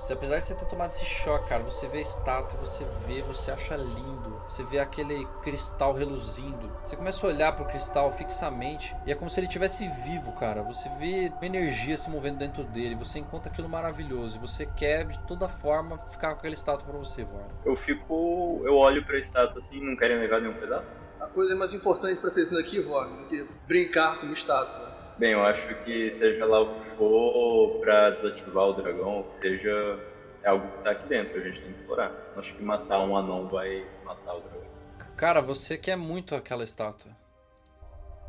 Você, 0.00 0.12
apesar 0.12 0.38
de 0.38 0.46
você 0.46 0.54
ter 0.54 0.64
tomado 0.66 0.90
esse 0.90 1.04
choque, 1.04 1.48
cara, 1.48 1.64
você 1.64 1.88
vê 1.88 1.98
a 1.98 2.02
estátua, 2.02 2.58
você 2.60 2.86
vê, 3.04 3.20
você 3.20 3.50
acha 3.50 3.74
lindo. 3.76 4.40
Você 4.46 4.62
vê 4.62 4.78
aquele 4.78 5.26
cristal 5.42 5.92
reluzindo. 5.92 6.70
Você 6.84 6.96
começa 6.96 7.26
a 7.26 7.28
olhar 7.28 7.56
pro 7.56 7.66
cristal 7.66 8.10
fixamente 8.12 8.94
e 9.04 9.12
é 9.12 9.14
como 9.14 9.28
se 9.28 9.40
ele 9.40 9.48
estivesse 9.48 9.88
vivo, 10.04 10.32
cara. 10.32 10.62
Você 10.62 10.88
vê 11.00 11.32
uma 11.36 11.44
energia 11.44 11.96
se 11.96 12.08
movendo 12.08 12.38
dentro 12.38 12.62
dele. 12.62 12.94
Você 12.94 13.18
encontra 13.18 13.50
aquilo 13.50 13.68
maravilhoso 13.68 14.36
e 14.36 14.40
você 14.40 14.64
quer 14.66 15.04
de 15.04 15.18
toda 15.26 15.48
forma 15.48 15.98
ficar 15.98 16.28
com 16.28 16.38
aquela 16.38 16.54
estátua 16.54 16.86
pra 16.86 16.96
você, 16.96 17.24
Vorn. 17.24 17.48
Eu 17.64 17.76
fico. 17.76 18.62
Eu 18.64 18.76
olho 18.76 19.04
pra 19.04 19.18
estátua 19.18 19.58
assim, 19.58 19.80
não 19.80 19.96
querem 19.96 20.18
levar 20.18 20.40
nenhum 20.40 20.54
pedaço? 20.54 20.88
A 21.20 21.26
coisa 21.26 21.54
mais 21.56 21.74
importante 21.74 22.20
pra 22.20 22.30
fazer 22.30 22.58
aqui, 22.60 22.80
Vog, 22.80 23.08
do 23.08 23.24
que 23.28 23.46
brincar 23.66 24.18
como 24.18 24.32
estátua. 24.32 24.88
Bem, 25.18 25.32
eu 25.32 25.42
acho 25.44 25.74
que 25.84 26.10
seja 26.12 26.46
lá 26.46 26.60
o 26.60 26.74
que 26.74 26.90
for 26.96 27.80
pra 27.80 28.10
desativar 28.10 28.66
o 28.66 28.72
dragão, 28.72 29.16
ou 29.18 29.24
que 29.24 29.36
seja, 29.36 29.98
é 30.42 30.48
algo 30.48 30.68
que 30.68 30.84
tá 30.84 30.90
aqui 30.92 31.08
dentro, 31.08 31.40
a 31.40 31.42
gente 31.42 31.60
tem 31.60 31.72
que 31.72 31.80
explorar. 31.80 32.12
Acho 32.36 32.54
que 32.54 32.62
matar 32.62 33.00
um 33.00 33.16
anão 33.16 33.48
vai 33.48 33.84
matar 34.04 34.34
o 34.34 34.40
dragão. 34.40 34.68
Cara, 35.16 35.40
você 35.40 35.76
quer 35.76 35.96
muito 35.96 36.36
aquela 36.36 36.62
estátua. 36.62 37.10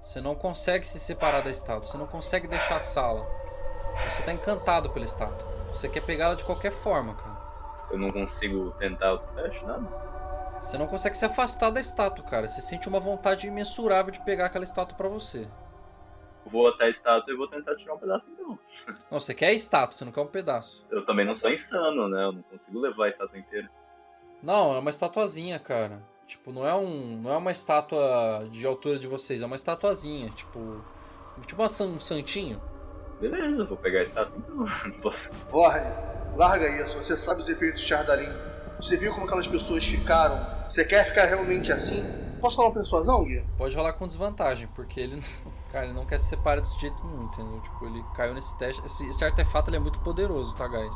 Você 0.02 0.20
não 0.20 0.34
consegue 0.34 0.88
se 0.88 1.00
separar 1.00 1.44
da 1.44 1.52
estátua. 1.52 1.86
Você 1.86 1.98
não 1.98 2.08
consegue 2.08 2.48
deixar 2.48 2.78
a 2.78 2.80
sala. 2.80 3.28
Você 4.10 4.24
tá 4.24 4.34
encantado 4.34 4.90
pela 4.90 5.06
estátua. 5.06 5.48
Você 5.70 5.88
quer 5.88 6.02
pegá-la 6.02 6.34
de 6.34 6.44
qualquer 6.44 6.72
forma, 6.72 7.14
cara. 7.14 7.38
Eu 7.92 8.00
não 8.00 8.12
consigo 8.12 8.72
tentar 8.80 9.12
outro 9.12 9.28
teste, 9.36 9.64
nada. 9.66 9.88
Você 10.62 10.78
não 10.78 10.88
consegue 10.88 11.18
se 11.18 11.26
afastar 11.26 11.70
da 11.70 11.80
estátua, 11.80 12.24
cara. 12.26 12.48
Você 12.48 12.62
sente 12.62 12.88
uma 12.88 13.00
vontade 13.00 13.48
imensurável 13.48 14.12
de 14.12 14.20
pegar 14.24 14.48
aquela 14.48 14.64
estátua 14.64 14.98
pra 14.98 15.08
você. 15.08 15.48
Vou 16.46 16.68
até 16.68 16.86
a 16.86 16.90
estátua 16.90 17.34
e 17.34 17.38
vou 17.38 17.48
tentar 17.48 17.76
tirar 17.76 17.94
um 17.94 17.98
pedaço 17.98 18.30
então. 18.32 18.60
Não, 19.10 19.20
você 19.20 19.34
quer 19.34 19.48
a 19.48 19.54
estátua, 19.54 19.98
você 19.98 20.06
não 20.06 20.12
quer 20.12 20.22
um 20.22 20.28
pedaço. 20.28 20.86
Eu 20.90 21.06
também 21.06 21.26
não 21.26 21.36
sou 21.36 21.52
insano, 21.52 22.08
né? 22.08 22.24
Eu 22.24 22.32
não 22.32 22.42
consigo 22.42 22.80
levar 22.80 23.06
a 23.06 23.10
estátua 23.10 23.38
inteira. 23.38 23.70
Não, 24.42 24.74
é 24.74 24.80
uma 24.80 24.90
estatuazinha, 24.90 25.60
cara. 25.60 26.02
Tipo, 26.26 26.52
não 26.52 26.66
é 26.66 26.74
um, 26.74 27.20
não 27.22 27.32
é 27.32 27.38
uma 27.38 27.52
estátua 27.52 28.48
de 28.52 28.66
altura 28.66 29.00
de 29.00 29.08
vocês, 29.08 29.42
é 29.42 29.46
uma 29.46 29.56
estatuazinha, 29.56 30.30
tipo, 30.30 30.84
tipo 31.46 31.62
uma, 31.62 31.66
um 31.66 32.00
santinho. 32.00 32.62
Beleza, 33.20 33.66
vou 33.66 33.78
pegar 33.78 34.00
a 34.00 34.04
estátua 34.04 34.38
então. 34.38 35.12
Vorne, 35.50 35.92
larga 36.38 36.84
isso. 36.84 36.98
Você 36.98 37.18
sabe 37.18 37.42
os 37.42 37.50
efeitos 37.50 37.82
de 37.82 37.88
Chardalim. 37.88 38.49
Você 38.82 38.96
viu 38.98 39.12
como 39.14 39.26
aquelas 39.26 39.48
pessoas 39.48 39.86
ficaram? 39.86 40.46
Você 40.70 40.86
quer 40.86 41.04
ficar 41.06 41.26
realmente 41.26 41.72
assim? 41.72 42.04
Posso 42.40 42.56
falar 42.56 42.70
uma 42.70 42.74
persuasão, 42.76 43.26
Gui? 43.26 43.44
Pode 43.58 43.76
rolar 43.76 43.94
com 43.94 44.08
desvantagem, 44.08 44.68
porque 44.74 45.00
ele, 45.00 45.16
não- 45.18 45.52
cara, 45.72 45.86
ele 45.86 45.94
não 45.94 46.06
quer 46.06 46.20
se 46.20 46.28
separar 46.30 46.62
desse 46.62 46.80
jeito 46.80 46.96
nenhum, 47.06 47.24
entendeu? 47.26 47.60
Tipo, 47.62 47.86
ele 47.86 48.04
caiu 48.16 48.34
nesse 48.34 48.58
teste. 48.58 48.82
Esse, 48.86 49.06
esse 49.10 49.24
artefato 49.26 49.70
ele 49.70 49.78
é 49.78 49.80
muito 49.80 50.00
poderoso, 50.00 50.56
tá, 50.56 50.68
guys? 50.68 50.96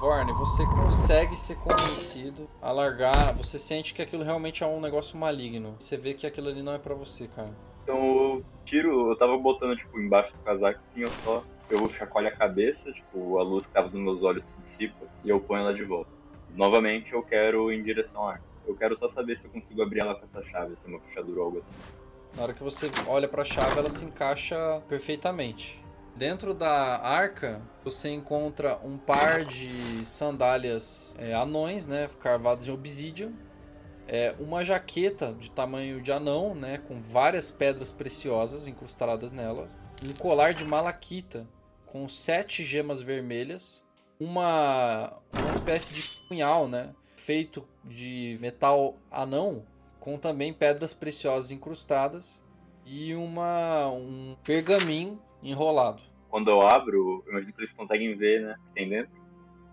Vorne, 0.00 0.32
você 0.32 0.64
consegue 0.66 1.36
ser 1.36 1.56
convencido 1.56 2.48
a 2.60 2.72
largar. 2.72 3.34
Você 3.34 3.58
sente 3.58 3.94
que 3.94 4.02
aquilo 4.02 4.24
realmente 4.24 4.64
é 4.64 4.66
um 4.66 4.80
negócio 4.80 5.16
maligno. 5.18 5.76
Você 5.78 5.96
vê 5.96 6.14
que 6.14 6.26
aquilo 6.26 6.48
ali 6.48 6.62
não 6.62 6.72
é 6.72 6.78
pra 6.78 6.94
você, 6.94 7.28
cara. 7.28 7.50
Então 7.84 7.96
eu 7.98 8.44
tiro, 8.64 9.10
eu 9.10 9.16
tava 9.16 9.36
botando 9.36 9.76
tipo 9.76 10.00
embaixo 10.00 10.32
do 10.32 10.38
casaco 10.40 10.80
assim, 10.86 11.00
eu 11.02 11.10
só 11.24 11.42
eu 11.72 11.88
chacoalho 11.88 12.28
a 12.28 12.32
cabeça, 12.32 12.92
tipo, 12.92 13.38
a 13.38 13.42
luz 13.42 13.66
que 13.66 13.72
tava 13.72 13.86
nos 13.86 13.94
meus 14.00 14.22
olhos 14.22 14.46
se 14.46 14.56
dissipa 14.58 15.06
e 15.24 15.30
eu 15.30 15.40
ponho 15.40 15.62
ela 15.62 15.74
de 15.74 15.82
volta. 15.82 16.10
Novamente 16.54 17.12
eu 17.12 17.22
quero 17.22 17.72
ir 17.72 17.80
em 17.80 17.82
direção 17.82 18.28
à 18.28 18.32
arca. 18.32 18.44
Eu 18.66 18.76
quero 18.76 18.96
só 18.96 19.08
saber 19.08 19.38
se 19.38 19.46
eu 19.46 19.50
consigo 19.50 19.82
abrir 19.82 20.00
ela 20.00 20.14
com 20.14 20.24
essa 20.24 20.42
chave, 20.44 20.76
se 20.76 20.86
é 20.86 20.88
uma 20.88 21.00
fechadura 21.00 21.40
ou 21.40 21.46
algo 21.46 21.58
assim. 21.58 21.72
Na 22.36 22.42
hora 22.42 22.54
que 22.54 22.62
você 22.62 22.86
olha 23.06 23.26
pra 23.26 23.44
chave, 23.44 23.78
ela 23.78 23.90
se 23.90 24.04
encaixa 24.04 24.82
perfeitamente. 24.88 25.82
Dentro 26.14 26.52
da 26.52 27.00
arca, 27.00 27.62
você 27.82 28.10
encontra 28.10 28.78
um 28.84 28.98
par 28.98 29.44
de 29.44 30.04
sandálias 30.04 31.16
é, 31.18 31.32
anões, 31.34 31.86
né, 31.86 32.08
carvadas 32.20 32.68
em 32.68 32.70
obsidian. 32.70 33.32
É, 34.06 34.34
uma 34.38 34.62
jaqueta 34.62 35.32
de 35.32 35.50
tamanho 35.50 36.02
de 36.02 36.12
anão, 36.12 36.54
né, 36.54 36.76
com 36.76 37.00
várias 37.00 37.50
pedras 37.50 37.90
preciosas 37.90 38.68
incrustadas 38.68 39.32
nela. 39.32 39.68
Um 40.06 40.12
colar 40.20 40.52
de 40.52 40.64
malaquita 40.64 41.46
com 41.92 42.08
sete 42.08 42.64
gemas 42.64 43.02
vermelhas. 43.02 43.82
Uma, 44.18 45.12
uma 45.38 45.50
espécie 45.50 45.92
de 45.92 46.26
punhal, 46.26 46.66
né, 46.66 46.94
feito 47.16 47.68
de 47.84 48.38
metal 48.40 48.96
anão 49.10 49.64
com 50.00 50.16
também 50.16 50.54
pedras 50.54 50.94
preciosas 50.94 51.50
incrustadas 51.50 52.42
e 52.86 53.14
uma 53.14 53.88
um 53.88 54.36
pergaminho 54.42 55.20
enrolado. 55.42 56.02
Quando 56.30 56.50
eu 56.50 56.62
abro, 56.62 57.22
eu 57.26 57.32
imagino 57.32 57.52
que 57.52 57.60
eles 57.60 57.72
conseguem 57.72 58.16
ver, 58.16 58.40
né, 58.40 58.56
o 58.58 58.68
que 58.68 58.74
tem 58.74 58.88
dentro. 58.88 59.12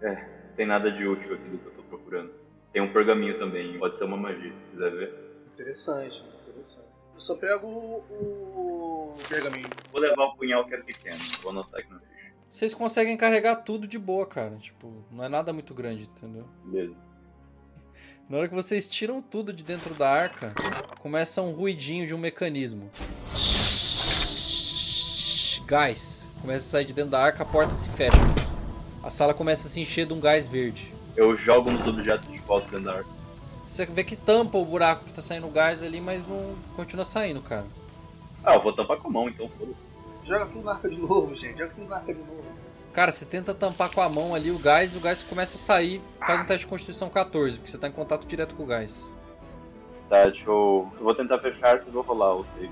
É, 0.02 0.16
não 0.50 0.56
tem 0.56 0.66
nada 0.66 0.92
de 0.92 1.08
útil 1.08 1.36
aqui 1.36 1.50
do 1.50 1.58
que 1.58 1.66
eu 1.68 1.72
tô 1.72 1.84
procurando. 1.84 2.32
Tem 2.74 2.82
um 2.82 2.92
pergaminho 2.92 3.40
também, 3.40 3.80
pode 3.80 3.98
ser 3.98 4.04
uma 4.04 4.18
magia, 4.18 4.52
se 4.52 4.72
quiser 4.72 4.92
ver. 4.92 5.14
Interessante, 5.54 6.18
interessante. 6.18 6.39
Eu 7.20 7.22
só 7.22 7.36
pego 7.36 7.68
o, 7.68 9.12
o 9.12 9.18
pergaminho. 9.28 9.68
Vou 9.92 10.00
levar 10.00 10.24
o 10.24 10.36
punhal 10.38 10.66
que 10.66 10.74
é 10.74 10.78
pequeno, 10.78 11.18
vou 11.42 11.52
anotar 11.52 11.82
aqui 11.82 11.92
no 11.92 12.00
ficha. 12.00 12.34
Vocês 12.50 12.74
conseguem 12.74 13.18
carregar 13.18 13.58
tudo 13.58 13.86
de 13.86 14.00
boa, 14.00 14.26
cara. 14.26 14.56
Tipo, 14.56 15.04
não 15.12 15.26
é 15.26 15.28
nada 15.28 15.52
muito 15.52 15.74
grande, 15.74 16.06
entendeu? 16.06 16.48
Beleza. 16.64 16.96
Na 18.30 18.38
hora 18.38 18.48
que 18.48 18.56
vocês 18.56 18.88
tiram 18.88 19.22
tudo 19.22 19.52
de 19.52 19.66
dentro 19.66 19.94
da 19.96 20.10
arca, 20.10 20.54
começa 21.02 21.42
um 21.42 21.52
ruidinho 21.52 22.08
de 22.08 22.16
um 22.16 22.18
mecanismo. 22.18 22.90
Gás. 25.66 26.26
Começa 26.40 26.66
a 26.66 26.70
sair 26.70 26.86
de 26.86 26.94
dentro 26.94 27.12
da 27.12 27.22
arca, 27.22 27.44
a 27.44 27.46
porta 27.46 27.76
se 27.76 27.90
fecha. 27.90 28.16
A 29.04 29.12
sala 29.12 29.34
começa 29.34 29.68
a 29.68 29.70
se 29.70 29.82
encher 29.82 30.06
de 30.06 30.14
um 30.14 30.22
gás 30.22 30.48
verde. 30.48 30.94
Eu 31.18 31.36
jogo 31.36 31.70
nos 31.70 31.86
objetos 31.86 32.30
de 32.30 32.38
volta 32.38 32.68
dentro 32.68 32.86
da 32.86 32.94
arca. 33.00 33.19
Você 33.70 33.86
vê 33.86 34.04
que 34.04 34.16
tampa 34.16 34.58
o 34.58 34.66
buraco 34.66 35.06
que 35.06 35.14
tá 35.14 35.22
saindo 35.22 35.48
gás 35.50 35.84
ali, 35.84 36.02
mas 36.02 36.26
não 36.28 36.56
continua 36.76 37.06
saindo, 37.06 37.40
cara. 37.42 37.66
Ah, 38.44 38.56
eu 38.56 38.62
vou 38.62 38.74
tampar 38.74 38.98
com 38.98 39.08
a 39.08 39.12
mão, 39.12 39.30
então 39.30 39.48
foda-se. 39.58 39.78
Joga 40.26 40.46
tudo 40.48 40.64
na 40.64 40.72
arca 40.74 40.90
de 40.90 40.98
novo, 40.98 41.36
gente. 41.36 41.58
Joga 41.58 41.72
tudo 41.76 41.88
na 41.88 41.96
arca 41.98 42.14
de 42.14 42.20
novo. 42.20 42.44
Cara, 42.92 43.12
você 43.12 43.26
tenta 43.26 43.54
tampar 43.54 43.92
com 43.94 44.02
a 44.02 44.10
mão 44.10 44.34
ali 44.34 44.50
o 44.52 44.58
gás 44.58 44.94
e 44.94 44.98
o 44.98 45.00
gás 45.00 45.22
começa 45.22 45.56
a 45.56 45.60
sair. 45.60 46.02
Faz 46.26 46.42
um 46.42 46.46
teste 46.46 46.66
de 46.66 46.70
constituição 46.70 47.10
14, 47.10 47.58
porque 47.60 47.72
você 47.72 47.78
tá 47.78 47.88
em 47.88 47.92
contato 47.92 48.26
direto 48.26 48.56
com 48.56 48.64
o 48.64 48.66
gás. 48.66 49.08
Tá, 50.10 50.24
deixa 50.26 50.46
eu. 50.50 50.92
Eu 50.98 51.04
vou 51.04 51.14
tentar 51.14 51.38
fechar 51.40 51.78
e 51.88 51.92
vou 51.92 52.02
rolar 52.02 52.34
o 52.36 52.46
save. 52.48 52.72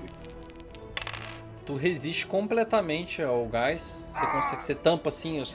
Tu 1.64 1.74
resiste 1.76 2.26
completamente 2.26 3.22
ao 3.22 3.46
gás. 3.46 4.00
Você 4.12 4.26
consegue, 4.26 4.64
você 4.64 4.74
tampa 4.74 5.10
assim, 5.10 5.40
as- 5.40 5.54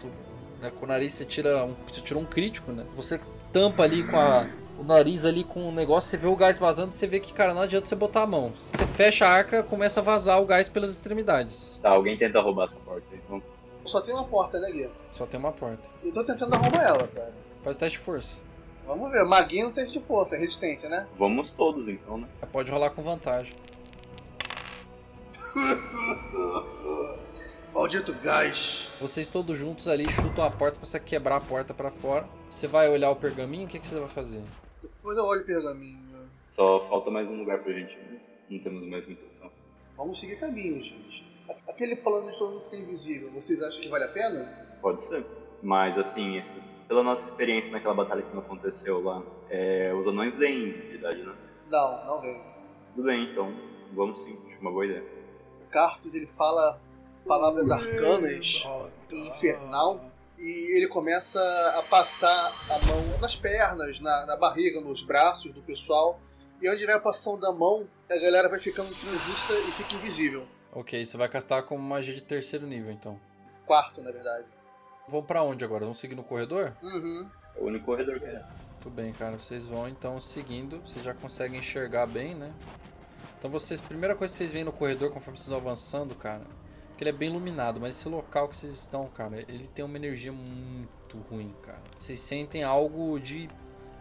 né, 0.61 0.71
com 0.79 0.85
o 0.85 0.87
nariz 0.87 1.13
você 1.13 1.25
tira 1.25 1.65
um, 1.65 1.75
você 1.91 1.99
tirou 1.99 2.23
um 2.23 2.25
crítico, 2.25 2.71
né? 2.71 2.85
Você 2.95 3.19
tampa 3.51 3.83
ali 3.83 4.03
com 4.07 4.17
a, 4.17 4.45
o 4.77 4.83
nariz 4.83 5.25
ali 5.25 5.43
com 5.43 5.67
o 5.67 5.71
negócio, 5.71 6.09
você 6.09 6.17
vê 6.17 6.27
o 6.27 6.35
gás 6.35 6.57
vazando, 6.57 6.93
você 6.93 7.07
vê 7.07 7.19
que, 7.19 7.33
cara, 7.33 7.53
não 7.53 7.61
adianta 7.61 7.87
você 7.87 7.95
botar 7.95 8.23
a 8.23 8.27
mão. 8.27 8.51
Você 8.51 8.85
fecha 8.87 9.25
a 9.25 9.29
arca, 9.29 9.63
começa 9.63 9.99
a 9.99 10.03
vazar 10.03 10.41
o 10.41 10.45
gás 10.45 10.67
pelas 10.67 10.91
extremidades. 10.91 11.79
Tá, 11.81 11.89
alguém 11.89 12.17
tenta 12.17 12.39
roubar 12.41 12.65
essa 12.65 12.77
porta 12.77 13.05
aí. 13.11 13.19
Vamos. 13.29 13.43
Só 13.85 14.01
tem 14.01 14.13
uma 14.13 14.25
porta, 14.25 14.59
né, 14.59 14.71
Gui? 14.71 14.89
Só 15.11 15.25
tem 15.25 15.39
uma 15.39 15.51
porta. 15.51 15.87
Eu 16.03 16.13
tô 16.13 16.23
tentando 16.23 16.55
arrumar 16.55 16.83
ela, 16.83 17.07
cara. 17.07 17.33
Faz 17.63 17.77
teste 17.77 17.97
de 17.97 18.03
força. 18.03 18.37
Vamos 18.85 19.11
ver. 19.11 19.23
Maguinho 19.23 19.65
não 19.65 19.71
tem 19.71 19.85
de 19.87 19.99
força, 20.01 20.35
é 20.35 20.39
resistência, 20.39 20.89
né? 20.89 21.07
Vamos 21.17 21.51
todos 21.51 21.87
então, 21.87 22.17
né? 22.17 22.27
Pode 22.51 22.71
rolar 22.71 22.89
com 22.91 23.01
vantagem. 23.01 23.53
Maldito 27.73 28.13
gás. 28.13 28.87
Vocês 29.01 29.27
todos 29.29 29.57
juntos 29.57 29.87
ali 29.87 30.09
chutam 30.09 30.43
a 30.43 30.51
porta, 30.51 30.77
consegue 30.79 31.05
quebrar 31.05 31.37
a 31.37 31.41
porta 31.41 31.73
pra 31.73 31.89
fora. 31.89 32.25
Você 32.49 32.67
vai 32.67 32.89
olhar 32.89 33.09
o 33.09 33.15
pergaminho, 33.15 33.65
o 33.65 33.67
que, 33.67 33.79
que 33.79 33.87
você 33.87 33.99
vai 33.99 34.09
fazer? 34.09 34.41
Depois 35.03 35.17
eu 35.17 35.25
olho 35.25 35.41
o 35.41 35.45
pergaminho. 35.45 36.29
Só 36.51 36.87
falta 36.87 37.11
mais 37.11 37.29
um 37.29 37.37
lugar 37.37 37.61
pra 37.61 37.73
gente 37.73 37.93
mesmo. 37.97 38.21
Não 38.49 38.59
temos 38.59 38.87
mais 38.87 39.05
muita 39.05 39.25
opção. 39.25 39.51
Vamos 39.97 40.17
seguir 40.17 40.39
caminho, 40.39 40.81
gente. 40.81 41.27
Aquele 41.67 41.97
plano 41.97 42.31
de 42.31 42.37
todo 42.37 42.51
mundo 42.51 42.61
ficar 42.61 42.77
invisível, 42.77 43.29
vocês 43.33 43.61
acham 43.61 43.81
que 43.81 43.89
vale 43.89 44.05
a 44.05 44.13
pena? 44.13 44.77
Pode 44.81 45.01
ser. 45.01 45.25
Mas 45.61 45.97
assim, 45.97 46.37
esses, 46.37 46.73
pela 46.87 47.03
nossa 47.03 47.25
experiência 47.25 47.69
naquela 47.69 47.93
batalha 47.93 48.21
que 48.21 48.33
não 48.33 48.43
aconteceu 48.43 49.03
lá, 49.03 49.21
é, 49.49 49.93
os 49.93 50.07
anões 50.07 50.37
veem 50.37 50.69
invisibilidade, 50.69 51.21
né? 51.21 51.35
Não, 51.69 52.05
não 52.05 52.21
vem. 52.21 52.41
Tudo 52.95 53.05
bem, 53.05 53.29
então 53.29 53.53
vamos 53.91 54.21
sim, 54.21 54.39
acho 54.47 54.61
uma 54.61 54.71
boa 54.71 54.85
ideia. 54.85 55.03
O 55.67 55.69
Cartus 55.69 56.15
ele 56.15 56.27
fala 56.27 56.79
palavras 57.27 57.69
arcanas 57.69 58.65
infernal 59.11 60.12
e 60.43 60.77
ele 60.77 60.87
começa 60.87 61.39
a 61.77 61.83
passar 61.83 62.53
a 62.69 62.85
mão 62.85 63.17
nas 63.21 63.33
pernas, 63.33 63.99
na, 64.01 64.25
na 64.25 64.35
barriga, 64.35 64.81
nos 64.81 65.01
braços 65.01 65.53
do 65.53 65.61
pessoal. 65.61 66.19
E 66.61 66.69
onde 66.69 66.85
vai 66.85 66.99
passando 66.99 67.45
a 67.45 67.53
mão, 67.53 67.87
a 68.09 68.15
galera 68.15 68.49
vai 68.49 68.59
ficando 68.59 68.89
transvista 68.89 69.53
e 69.53 69.71
fica 69.71 69.95
invisível. 69.95 70.45
Ok, 70.73 71.05
você 71.05 71.15
vai 71.15 71.29
castar 71.29 71.63
como 71.63 71.81
magia 71.81 72.13
de 72.13 72.21
terceiro 72.21 72.67
nível, 72.67 72.91
então. 72.91 73.19
Quarto, 73.65 74.01
na 74.01 74.11
verdade. 74.11 74.45
Vamos 75.07 75.25
pra 75.25 75.43
onde 75.43 75.63
agora? 75.63 75.81
Vamos 75.85 75.97
seguir 75.97 76.15
no 76.15 76.23
corredor? 76.23 76.73
Uhum. 76.81 77.29
É 77.55 77.59
o 77.59 77.65
único 77.65 77.85
corredor 77.85 78.19
que 78.19 78.25
é 78.25 78.35
essa. 78.35 78.55
Tudo 78.81 78.95
bem, 78.95 79.13
cara. 79.13 79.37
Vocês 79.37 79.65
vão 79.65 79.87
então 79.87 80.19
seguindo. 80.19 80.81
Vocês 80.81 81.05
já 81.05 81.13
conseguem 81.13 81.59
enxergar 81.59 82.05
bem, 82.05 82.35
né? 82.35 82.51
Então 83.39 83.49
vocês, 83.49 83.79
primeira 83.79 84.15
coisa 84.15 84.33
que 84.33 84.37
vocês 84.37 84.51
veem 84.51 84.63
no 84.63 84.71
corredor 84.71 85.11
conforme 85.11 85.37
vocês 85.37 85.49
vão 85.49 85.59
avançando, 85.59 86.15
cara, 86.15 86.43
que 86.97 87.03
ele 87.03 87.09
é 87.09 87.13
bem 87.13 87.29
iluminado, 87.29 87.79
mas 87.79 87.97
esse 87.97 88.07
local 88.07 88.47
que 88.47 88.55
vocês 88.55 88.73
estão, 88.73 89.07
cara, 89.07 89.39
ele 89.47 89.67
tem 89.67 89.83
uma 89.83 89.97
energia 89.97 90.31
muito 90.31 91.17
ruim, 91.29 91.53
cara. 91.63 91.81
Vocês 91.99 92.19
sentem 92.19 92.63
algo 92.63 93.19
de 93.19 93.49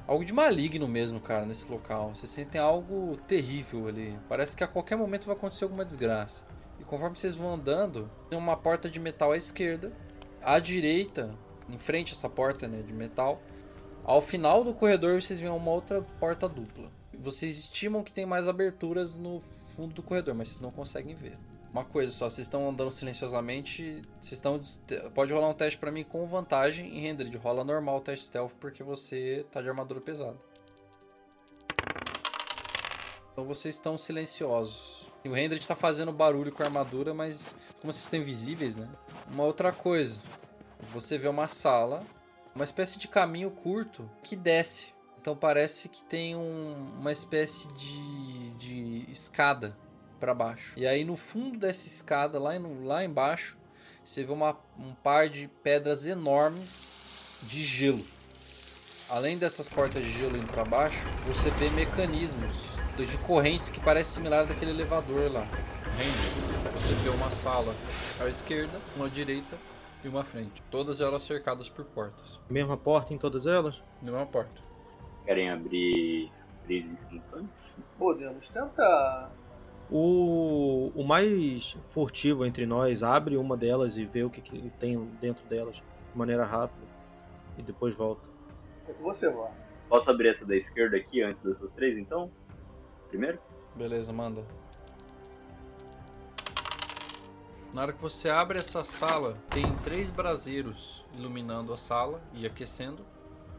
algo 0.06 0.24
de 0.24 0.32
maligno 0.32 0.86
mesmo, 0.88 1.20
cara, 1.20 1.46
nesse 1.46 1.70
local. 1.70 2.14
Vocês 2.14 2.30
sentem 2.30 2.60
algo 2.60 3.16
terrível 3.28 3.88
ali. 3.88 4.18
Parece 4.28 4.56
que 4.56 4.64
a 4.64 4.68
qualquer 4.68 4.96
momento 4.96 5.26
vai 5.26 5.34
acontecer 5.34 5.64
alguma 5.64 5.84
desgraça. 5.84 6.44
E 6.78 6.84
conforme 6.84 7.16
vocês 7.16 7.34
vão 7.34 7.54
andando, 7.54 8.10
tem 8.28 8.38
uma 8.38 8.56
porta 8.56 8.90
de 8.90 8.98
metal 8.98 9.32
à 9.32 9.36
esquerda, 9.36 9.92
à 10.42 10.58
direita, 10.58 11.34
em 11.68 11.78
frente 11.78 12.12
a 12.12 12.16
essa 12.16 12.28
porta, 12.28 12.66
né, 12.66 12.82
de 12.82 12.92
metal. 12.92 13.40
Ao 14.04 14.20
final 14.20 14.64
do 14.64 14.74
corredor 14.74 15.20
vocês 15.22 15.38
veem 15.38 15.52
uma 15.52 15.70
outra 15.70 16.02
porta 16.18 16.48
dupla. 16.48 16.90
Vocês 17.14 17.56
estimam 17.56 18.02
que 18.02 18.12
tem 18.12 18.26
mais 18.26 18.48
aberturas 18.48 19.16
no 19.16 19.40
fundo 19.40 19.94
do 19.94 20.02
corredor, 20.02 20.34
mas 20.34 20.48
vocês 20.48 20.60
não 20.60 20.70
conseguem 20.70 21.14
ver. 21.14 21.38
Uma 21.72 21.84
coisa 21.86 22.12
só, 22.12 22.28
vocês 22.28 22.46
estão 22.46 22.68
andando 22.68 22.90
silenciosamente, 22.90 24.02
vocês 24.20 24.32
estão 24.32 24.60
pode 25.14 25.32
rolar 25.32 25.48
um 25.48 25.54
teste 25.54 25.78
pra 25.78 25.90
mim 25.90 26.04
com 26.04 26.26
vantagem 26.26 26.86
e 26.98 27.06
Hendrid, 27.06 27.34
rola 27.38 27.64
normal 27.64 27.96
o 27.96 28.00
teste 28.00 28.26
stealth 28.26 28.52
porque 28.60 28.82
você 28.82 29.46
tá 29.50 29.62
de 29.62 29.70
armadura 29.70 29.98
pesada. 29.98 30.36
Então 33.32 33.46
vocês 33.46 33.74
estão 33.74 33.96
silenciosos. 33.96 35.10
O 35.24 35.34
Hendrid 35.34 35.66
tá 35.66 35.74
fazendo 35.74 36.12
barulho 36.12 36.52
com 36.52 36.62
a 36.62 36.66
armadura, 36.66 37.14
mas 37.14 37.56
como 37.80 37.90
vocês 37.90 38.04
estão 38.04 38.20
invisíveis, 38.20 38.76
né? 38.76 38.86
Uma 39.26 39.44
outra 39.44 39.72
coisa, 39.72 40.20
você 40.92 41.16
vê 41.16 41.26
uma 41.26 41.48
sala, 41.48 42.02
uma 42.54 42.64
espécie 42.64 42.98
de 42.98 43.08
caminho 43.08 43.50
curto 43.50 44.10
que 44.22 44.36
desce. 44.36 44.92
Então 45.18 45.34
parece 45.34 45.88
que 45.88 46.04
tem 46.04 46.36
um, 46.36 46.98
uma 46.98 47.12
espécie 47.12 47.66
de, 47.68 48.50
de 48.58 49.10
escada 49.10 49.74
para 50.22 50.32
baixo. 50.32 50.78
E 50.78 50.86
aí 50.86 51.04
no 51.04 51.16
fundo 51.16 51.58
dessa 51.58 51.88
escada, 51.88 52.38
lá, 52.38 52.56
no, 52.56 52.84
lá 52.84 53.04
embaixo, 53.04 53.58
você 54.04 54.22
vê 54.22 54.32
uma, 54.32 54.56
um 54.78 54.94
par 54.94 55.28
de 55.28 55.48
pedras 55.64 56.06
enormes 56.06 57.40
de 57.42 57.60
gelo. 57.60 58.04
Além 59.10 59.36
dessas 59.36 59.68
portas 59.68 60.00
de 60.00 60.12
gelo 60.12 60.36
indo 60.36 60.46
para 60.46 60.64
baixo, 60.64 61.04
você 61.26 61.50
vê 61.50 61.68
mecanismos 61.70 62.56
de 62.96 63.18
correntes 63.18 63.68
que 63.68 63.80
parece 63.80 64.12
similar 64.12 64.46
daquele 64.46 64.70
elevador 64.70 65.28
lá. 65.32 65.44
Você 66.74 66.94
vê 67.02 67.08
uma 67.08 67.28
sala 67.28 67.74
à 68.20 68.28
esquerda, 68.28 68.78
uma 68.94 69.06
à 69.06 69.08
direita 69.08 69.56
e 70.04 70.08
uma 70.08 70.20
à 70.20 70.24
frente. 70.24 70.62
Todas 70.70 71.00
elas 71.00 71.24
cercadas 71.24 71.68
por 71.68 71.84
portas. 71.84 72.38
Mesma 72.48 72.76
porta 72.76 73.12
em 73.12 73.18
todas 73.18 73.44
elas? 73.44 73.82
Mesma 74.00 74.24
porta. 74.24 74.62
Querem 75.24 75.50
abrir 75.50 76.30
as 76.46 76.54
três 76.58 76.86
instantâneas? 76.86 77.50
Podemos 77.98 78.48
tentar. 78.50 79.32
O, 79.94 80.90
o 80.94 81.04
mais 81.04 81.76
furtivo 81.90 82.46
entre 82.46 82.64
nós 82.64 83.02
abre 83.02 83.36
uma 83.36 83.58
delas 83.58 83.98
e 83.98 84.06
vê 84.06 84.24
o 84.24 84.30
que, 84.30 84.40
que 84.40 84.70
tem 84.80 84.98
dentro 85.20 85.46
delas 85.46 85.76
de 85.76 85.82
maneira 86.14 86.46
rápida 86.46 86.86
e 87.58 87.62
depois 87.62 87.94
volta. 87.94 88.26
É 88.88 88.92
com 88.94 89.02
você, 89.02 89.30
vó. 89.30 89.50
Posso 89.90 90.10
abrir 90.10 90.28
essa 90.28 90.46
da 90.46 90.56
esquerda 90.56 90.96
aqui 90.96 91.22
antes 91.22 91.42
dessas 91.42 91.72
três, 91.72 91.98
então? 91.98 92.30
Primeiro? 93.10 93.38
Beleza, 93.76 94.10
manda. 94.14 94.42
Na 97.74 97.82
hora 97.82 97.92
que 97.92 98.00
você 98.00 98.30
abre 98.30 98.58
essa 98.58 98.84
sala, 98.84 99.36
tem 99.50 99.74
três 99.82 100.10
braseiros 100.10 101.04
iluminando 101.14 101.70
a 101.70 101.76
sala 101.76 102.22
e 102.32 102.46
aquecendo. 102.46 103.04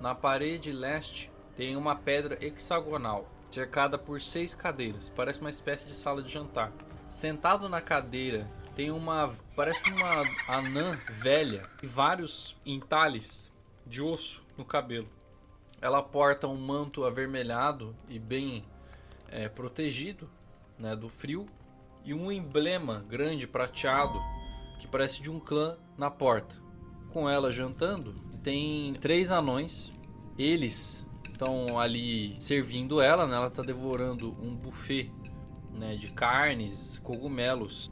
Na 0.02 0.16
parede 0.16 0.72
leste 0.72 1.32
tem 1.56 1.76
uma 1.76 1.96
pedra 1.96 2.44
hexagonal, 2.44 3.28
cercada 3.54 3.98
por 3.98 4.20
seis 4.20 4.56
cadeiras. 4.56 5.10
Parece 5.10 5.40
uma 5.40 5.50
espécie 5.50 5.88
de 5.88 5.94
sala 5.94 6.24
de 6.24 6.32
jantar. 6.32 6.72
Sentado 7.08 7.70
na 7.70 7.82
cadeira 7.82 8.50
tem 8.76 8.90
uma. 8.92 9.32
parece 9.56 9.84
uma 9.92 10.24
anã 10.48 11.00
velha 11.12 11.64
e 11.82 11.88
vários 11.88 12.58
entalhes 12.66 13.52
de 13.86 14.02
osso 14.02 14.44
no 14.58 14.66
cabelo. 14.66 15.08
Ela 15.80 16.02
porta 16.02 16.48
um 16.48 16.58
manto 16.58 17.04
avermelhado 17.04 17.96
e 18.10 18.18
bem 18.18 18.66
é, 19.30 19.48
protegido 19.48 20.30
né, 20.80 20.96
do 20.96 21.10
frio 21.10 21.48
e 22.04 22.14
um 22.14 22.32
emblema 22.32 23.06
grande 23.08 23.46
prateado 23.46 24.20
que 24.80 24.88
parece 24.88 25.22
de 25.22 25.30
um 25.30 25.40
clã 25.40 25.78
na 25.98 26.10
porta. 26.10 26.56
Com 27.12 27.30
ela 27.30 27.52
jantando, 27.52 28.16
tem 28.42 28.94
três 28.96 29.30
anões. 29.30 29.92
Eles 30.36 31.06
estão 31.44 31.78
ali 31.78 32.40
servindo 32.40 33.02
ela, 33.02 33.28
né? 33.28 33.36
Ela 33.36 33.48
está 33.48 33.62
devorando 33.62 34.36
um 34.42 34.56
buffet 34.56 35.12
né, 35.74 35.96
de 35.96 36.12
carnes, 36.12 37.00
cogumelos. 37.04 37.92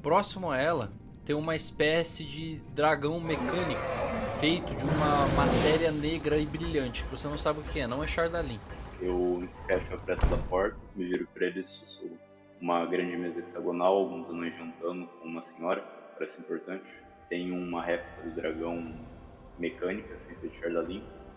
Próximo 0.00 0.50
a 0.50 0.58
ela 0.58 0.92
tem 1.24 1.34
uma 1.34 1.56
espécie 1.56 2.24
de 2.24 2.56
dragão 2.74 3.18
mecânico 3.18 3.80
feito 4.38 4.74
de 4.74 4.84
uma 4.84 5.26
matéria 5.28 5.90
negra 5.90 6.36
e 6.36 6.44
brilhante 6.44 7.02
você 7.10 7.26
não 7.26 7.38
sabe 7.38 7.60
o 7.60 7.62
que 7.62 7.80
é, 7.80 7.86
não 7.86 8.04
é 8.04 8.06
Chardalin. 8.06 8.60
Eu 9.00 9.48
fecho 9.66 9.94
a 9.94 9.98
pressa 9.98 10.26
da 10.26 10.36
porta, 10.36 10.76
me 10.94 11.04
viro 11.06 11.26
para 11.32 11.46
eles 11.46 11.68
e 11.68 11.72
sussurro 11.78 12.18
uma 12.60 12.86
grande 12.86 13.16
mesa 13.16 13.40
hexagonal, 13.40 13.94
alguns 13.94 14.28
anões 14.28 14.56
jantando 14.56 15.06
com 15.06 15.28
uma 15.28 15.42
senhora, 15.42 15.82
parece 16.16 16.40
importante. 16.40 16.84
Tem 17.28 17.50
uma 17.50 17.82
réplica 17.82 18.22
do 18.22 18.34
dragão 18.34 18.94
mecânica, 19.58 20.18
sem 20.20 20.34
ser 20.34 20.48
de 20.48 20.58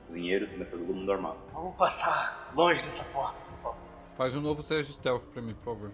Cozinheiros 0.07 0.49
e 0.49 0.65
todo 0.65 0.79
mundo 0.79 1.11
armado. 1.11 1.37
Vamos 1.53 1.75
passar 1.75 2.51
longe 2.55 2.81
dessa 2.83 3.03
porta, 3.05 3.39
por 3.41 3.59
favor. 3.59 3.77
Faz 4.17 4.35
um 4.35 4.41
novo 4.41 4.63
teste 4.63 4.93
de 4.93 4.97
stealth 4.97 5.25
pra 5.33 5.41
mim, 5.41 5.53
por 5.53 5.75
favor. 5.75 5.91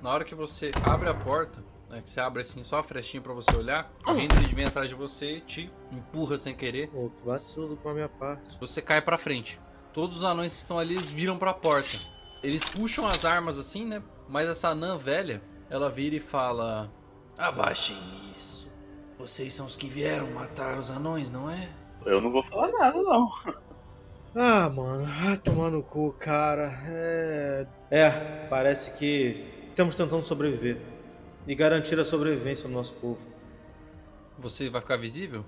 Na 0.00 0.10
hora 0.10 0.24
que 0.24 0.34
você 0.34 0.70
abre 0.84 1.08
a 1.08 1.14
porta, 1.14 1.64
né, 1.90 2.00
que 2.00 2.10
você 2.10 2.20
abre 2.20 2.42
assim 2.42 2.62
só 2.62 2.78
a 2.78 2.82
frechinha 2.82 3.20
pra 3.20 3.32
você 3.32 3.56
olhar, 3.56 3.90
o 4.06 4.12
Hendrid 4.12 4.54
vem 4.54 4.66
atrás 4.66 4.88
de 4.88 4.94
você, 4.94 5.40
te 5.40 5.72
empurra 5.90 6.38
sem 6.38 6.54
querer. 6.54 6.88
Pô, 6.90 7.10
que 7.10 7.24
vacilo 7.24 7.76
com 7.78 7.88
a 7.88 7.94
minha 7.94 8.08
parte. 8.08 8.56
Você 8.60 8.80
cai 8.80 9.00
pra 9.02 9.18
frente. 9.18 9.60
Todos 9.92 10.18
os 10.18 10.24
anões 10.24 10.54
que 10.54 10.60
estão 10.60 10.78
ali 10.78 10.94
eles 10.94 11.10
viram 11.10 11.36
pra 11.38 11.52
porta. 11.52 11.98
Eles 12.42 12.62
puxam 12.62 13.06
as 13.06 13.24
armas 13.24 13.58
assim, 13.58 13.84
né? 13.84 14.02
Mas 14.28 14.48
essa 14.48 14.68
anã 14.68 14.96
velha, 14.96 15.42
ela 15.68 15.90
vira 15.90 16.14
e 16.14 16.20
fala: 16.20 16.92
Abaixem 17.36 17.96
isso. 18.36 18.70
Vocês 19.18 19.52
são 19.52 19.66
os 19.66 19.74
que 19.74 19.88
vieram 19.88 20.30
matar 20.30 20.78
os 20.78 20.90
anões, 20.90 21.30
não 21.30 21.50
é? 21.50 21.68
Eu 22.08 22.22
não 22.22 22.32
vou 22.32 22.42
falar 22.44 22.72
nada, 22.72 23.02
não. 23.02 23.30
Ah, 24.34 24.70
mano, 24.70 25.04
vai 25.04 25.36
tomar 25.36 25.70
no 25.70 25.82
cu, 25.82 26.10
cara. 26.18 26.72
É. 26.86 27.66
É, 27.90 28.10
parece 28.48 28.92
que 28.92 29.44
estamos 29.68 29.94
tentando 29.94 30.26
sobreviver 30.26 30.78
e 31.46 31.54
garantir 31.54 32.00
a 32.00 32.04
sobrevivência 32.06 32.66
do 32.66 32.72
nosso 32.72 32.94
povo. 32.94 33.18
Você 34.38 34.70
vai 34.70 34.80
ficar 34.80 34.96
visível? 34.96 35.44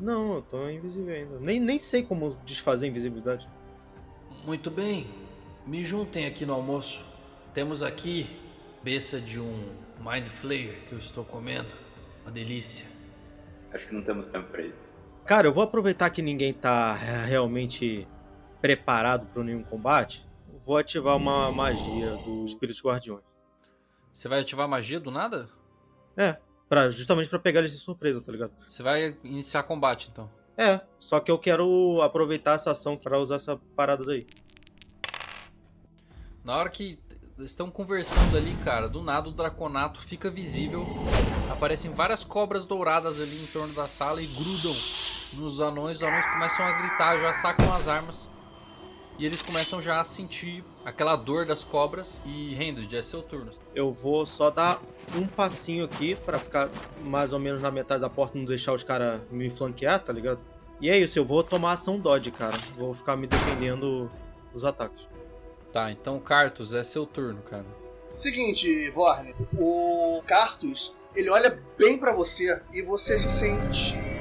Não, 0.00 0.34
eu 0.34 0.42
tô 0.42 0.68
invisível 0.68 1.14
ainda. 1.14 1.38
Nem, 1.38 1.60
nem 1.60 1.78
sei 1.78 2.02
como 2.02 2.36
desfazer 2.44 2.86
a 2.86 2.88
invisibilidade. 2.88 3.48
Muito 4.44 4.68
bem. 4.68 5.06
Me 5.64 5.84
juntem 5.84 6.26
aqui 6.26 6.44
no 6.44 6.54
almoço. 6.54 7.04
Temos 7.54 7.84
aqui 7.84 8.26
beça 8.82 9.20
de 9.20 9.38
um 9.38 9.68
Mind 10.00 10.26
Flayer 10.26 10.88
que 10.88 10.92
eu 10.92 10.98
estou 10.98 11.24
comendo. 11.24 11.72
Uma 12.22 12.32
delícia. 12.32 12.86
Acho 13.72 13.86
que 13.86 13.94
não 13.94 14.02
temos 14.02 14.28
tempo 14.28 14.48
para 14.50 14.62
isso. 14.62 14.91
Cara, 15.24 15.46
eu 15.46 15.52
vou 15.52 15.62
aproveitar 15.62 16.10
que 16.10 16.20
ninguém 16.20 16.52
tá 16.52 16.98
é, 17.00 17.24
realmente 17.24 18.08
preparado 18.60 19.26
para 19.26 19.44
nenhum 19.44 19.62
combate. 19.62 20.26
Vou 20.64 20.76
ativar 20.76 21.16
uma 21.16 21.50
magia 21.52 22.16
dos 22.16 22.52
Espíritos 22.52 22.82
Guardiões. 22.82 23.22
Você 24.12 24.28
vai 24.28 24.40
ativar 24.40 24.64
a 24.66 24.68
magia 24.68 24.98
do 24.98 25.10
nada? 25.10 25.48
É, 26.16 26.36
pra, 26.68 26.90
justamente 26.90 27.30
para 27.30 27.38
pegar 27.38 27.60
eles 27.60 27.72
de 27.72 27.78
surpresa, 27.78 28.20
tá 28.20 28.32
ligado? 28.32 28.52
Você 28.68 28.82
vai 28.82 29.16
iniciar 29.22 29.62
combate 29.62 30.10
então. 30.12 30.28
É, 30.56 30.80
só 30.98 31.18
que 31.18 31.30
eu 31.30 31.38
quero 31.38 32.02
aproveitar 32.02 32.54
essa 32.54 32.72
ação 32.72 32.96
para 32.96 33.18
usar 33.18 33.36
essa 33.36 33.56
parada 33.76 34.04
daí. 34.04 34.26
Na 36.44 36.56
hora 36.56 36.68
que 36.68 36.98
estão 37.38 37.70
conversando 37.70 38.36
ali, 38.36 38.54
cara, 38.64 38.88
do 38.88 39.02
nada 39.02 39.28
o 39.28 39.32
Draconato 39.32 40.02
fica 40.02 40.30
visível. 40.30 40.84
Aparecem 41.50 41.92
várias 41.92 42.24
cobras 42.24 42.66
douradas 42.66 43.20
ali 43.20 43.42
em 43.42 43.46
torno 43.46 43.72
da 43.74 43.86
sala 43.86 44.20
e 44.20 44.26
grudam 44.26 44.74
nos 45.34 45.60
anões. 45.60 45.98
Os 45.98 46.02
anões 46.02 46.26
começam 46.26 46.66
a 46.66 46.72
gritar, 46.72 47.18
já 47.18 47.32
sacam 47.32 47.72
as 47.74 47.88
armas. 47.88 48.28
E 49.18 49.26
eles 49.26 49.42
começam 49.42 49.80
já 49.80 50.00
a 50.00 50.04
sentir 50.04 50.64
aquela 50.84 51.16
dor 51.16 51.44
das 51.44 51.62
cobras. 51.62 52.20
E 52.24 52.54
Hendrid, 52.54 52.96
é 52.96 53.02
seu 53.02 53.22
turno. 53.22 53.52
Eu 53.74 53.92
vou 53.92 54.24
só 54.26 54.50
dar 54.50 54.80
um 55.14 55.26
passinho 55.26 55.84
aqui 55.84 56.14
para 56.14 56.38
ficar 56.38 56.70
mais 57.02 57.32
ou 57.32 57.38
menos 57.38 57.60
na 57.60 57.70
metade 57.70 58.00
da 58.00 58.10
porta, 58.10 58.38
não 58.38 58.44
deixar 58.44 58.72
os 58.72 58.82
caras 58.82 59.20
me 59.30 59.50
flanquear, 59.50 60.02
tá 60.02 60.12
ligado? 60.12 60.40
E 60.80 60.90
é 60.90 60.98
isso, 60.98 61.18
eu 61.18 61.24
vou 61.24 61.44
tomar 61.44 61.72
ação 61.72 61.98
dodge, 61.98 62.30
cara. 62.30 62.56
Vou 62.76 62.94
ficar 62.94 63.16
me 63.16 63.26
defendendo 63.26 64.10
dos 64.52 64.64
ataques. 64.64 65.06
Tá, 65.72 65.90
então 65.90 66.18
Cartus, 66.18 66.74
é 66.74 66.82
seu 66.82 67.06
turno, 67.06 67.40
cara. 67.42 67.66
Seguinte, 68.12 68.90
Vorne, 68.90 69.34
o 69.56 70.22
Cartus, 70.26 70.92
ele 71.14 71.30
olha 71.30 71.62
bem 71.78 71.96
para 71.96 72.12
você 72.12 72.60
e 72.72 72.82
você 72.82 73.18
se 73.18 73.30
sente 73.30 74.11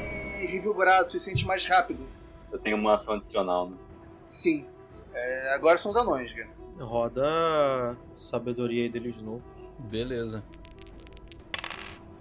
revigorado, 0.46 1.12
se 1.12 1.20
sente 1.20 1.46
mais 1.46 1.66
rápido. 1.66 2.06
Eu 2.52 2.60
tenho 2.60 2.78
uma 2.78 2.96
ação 2.96 3.14
adicional, 3.14 3.70
né? 3.70 3.78
Sim. 4.28 4.66
É, 5.14 5.54
agora 5.56 5.78
são 5.78 5.92
os 5.92 5.98
anões, 5.98 6.34
cara. 6.34 6.50
Roda 6.80 7.24
a 7.26 7.96
sabedoria 8.16 8.84
aí 8.84 8.90
deles 8.90 9.16
de 9.16 9.24
novo. 9.24 9.44
Beleza. 9.78 10.44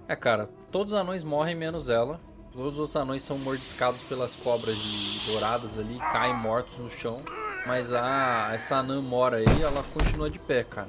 É, 0.08 0.16
cara, 0.16 0.48
todos 0.70 0.92
os 0.92 0.98
anões 0.98 1.24
morrem 1.24 1.54
menos 1.54 1.88
ela. 1.88 2.20
Todos 2.52 2.74
os 2.74 2.78
outros 2.80 2.96
anões 2.96 3.22
são 3.22 3.38
mordiscados 3.38 4.02
pelas 4.08 4.34
cobras 4.34 4.76
de 4.76 5.30
douradas 5.30 5.78
ali, 5.78 5.98
caem 6.12 6.34
mortos 6.34 6.78
no 6.78 6.90
chão. 6.90 7.22
Mas 7.64 7.92
a 7.92 8.50
essa 8.52 8.76
anã 8.76 9.00
mora 9.00 9.36
aí, 9.36 9.62
ela 9.62 9.84
continua 9.94 10.28
de 10.28 10.38
pé, 10.38 10.64
cara. 10.64 10.88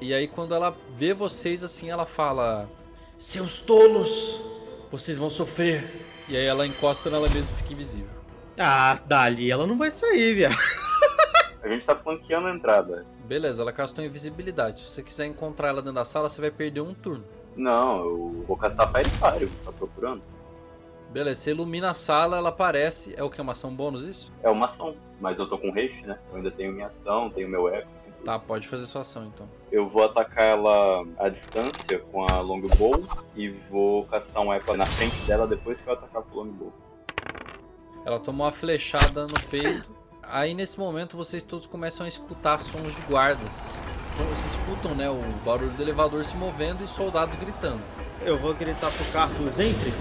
E 0.00 0.14
aí 0.14 0.28
quando 0.28 0.54
ela 0.54 0.76
vê 0.94 1.12
vocês 1.12 1.64
assim, 1.64 1.90
ela 1.90 2.06
fala: 2.06 2.68
Seus 3.18 3.58
tolos, 3.58 4.40
vocês 4.90 5.18
vão 5.18 5.28
sofrer. 5.28 6.06
E 6.30 6.36
aí 6.36 6.46
ela 6.46 6.64
encosta 6.64 7.10
nela 7.10 7.28
mesma 7.28 7.40
e 7.40 7.56
fica 7.56 7.72
invisível. 7.72 8.08
Ah, 8.56 8.96
dali 9.04 9.50
ela 9.50 9.66
não 9.66 9.76
vai 9.76 9.90
sair, 9.90 10.34
viado. 10.34 10.56
A 11.60 11.68
gente 11.68 11.84
tá 11.84 11.96
flanqueando 11.96 12.46
a 12.46 12.54
entrada. 12.54 13.04
Beleza, 13.24 13.62
ela 13.62 13.72
castou 13.72 14.04
invisibilidade. 14.04 14.80
Se 14.80 14.88
você 14.88 15.02
quiser 15.02 15.26
encontrar 15.26 15.68
ela 15.68 15.82
dentro 15.82 15.94
da 15.96 16.04
sala, 16.04 16.28
você 16.28 16.40
vai 16.40 16.52
perder 16.52 16.82
um 16.82 16.94
turno. 16.94 17.24
Não, 17.56 18.04
eu 18.04 18.44
vou 18.46 18.56
castar 18.56 18.88
Fire 18.92 19.08
Fire, 19.08 19.50
tá 19.64 19.72
procurando. 19.72 20.22
Beleza, 21.10 21.40
você 21.40 21.50
ilumina 21.50 21.90
a 21.90 21.94
sala, 21.94 22.36
ela 22.36 22.50
aparece. 22.50 23.12
É 23.16 23.24
o 23.24 23.28
que? 23.28 23.40
Uma 23.40 23.50
ação 23.50 23.74
bônus 23.74 24.04
isso? 24.04 24.32
É 24.40 24.48
uma 24.48 24.66
ação, 24.66 24.94
mas 25.20 25.40
eu 25.40 25.48
tô 25.48 25.58
com 25.58 25.70
haste, 25.70 26.06
né? 26.06 26.16
Eu 26.30 26.36
ainda 26.36 26.52
tenho 26.52 26.72
minha 26.72 26.86
ação, 26.86 27.28
tenho 27.28 27.48
meu 27.48 27.68
eco. 27.68 27.88
Tá, 28.24 28.38
pode 28.38 28.68
fazer 28.68 28.86
sua 28.86 29.00
ação 29.00 29.30
então. 29.34 29.48
Eu 29.72 29.88
vou 29.88 30.04
atacar 30.04 30.52
ela 30.52 31.04
à 31.18 31.28
distância 31.28 31.98
com 32.12 32.26
a 32.30 32.40
longbow 32.40 33.02
e 33.34 33.48
vou 33.70 34.04
castar 34.06 34.42
um 34.42 34.52
eco 34.52 34.76
na 34.76 34.84
frente 34.84 35.16
dela 35.26 35.46
depois 35.46 35.80
que 35.80 35.88
eu 35.88 35.94
atacar 35.94 36.22
com 36.22 36.38
o 36.38 36.42
longbow. 36.42 36.72
Ela 38.04 38.20
tomou 38.20 38.46
uma 38.46 38.52
flechada 38.52 39.26
no 39.26 39.40
peito. 39.48 39.90
Aí 40.22 40.54
nesse 40.54 40.78
momento 40.78 41.16
vocês 41.16 41.42
todos 41.42 41.66
começam 41.66 42.04
a 42.04 42.08
escutar 42.08 42.58
sons 42.58 42.94
de 42.94 43.02
guardas. 43.02 43.74
Então, 44.14 44.26
Vocês 44.26 44.52
escutam, 44.52 44.94
né, 44.94 45.08
o 45.08 45.20
barulho 45.44 45.70
do 45.70 45.82
elevador 45.82 46.24
se 46.24 46.36
movendo 46.36 46.84
e 46.84 46.86
soldados 46.86 47.34
gritando. 47.36 47.80
Eu 48.22 48.36
vou 48.36 48.52
gritar 48.54 48.90
pro 48.90 49.04
Carlos 49.12 49.58
entre 49.58 49.92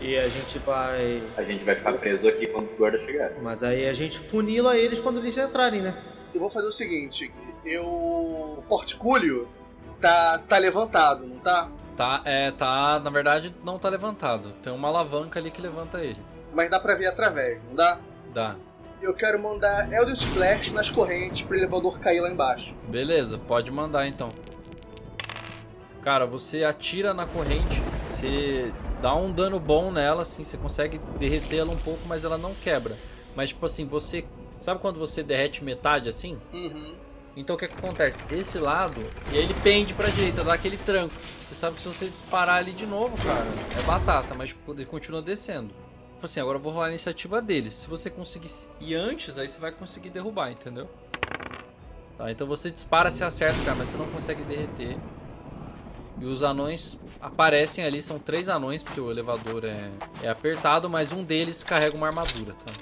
e 0.00 0.16
a 0.16 0.28
gente 0.28 0.58
vai. 0.60 1.22
A 1.36 1.42
gente 1.42 1.62
vai 1.62 1.76
ficar 1.76 1.92
preso 1.92 2.26
aqui 2.26 2.46
quando 2.48 2.68
os 2.68 2.74
guardas 2.74 3.02
chegarem. 3.04 3.40
Mas 3.40 3.62
aí 3.62 3.88
a 3.88 3.92
gente 3.92 4.18
funila 4.18 4.76
eles 4.76 4.98
quando 4.98 5.18
eles 5.18 5.36
entrarem, 5.36 5.82
né? 5.82 5.96
Eu 6.34 6.40
vou 6.40 6.50
fazer 6.50 6.66
o 6.66 6.72
seguinte, 6.72 7.30
eu... 7.64 7.84
O 7.84 8.64
porticúlio 8.68 9.48
tá, 10.00 10.38
tá 10.38 10.58
levantado, 10.58 11.26
não 11.26 11.38
tá? 11.40 11.68
Tá, 11.96 12.22
é, 12.24 12.50
tá, 12.50 12.98
na 12.98 13.10
verdade 13.10 13.54
não 13.64 13.78
tá 13.78 13.88
levantado. 13.88 14.52
Tem 14.62 14.72
uma 14.72 14.88
alavanca 14.88 15.38
ali 15.38 15.50
que 15.50 15.60
levanta 15.60 15.98
ele. 15.98 16.18
Mas 16.54 16.70
dá 16.70 16.80
pra 16.80 16.94
ver 16.94 17.06
através, 17.06 17.60
não 17.68 17.74
dá? 17.74 17.98
Dá. 18.32 18.56
Eu 19.02 19.14
quero 19.14 19.42
mandar 19.42 19.90
Eldritch 19.92 20.26
Blast 20.34 20.72
nas 20.72 20.90
correntes 20.90 21.42
pro 21.42 21.56
elevador 21.56 21.98
cair 21.98 22.20
lá 22.20 22.30
embaixo. 22.30 22.74
Beleza, 22.88 23.38
pode 23.38 23.70
mandar 23.70 24.06
então. 24.06 24.28
Cara, 26.02 26.26
você 26.26 26.64
atira 26.64 27.12
na 27.12 27.26
corrente, 27.26 27.82
você 28.00 28.72
dá 29.00 29.14
um 29.14 29.30
dano 29.30 29.60
bom 29.60 29.90
nela, 29.90 30.22
assim, 30.22 30.44
você 30.44 30.56
consegue 30.56 30.98
derreter 31.18 31.58
ela 31.58 31.70
um 31.70 31.76
pouco, 31.76 32.00
mas 32.06 32.24
ela 32.24 32.38
não 32.38 32.54
quebra. 32.54 32.94
Mas 33.36 33.50
tipo 33.50 33.64
assim, 33.66 33.86
você. 33.86 34.24
Sabe 34.60 34.80
quando 34.80 34.98
você 34.98 35.22
derrete 35.22 35.64
metade 35.64 36.08
assim? 36.08 36.38
Uhum. 36.52 36.94
Então 37.40 37.56
o 37.56 37.58
que, 37.58 37.66
que 37.66 37.74
acontece? 37.74 38.22
Esse 38.30 38.58
lado, 38.58 39.00
e 39.32 39.38
aí 39.38 39.44
ele 39.44 39.54
pende 39.62 39.94
pra 39.94 40.08
direita, 40.08 40.44
dá 40.44 40.54
aquele 40.54 40.76
tranco. 40.76 41.14
Você 41.42 41.54
sabe 41.54 41.76
que 41.76 41.82
se 41.82 41.88
você 41.88 42.08
disparar 42.08 42.56
ali 42.56 42.72
de 42.72 42.86
novo, 42.86 43.16
cara, 43.24 43.46
é 43.78 43.82
batata, 43.82 44.34
mas 44.34 44.50
tipo, 44.50 44.72
ele 44.72 44.84
continua 44.84 45.22
descendo. 45.22 45.70
Tipo 46.14 46.26
assim, 46.26 46.38
agora 46.38 46.58
eu 46.58 46.62
vou 46.62 46.72
rolar 46.72 46.86
a 46.86 46.88
iniciativa 46.90 47.40
deles. 47.40 47.72
Se 47.72 47.88
você 47.88 48.10
conseguir 48.10 48.50
ir 48.78 48.94
antes, 48.94 49.38
aí 49.38 49.48
você 49.48 49.58
vai 49.58 49.72
conseguir 49.72 50.10
derrubar, 50.10 50.50
entendeu? 50.52 50.88
Tá, 52.18 52.30
então 52.30 52.46
você 52.46 52.70
dispara, 52.70 53.10
se 53.10 53.24
acerta, 53.24 53.58
cara, 53.64 53.74
mas 53.74 53.88
você 53.88 53.96
não 53.96 54.06
consegue 54.06 54.42
derreter. 54.42 54.98
E 56.20 56.24
os 56.26 56.44
anões 56.44 57.00
aparecem 57.22 57.82
ali, 57.86 58.02
são 58.02 58.18
três 58.18 58.50
anões, 58.50 58.82
porque 58.82 59.00
o 59.00 59.10
elevador 59.10 59.64
é, 59.64 59.90
é 60.22 60.28
apertado, 60.28 60.90
mas 60.90 61.10
um 61.10 61.24
deles 61.24 61.64
carrega 61.64 61.96
uma 61.96 62.08
armadura, 62.08 62.52
tá? 62.52 62.72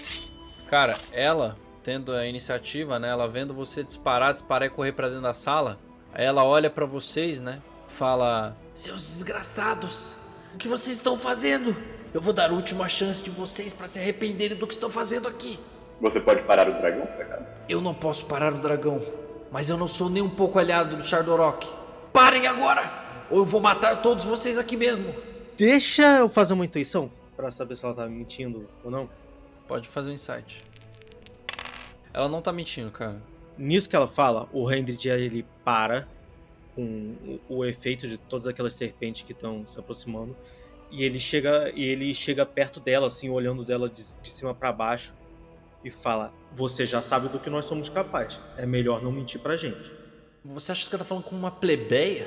Cara, 0.69 0.95
ela, 1.13 1.57
tendo 1.89 2.13
a 2.13 2.27
iniciativa, 2.27 2.99
né? 2.99 3.09
Ela 3.09 3.27
vendo 3.27 3.55
você 3.55 3.83
disparar, 3.83 4.35
disparar 4.35 4.69
e 4.69 4.71
correr 4.71 4.93
pra 4.93 5.09
dentro 5.09 5.23
da 5.23 5.33
sala, 5.33 5.79
aí 6.13 6.23
ela 6.23 6.45
olha 6.45 6.69
pra 6.69 6.85
vocês, 6.85 7.41
né? 7.41 7.63
Fala: 7.87 8.55
Seus 8.75 9.07
desgraçados, 9.07 10.15
o 10.55 10.59
que 10.59 10.69
vocês 10.69 10.97
estão 10.97 11.17
fazendo? 11.17 11.75
Eu 12.13 12.21
vou 12.21 12.35
dar 12.35 12.51
a 12.51 12.53
última 12.53 12.91
chance 12.91 13.25
de 13.25 13.31
vocês 13.31 13.73
para 13.73 13.89
se 13.89 13.99
arrependerem 13.99 14.59
do 14.59 14.67
que 14.67 14.75
estão 14.75 14.91
fazendo 14.91 15.27
aqui. 15.27 15.59
Você 15.99 16.21
pode 16.21 16.43
parar 16.43 16.69
o 16.69 16.75
dragão, 16.75 17.07
por 17.07 17.23
acaso? 17.23 17.47
Eu 17.67 17.81
não 17.81 17.95
posso 17.95 18.27
parar 18.27 18.53
o 18.53 18.59
dragão, 18.59 19.01
mas 19.51 19.71
eu 19.71 19.79
não 19.79 19.89
sou 19.89 20.11
nem 20.11 20.23
um 20.23 20.29
pouco 20.29 20.59
aliado 20.59 20.95
do 20.95 21.03
Chardorok. 21.03 21.67
Parem 22.13 22.47
agora! 22.47 22.93
Ou 23.31 23.39
eu 23.39 23.45
vou 23.47 23.63
matar 23.63 24.03
todos 24.03 24.27
vocês 24.27 24.59
aqui 24.59 24.77
mesmo. 24.77 25.15
Deixa 25.57 26.19
eu 26.19 26.29
fazer 26.29 26.53
uma 26.53 26.67
intuição 26.67 27.11
pra 27.35 27.51
saber 27.51 27.77
se 27.77 27.85
ela 27.87 27.95
tá 27.95 28.07
mentindo 28.07 28.69
ou 28.85 28.91
não. 28.91 29.09
Pode 29.67 29.89
fazer 29.89 30.11
um 30.11 30.13
insight. 30.13 30.63
Ela 32.19 32.29
não 32.29 32.43
tá 32.43 32.53
mentindo, 32.53 32.91
cara. 32.91 33.23
Nisso 33.57 33.89
que 33.89 33.95
ela 33.95 34.09
fala, 34.09 34.49
o 34.53 34.69
Hendrik 34.69 35.09
ele 35.09 35.47
para 35.65 36.09
com 36.75 37.15
o, 37.49 37.59
o 37.59 37.65
efeito 37.65 38.09
de 38.09 38.19
todas 38.19 38.49
aquelas 38.49 38.73
serpentes 38.73 39.23
que 39.23 39.31
estão 39.31 39.65
se 39.69 39.79
aproximando 39.79 40.37
e 40.91 41.05
ele 41.05 41.21
chega 41.21 41.71
e 41.77 41.85
ele 41.85 42.13
chega 42.13 42.45
perto 42.45 42.81
dela 42.81 43.07
assim, 43.07 43.31
olhando 43.31 43.65
dela 43.65 43.89
de, 43.89 44.03
de 44.21 44.31
cima 44.31 44.53
pra 44.53 44.73
baixo 44.73 45.15
e 45.85 45.93
fala: 45.93 46.35
"Você 46.57 46.85
já 46.87 47.01
sabe 47.01 47.29
do 47.29 47.39
que 47.39 47.49
nós 47.49 47.67
somos 47.67 47.89
capazes. 47.89 48.41
É 48.57 48.67
melhor 48.67 49.01
não 49.01 49.13
mentir 49.13 49.41
pra 49.41 49.57
gente." 49.57 49.93
Você 50.45 50.73
acha 50.73 50.83
que 50.83 50.91
você 50.91 50.99
tá 50.99 51.05
falando 51.05 51.23
com 51.23 51.37
uma 51.37 51.53
plebeia? 51.53 52.27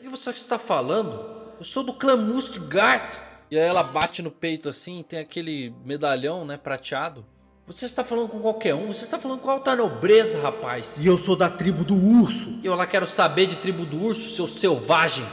O 0.00 0.02
que 0.02 0.08
você 0.10 0.28
acha 0.28 0.38
que 0.38 0.44
você 0.44 0.50
tá 0.50 0.58
falando? 0.58 1.54
Eu 1.58 1.64
sou 1.64 1.82
do 1.82 1.94
clã 1.94 2.14
Mustgard. 2.14 3.16
E 3.50 3.58
aí 3.58 3.66
ela 3.66 3.82
bate 3.84 4.20
no 4.20 4.30
peito 4.30 4.68
assim, 4.68 5.02
tem 5.02 5.18
aquele 5.18 5.74
medalhão, 5.82 6.44
né, 6.44 6.58
prateado. 6.58 7.24
Você 7.70 7.86
está 7.86 8.02
falando 8.02 8.28
com 8.28 8.40
qualquer 8.40 8.74
um? 8.74 8.88
Você 8.88 9.04
está 9.04 9.16
falando 9.16 9.38
com 9.38 9.48
alta 9.48 9.76
nobreza, 9.76 10.42
rapaz. 10.42 10.98
E 10.98 11.06
eu 11.06 11.16
sou 11.16 11.36
da 11.36 11.48
tribo 11.48 11.84
do 11.84 11.94
urso. 11.94 12.58
E 12.64 12.66
eu 12.66 12.74
lá 12.74 12.84
quero 12.84 13.06
saber 13.06 13.46
de 13.46 13.54
tribo 13.54 13.86
do 13.86 13.96
urso, 14.06 14.28
seu 14.30 14.48
selvagem. 14.48 15.24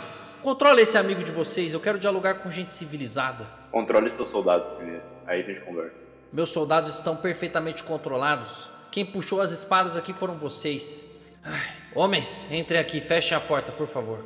Controle 0.43 0.83
esse 0.83 0.99
amigo 0.99 1.23
de 1.23 1.31
vocês, 1.31 1.73
eu 1.73 1.79
quero 1.79 1.97
dialogar 1.97 2.35
com 2.35 2.51
gente 2.51 2.71
civilizada. 2.71 3.47
Controle 3.71 4.11
seus 4.11 4.29
soldados 4.29 4.69
primeiro. 4.75 5.01
Aí 5.25 5.41
a 5.41 5.43
gente 5.43 5.61
conversa. 5.61 5.95
Meus 6.31 6.49
soldados 6.49 6.93
estão 6.93 7.15
perfeitamente 7.15 7.83
controlados. 7.83 8.69
Quem 8.91 9.03
puxou 9.03 9.41
as 9.41 9.49
espadas 9.49 9.97
aqui 9.97 10.13
foram 10.13 10.37
vocês. 10.37 11.05
Ai, 11.43 11.59
homens, 11.95 12.47
entrem 12.51 12.79
aqui, 12.79 13.01
fechem 13.01 13.35
a 13.35 13.41
porta, 13.41 13.71
por 13.71 13.87
favor. 13.87 14.23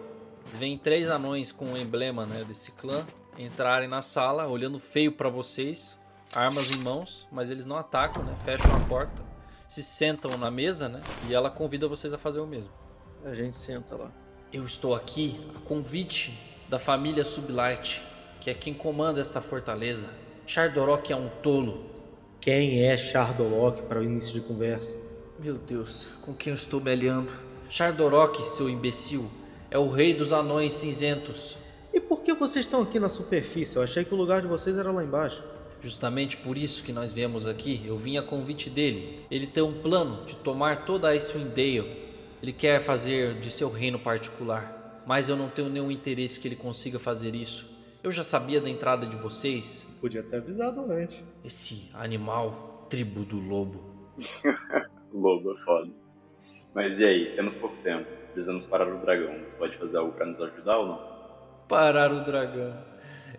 Vem 0.56 0.78
três 0.78 1.10
anões 1.10 1.54
com 1.54 1.64
o 1.64 1.78
emblema, 1.78 2.26
né, 2.26 2.44
desse 2.46 2.74
clã 2.74 3.06
entrarem 3.38 3.88
na 3.88 4.02
sala, 4.02 4.48
olhando 4.48 4.80
feio 4.80 5.12
pra 5.12 5.30
vocês, 5.30 5.98
armas 6.34 6.72
em 6.72 6.78
mãos, 6.78 7.28
mas 7.32 7.50
eles 7.50 7.66
não 7.66 7.76
atacam, 7.76 8.24
né? 8.24 8.36
Fecham 8.44 8.74
a 8.76 8.80
porta, 8.82 9.22
se 9.68 9.84
sentam 9.84 10.38
na 10.38 10.50
mesa, 10.50 10.88
né? 10.88 11.02
E 11.28 11.34
ela 11.34 11.50
convida 11.50 11.88
vocês 11.88 12.14
a 12.14 12.18
fazer 12.18 12.40
o 12.40 12.48
mesmo. 12.48 12.72
A 13.24 13.36
gente 13.36 13.56
senta 13.56 13.96
lá. 13.96 14.12
Eu 14.52 14.66
estou 14.66 14.96
aqui 14.96 15.40
a 15.56 15.60
convite 15.60 16.38
da 16.70 16.80
família 16.80 17.24
Sublight, 17.24 18.02
que 18.40 18.50
é 18.50 18.54
quem 18.54 18.74
comanda 18.74 19.22
esta 19.22 19.42
fortaleza. 19.42 20.10
Chardorok 20.46 21.12
é 21.12 21.16
um 21.16 21.30
tolo. 21.42 21.86
Quem 22.40 22.84
é 22.84 22.98
Chardolok 22.98 23.84
para 23.84 24.00
o 24.00 24.04
início 24.04 24.34
de 24.34 24.42
conversa? 24.42 24.96
Meu 25.38 25.56
Deus, 25.56 26.10
com 26.22 26.34
quem 26.34 26.52
eu 26.52 26.56
estou 26.56 26.82
me 26.82 26.92
aliando? 26.92 27.32
Chardorok, 27.70 28.44
seu 28.48 28.70
imbecil, 28.70 29.30
é 29.70 29.78
o 29.78 29.90
rei 29.90 30.14
dos 30.14 30.34
anões 30.34 30.74
cinzentos. 30.74 31.58
E 31.94 32.00
por 32.00 32.22
que 32.22 32.34
vocês 32.34 32.66
estão 32.66 32.82
aqui 32.82 33.00
na 33.00 33.10
superfície? 33.10 33.76
Eu 33.76 33.84
achei 33.84 34.04
que 34.04 34.14
o 34.14 34.18
lugar 34.18 34.42
de 34.42 34.48
vocês 34.48 34.78
era 34.78 34.92
lá 34.92 35.04
embaixo. 35.04 35.44
Justamente 35.82 36.38
por 36.38 36.58
isso 36.58 36.84
que 36.84 36.94
nós 36.94 37.12
viemos 37.12 37.48
aqui. 37.48 37.82
Eu 37.86 37.98
vim 37.98 38.18
a 38.18 38.22
convite 38.22 38.70
dele. 38.70 39.26
Ele 39.32 39.48
tem 39.48 39.64
um 39.64 39.82
plano 39.82 40.26
de 40.26 40.36
tomar 40.36 40.86
toda 40.86 41.08
a 41.08 41.12
Icewind 41.12 41.58
Ele 41.58 42.54
quer 42.54 42.80
fazer 42.80 43.40
de 43.40 43.50
seu 43.50 43.70
reino 43.70 43.98
particular. 43.98 45.04
Mas 45.08 45.28
eu 45.28 45.36
não 45.36 45.50
tenho 45.50 45.70
nenhum 45.70 45.92
interesse 45.92 46.40
que 46.40 46.48
ele 46.48 46.56
consiga 46.56 47.00
fazer 47.00 47.34
isso. 47.34 47.72
Eu 48.04 48.12
já 48.12 48.24
sabia 48.24 48.62
da 48.62 48.70
entrada 48.70 49.08
de 49.08 49.16
vocês. 49.16 49.88
Podia 50.00 50.22
ter 50.22 50.38
avisado 50.38 50.92
antes. 50.92 51.20
Esse 51.44 51.90
animal, 51.96 52.86
tribo 52.90 53.26
do 53.26 53.40
lobo. 53.40 53.84
Lobo 55.14 55.54
é 55.54 55.58
foda. 55.58 55.92
Mas 56.74 57.00
e 57.00 57.06
aí? 57.06 57.36
Temos 57.36 57.56
pouco 57.58 57.76
tempo. 57.84 58.08
Precisamos 58.32 58.66
parar 58.66 58.88
o 58.88 58.98
dragão. 59.00 59.34
Você 59.46 59.56
pode 59.58 59.78
fazer 59.78 59.98
algo 59.98 60.14
pra 60.14 60.26
nos 60.26 60.42
ajudar 60.42 60.78
ou 60.78 60.88
não? 60.88 61.02
Parar 61.68 62.14
o 62.14 62.24
dragão. 62.24 62.91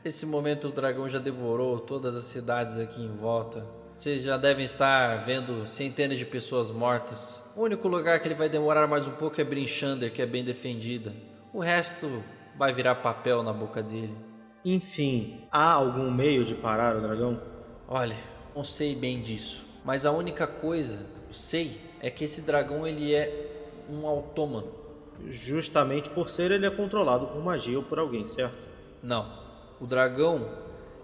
Esse 0.04 0.26
momento 0.26 0.66
o 0.66 0.72
dragão 0.72 1.08
já 1.08 1.20
devorou 1.20 1.78
todas 1.78 2.16
as 2.16 2.24
cidades 2.24 2.76
aqui 2.76 3.00
em 3.00 3.16
volta. 3.16 3.64
Vocês 3.96 4.24
já 4.24 4.36
devem 4.36 4.64
estar 4.64 5.24
vendo 5.24 5.64
centenas 5.64 6.18
de 6.18 6.26
pessoas 6.26 6.72
mortas. 6.72 7.40
O 7.54 7.62
único 7.62 7.86
lugar 7.86 8.18
que 8.18 8.26
ele 8.26 8.34
vai 8.34 8.48
demorar 8.48 8.88
mais 8.88 9.06
um 9.06 9.12
pouco 9.12 9.40
é 9.40 9.44
Brinchander, 9.44 10.12
que 10.12 10.20
é 10.20 10.26
bem 10.26 10.42
defendida. 10.42 11.14
O 11.52 11.60
resto 11.60 12.20
vai 12.56 12.72
virar 12.72 12.96
papel 12.96 13.44
na 13.44 13.52
boca 13.52 13.80
dele. 13.80 14.16
Enfim, 14.64 15.44
há 15.52 15.70
algum 15.70 16.10
meio 16.10 16.44
de 16.44 16.56
parar 16.56 16.96
o 16.96 17.00
dragão? 17.00 17.40
Olha, 17.86 18.16
não 18.56 18.64
sei 18.64 18.96
bem 18.96 19.20
disso, 19.20 19.64
mas 19.84 20.04
a 20.04 20.10
única 20.10 20.48
coisa 20.48 20.98
que 21.30 21.38
sei 21.38 21.80
é 22.00 22.10
que 22.10 22.24
esse 22.24 22.42
dragão 22.42 22.84
ele 22.84 23.14
é 23.14 23.76
um 23.88 24.04
autômato. 24.04 24.82
Justamente 25.28 26.10
por 26.10 26.28
ser 26.28 26.50
ele 26.50 26.66
é 26.66 26.70
controlado 26.70 27.28
por 27.28 27.40
magia 27.40 27.78
ou 27.78 27.84
por 27.84 28.00
alguém, 28.00 28.26
certo? 28.26 28.66
Não. 29.00 29.41
O 29.82 29.86
dragão, 29.88 30.48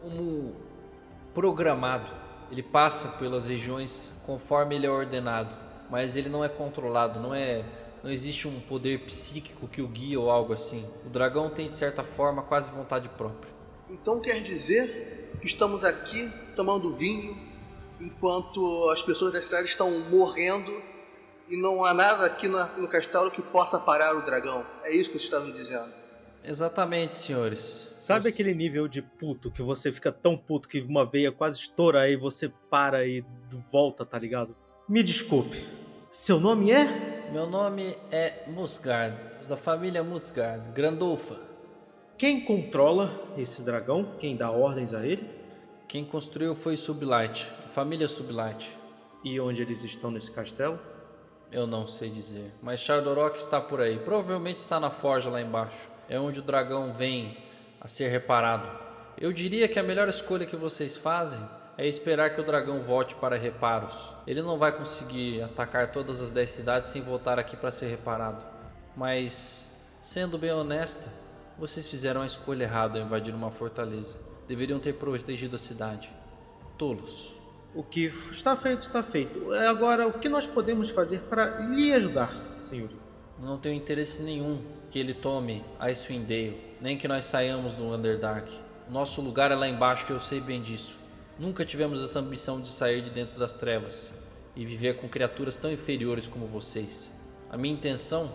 como 0.01 0.55
programado, 1.35 2.09
ele 2.49 2.63
passa 2.63 3.09
pelas 3.19 3.45
regiões 3.45 4.23
conforme 4.25 4.77
ele 4.77 4.87
é 4.87 4.91
ordenado, 4.91 5.53
mas 5.91 6.15
ele 6.15 6.29
não 6.29 6.45
é 6.45 6.49
controlado, 6.49 7.19
não 7.19 7.35
é 7.35 7.65
não 8.05 8.09
existe 8.09 8.47
um 8.47 8.61
poder 8.61 9.01
psíquico 9.01 9.67
que 9.67 9.83
o 9.83 9.89
guia 9.89 10.21
ou 10.21 10.31
algo 10.31 10.53
assim. 10.53 10.89
O 11.05 11.09
dragão 11.09 11.51
tem 11.51 11.69
de 11.69 11.77
certa 11.77 12.05
forma 12.05 12.41
quase 12.41 12.71
vontade 12.71 13.09
própria. 13.09 13.51
Então 13.91 14.21
quer 14.21 14.41
dizer 14.45 15.33
que 15.41 15.49
estamos 15.49 15.83
aqui 15.83 16.31
tomando 16.55 16.93
vinho 16.93 17.37
enquanto 18.01 18.91
as 18.91 19.03
pessoas 19.03 19.33
da 19.33 19.43
cidade 19.43 19.67
estão 19.67 19.91
morrendo 20.09 20.73
E 21.49 21.57
não 21.57 21.85
há 21.85 21.93
nada 21.93 22.27
aqui 22.27 22.47
no, 22.47 22.87
castelo 22.87 23.29
que 23.29 23.43
possa 23.43 23.77
parar 23.77 24.15
o 24.15 24.23
dragão. 24.23 24.65
É 24.85 24.95
isso 24.95 25.11
que 25.11 25.19
você 25.19 25.25
está 25.25 25.41
nos 25.41 25.53
dizendo. 25.53 25.99
Exatamente, 26.45 27.15
senhores. 27.15 27.89
Sabe 27.93 28.29
aquele 28.29 28.55
nível 28.55 28.89
de 28.89 29.03
puto 29.03 29.51
que 29.51 29.63
você 29.63 29.93
fica 29.93 30.11
tão 30.11 30.37
puto 30.37 30.69
que 30.69 30.81
uma 30.81 31.05
veia 31.05 31.31
quase 31.31 31.59
estoura 31.59 32.01
aí 32.01 32.17
você 32.17 32.49
para 32.71 33.07
e 33.07 33.25
volta, 33.71 34.05
tá 34.05 34.19
ligado? 34.19 34.57
Me 34.89 35.03
desculpe. 35.03 35.67
Seu 36.11 36.41
nome 36.41 36.71
é? 36.71 37.29
Meu 37.31 37.47
nome 37.47 37.95
é 38.11 38.45
Musgard, 38.47 39.15
da 39.47 39.57
família 39.57 40.03
Musgard, 40.03 40.73
Grandolfa. 40.73 41.37
Quem 42.17 42.41
controla 42.41 43.35
esse 43.37 43.63
dragão? 43.63 44.15
Quem 44.19 44.35
dá 44.35 44.51
ordens 44.51 44.95
a 44.95 45.07
ele? 45.07 45.29
Quem 45.87 46.05
construiu 46.05 46.55
foi 46.55 46.77
Sublight, 46.77 47.49
a 47.65 47.69
família 47.69 48.09
Sublight. 48.09 48.71
E 49.23 49.39
onde 49.39 49.61
eles 49.61 49.85
estão 49.85 50.11
nesse 50.11 50.31
castelo? 50.31 50.79
Eu 51.53 51.67
não 51.67 51.87
sei 51.87 52.09
dizer, 52.11 52.53
mas 52.63 52.81
Chardorok 52.81 53.39
está 53.39 53.61
por 53.61 53.81
aí. 53.81 53.99
Provavelmente 53.99 54.59
está 54.59 54.81
na 54.81 54.91
forja 54.91 55.29
lá 55.29 55.41
embaixo. 55.41 55.89
É 56.09 56.19
onde 56.19 56.41
o 56.41 56.43
dragão 56.43 56.93
vem 56.93 57.37
a 57.81 57.87
ser 57.87 58.09
reparado. 58.09 58.69
Eu 59.17 59.33
diria 59.33 59.69
que 59.69 59.79
a 59.79 59.83
melhor 59.83 60.09
escolha 60.09 60.47
que 60.47 60.57
vocês 60.57 60.97
fazem 60.97 61.41
é 61.77 61.87
esperar 61.87 62.35
que 62.35 62.41
o 62.41 62.45
dragão 62.45 62.83
volte 62.83 63.15
para 63.15 63.37
reparos. 63.37 64.13
Ele 64.27 64.43
não 64.43 64.59
vai 64.59 64.77
conseguir 64.77 65.43
atacar 65.43 65.93
todas 65.93 66.21
as 66.21 66.31
10 66.31 66.51
cidades 66.51 66.91
sem 66.91 67.03
voltar 67.03 67.39
aqui 67.39 67.57
para 67.57 67.71
ser 67.71 67.87
reparado. 67.87 68.45
Mas, 68.97 69.99
sendo 70.03 70.37
bem 70.37 70.53
honesta, 70.53 71.13
vocês 71.57 71.87
fizeram 71.87 72.23
a 72.23 72.27
escolha 72.27 72.65
errada 72.65 72.99
ao 72.99 73.05
invadir 73.07 73.35
uma 73.35 73.51
fortaleza. 73.51 74.19
Deveriam 74.49 74.81
ter 74.81 74.95
protegido 74.95 75.57
a 75.57 75.59
cidade. 75.59 76.11
Tolos. 76.77 77.33
O 77.75 77.83
que 77.83 78.07
está 78.31 78.57
feito, 78.57 78.81
está 78.81 79.03
feito. 79.03 79.53
É, 79.55 79.69
Agora, 79.69 80.07
o 80.09 80.15
que 80.15 80.29
nós 80.29 80.47
podemos 80.47 80.91
fazer 80.91 81.21
para 81.23 81.61
lhe 81.67 81.93
ajudar, 81.93 82.33
senhor? 82.53 82.91
Não 83.39 83.59
tenho 83.59 83.77
interesse 83.77 84.23
nenhum 84.23 84.61
que 84.91 84.99
ele 84.99 85.15
tome 85.15 85.65
Icewind 85.81 86.27
Dale, 86.27 86.77
nem 86.81 86.97
que 86.97 87.09
nós 87.09 87.25
saiamos 87.25 87.75
do 87.75 87.85
Underdark. 87.85 88.49
Nosso 88.89 89.21
lugar 89.21 89.51
é 89.51 89.55
lá 89.55 89.69
embaixo 89.69 90.07
e 90.09 90.13
eu 90.13 90.21
sei 90.21 90.41
bem 90.41 90.63
disso. 90.63 90.97
Nunca 91.39 91.65
tivemos 91.65 92.03
essa 92.03 92.19
ambição 92.19 92.61
de 92.61 92.69
sair 92.69 93.03
de 93.03 93.11
dentro 93.11 93.39
das 93.39 93.55
trevas 93.55 94.13
e 94.57 94.65
viver 94.65 94.97
com 94.97 95.09
criaturas 95.09 95.59
tão 95.59 95.71
inferiores 95.71 96.27
como 96.27 96.47
vocês. 96.47 97.13
A 97.51 97.57
minha 97.57 97.75
intenção 97.75 98.31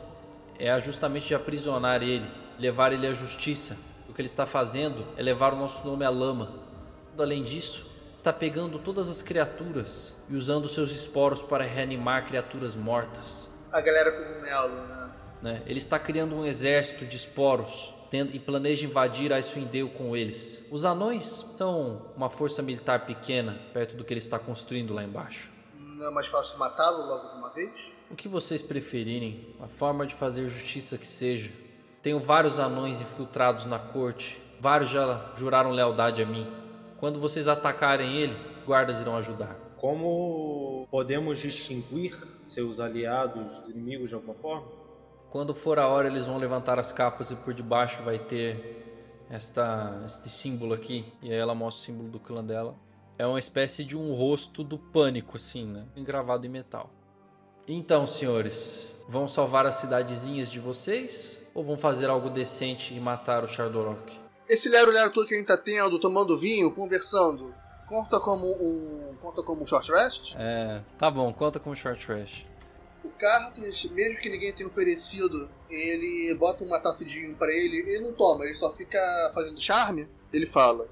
é 0.58 0.72
a 0.72 0.80
justamente 0.80 1.28
de 1.28 1.36
aprisionar 1.36 2.02
ele, 2.02 2.28
levar 2.60 2.94
ele 2.94 3.08
à 3.08 3.14
justiça. 3.14 3.78
O 4.08 4.14
que 4.14 4.22
ele 4.22 4.28
está 4.28 4.46
fazendo 4.46 5.06
é 5.18 5.24
levar 5.24 5.54
o 5.54 5.58
nosso 5.58 5.86
nome 5.86 6.06
à 6.06 6.10
lama. 6.10 6.54
Além 7.18 7.44
disso, 7.44 7.92
está 8.18 8.32
pegando 8.32 8.80
todas 8.80 9.10
as 9.10 9.22
criaturas 9.22 10.26
e 10.30 10.36
usando 10.36 10.70
seus 10.70 10.92
esporos 10.92 11.42
para 11.42 11.66
reanimar 11.66 12.26
criaturas 12.26 12.76
mortas 12.76 13.50
A 13.70 13.82
galera 13.82 14.12
cogumelo, 14.12 14.93
né? 15.44 15.62
Ele 15.68 15.78
está 15.78 16.00
criando 16.00 16.34
um 16.34 16.46
exército 16.46 17.06
de 17.06 17.18
esporos 17.18 17.94
tendo, 18.10 18.34
e 18.34 18.40
planeja 18.40 18.86
invadir 18.86 19.30
Dale 19.30 19.90
com 19.90 20.16
eles. 20.16 20.66
Os 20.72 20.86
anões 20.86 21.26
são 21.58 22.02
uma 22.16 22.30
força 22.30 22.62
militar 22.62 23.06
pequena 23.06 23.60
perto 23.74 23.98
do 23.98 24.06
que 24.06 24.14
ele 24.14 24.20
está 24.20 24.40
construindo 24.40 24.94
lá 24.94 25.04
embaixo. 25.04 25.52
Não 25.78 26.08
é 26.08 26.12
mais 26.12 26.28
fácil 26.28 26.58
matá-lo 26.58 27.06
logo 27.06 27.28
de 27.28 27.36
uma 27.36 27.50
vez? 27.50 27.74
O 28.10 28.16
que 28.16 28.30
vocês 28.30 28.62
preferirem, 28.62 29.54
a 29.60 29.68
forma 29.68 30.06
de 30.06 30.16
fazer 30.16 30.48
justiça 30.48 30.98
que 30.98 31.08
seja. 31.08 31.52
Tenho 32.02 32.20
vários 32.20 32.60
anões 32.60 33.02
infiltrados 33.02 33.66
na 33.66 33.80
corte, 33.80 34.42
vários 34.62 34.92
já 34.92 35.34
juraram 35.36 35.72
lealdade 35.72 36.22
a 36.22 36.26
mim. 36.26 36.48
Quando 37.00 37.20
vocês 37.20 37.50
atacarem 37.50 38.16
ele, 38.16 38.38
guardas 38.66 39.02
irão 39.02 39.18
ajudar. 39.18 39.58
Como 39.76 40.88
podemos 40.90 41.40
distinguir 41.40 42.18
seus 42.48 42.80
aliados 42.80 43.60
dos 43.60 43.70
inimigos 43.70 44.10
de 44.10 44.16
alguma 44.16 44.36
forma? 44.36 44.83
Quando 45.34 45.56
for 45.56 45.80
a 45.80 45.88
hora, 45.88 46.08
eles 46.08 46.28
vão 46.28 46.38
levantar 46.38 46.78
as 46.78 46.92
capas 46.92 47.32
e 47.32 47.36
por 47.36 47.56
debaixo 47.56 48.04
vai 48.04 48.20
ter 48.20 49.26
esta, 49.32 50.04
este 50.06 50.30
símbolo 50.30 50.76
aqui. 50.76 51.12
E 51.24 51.32
aí 51.32 51.36
ela 51.36 51.56
mostra 51.56 51.82
o 51.82 51.86
símbolo 51.86 52.08
do 52.08 52.20
clã 52.20 52.46
dela. 52.46 52.76
É 53.18 53.26
uma 53.26 53.40
espécie 53.40 53.84
de 53.84 53.98
um 53.98 54.14
rosto 54.14 54.64
do 54.64 54.78
pânico, 54.78 55.38
assim, 55.38 55.66
né? 55.66 55.86
Engravado 55.96 56.46
em 56.46 56.50
metal. 56.50 56.92
Então, 57.68 58.06
senhores, 58.06 59.04
vão 59.10 59.28
salvar 59.28 59.66
as 59.66 59.74
cidadezinhas 59.74 60.52
de 60.52 60.60
vocês? 60.60 61.50
Ou 61.56 61.64
vão 61.64 61.80
fazer 61.80 62.12
algo 62.12 62.30
decente 62.30 62.94
e 62.94 63.00
matar 63.00 63.44
o 63.44 63.48
Chardorok? 63.48 64.14
Esse 64.48 64.70
lero-lero 64.70 65.10
todo 65.10 65.26
que 65.26 65.34
a 65.34 65.38
gente 65.38 65.48
tá 65.48 65.58
tendo, 65.58 65.98
tomando 65.98 66.38
vinho, 66.38 66.70
conversando, 66.70 67.56
conta 67.88 68.20
como 68.20 68.46
um. 68.46 69.16
conta 69.20 69.42
como 69.42 69.64
um 69.64 69.66
short 69.66 69.92
rest? 69.92 70.36
É, 70.38 70.82
tá 70.96 71.10
bom, 71.10 71.34
conta 71.34 71.60
com 71.60 71.72
o 71.72 71.76
Short 71.76 72.06
Trash. 72.06 72.44
O 73.04 73.10
Carlos, 73.10 73.86
mesmo 73.92 74.20
que 74.20 74.30
ninguém 74.30 74.54
tenha 74.54 74.68
oferecido, 74.68 75.50
ele 75.70 76.34
bota 76.36 76.64
uma 76.64 76.80
taça 76.80 77.04
de 77.04 77.20
vinho 77.20 77.36
pra 77.36 77.52
ele, 77.52 77.78
ele 77.78 78.00
não 78.00 78.14
toma, 78.14 78.46
ele 78.46 78.54
só 78.54 78.74
fica 78.74 79.00
fazendo 79.34 79.60
charme. 79.62 80.08
Ele 80.32 80.46
fala: 80.46 80.88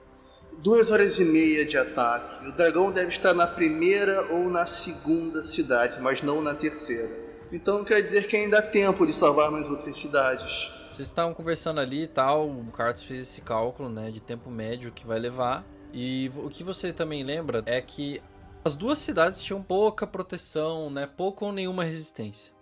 Duas 0.59 0.91
horas 0.91 1.17
e 1.17 1.23
meia 1.23 1.65
de 1.65 1.77
ataque. 1.77 2.47
O 2.47 2.51
dragão 2.51 2.91
deve 2.91 3.09
estar 3.09 3.33
na 3.33 3.47
primeira 3.47 4.33
ou 4.33 4.49
na 4.49 4.65
segunda 4.65 5.43
cidade, 5.43 5.99
mas 6.01 6.21
não 6.21 6.41
na 6.41 6.53
terceira. 6.53 7.09
Então 7.51 7.83
quer 7.83 8.01
dizer 8.01 8.27
que 8.27 8.35
ainda 8.35 8.59
há 8.59 8.61
tempo 8.61 9.05
de 9.05 9.13
salvar 9.13 9.49
mais 9.49 9.67
outras 9.67 9.95
cidades. 9.95 10.71
Vocês 10.91 11.07
estavam 11.07 11.33
conversando 11.33 11.79
ali 11.79 12.03
e 12.03 12.07
tal, 12.07 12.49
o 12.49 12.71
Carlos 12.71 13.03
fez 13.03 13.21
esse 13.21 13.41
cálculo, 13.41 13.89
né, 13.89 14.11
de 14.11 14.19
tempo 14.19 14.49
médio 14.49 14.91
que 14.91 15.07
vai 15.07 15.19
levar. 15.19 15.65
E 15.93 16.31
o 16.35 16.49
que 16.49 16.63
você 16.63 16.93
também 16.93 17.23
lembra 17.23 17.63
é 17.65 17.81
que 17.81 18.21
as 18.63 18.75
duas 18.75 18.99
cidades 18.99 19.41
tinham 19.41 19.61
pouca 19.61 20.05
proteção, 20.05 20.89
né, 20.89 21.07
pouca 21.07 21.45
ou 21.45 21.51
nenhuma 21.51 21.83
resistência. 21.83 22.53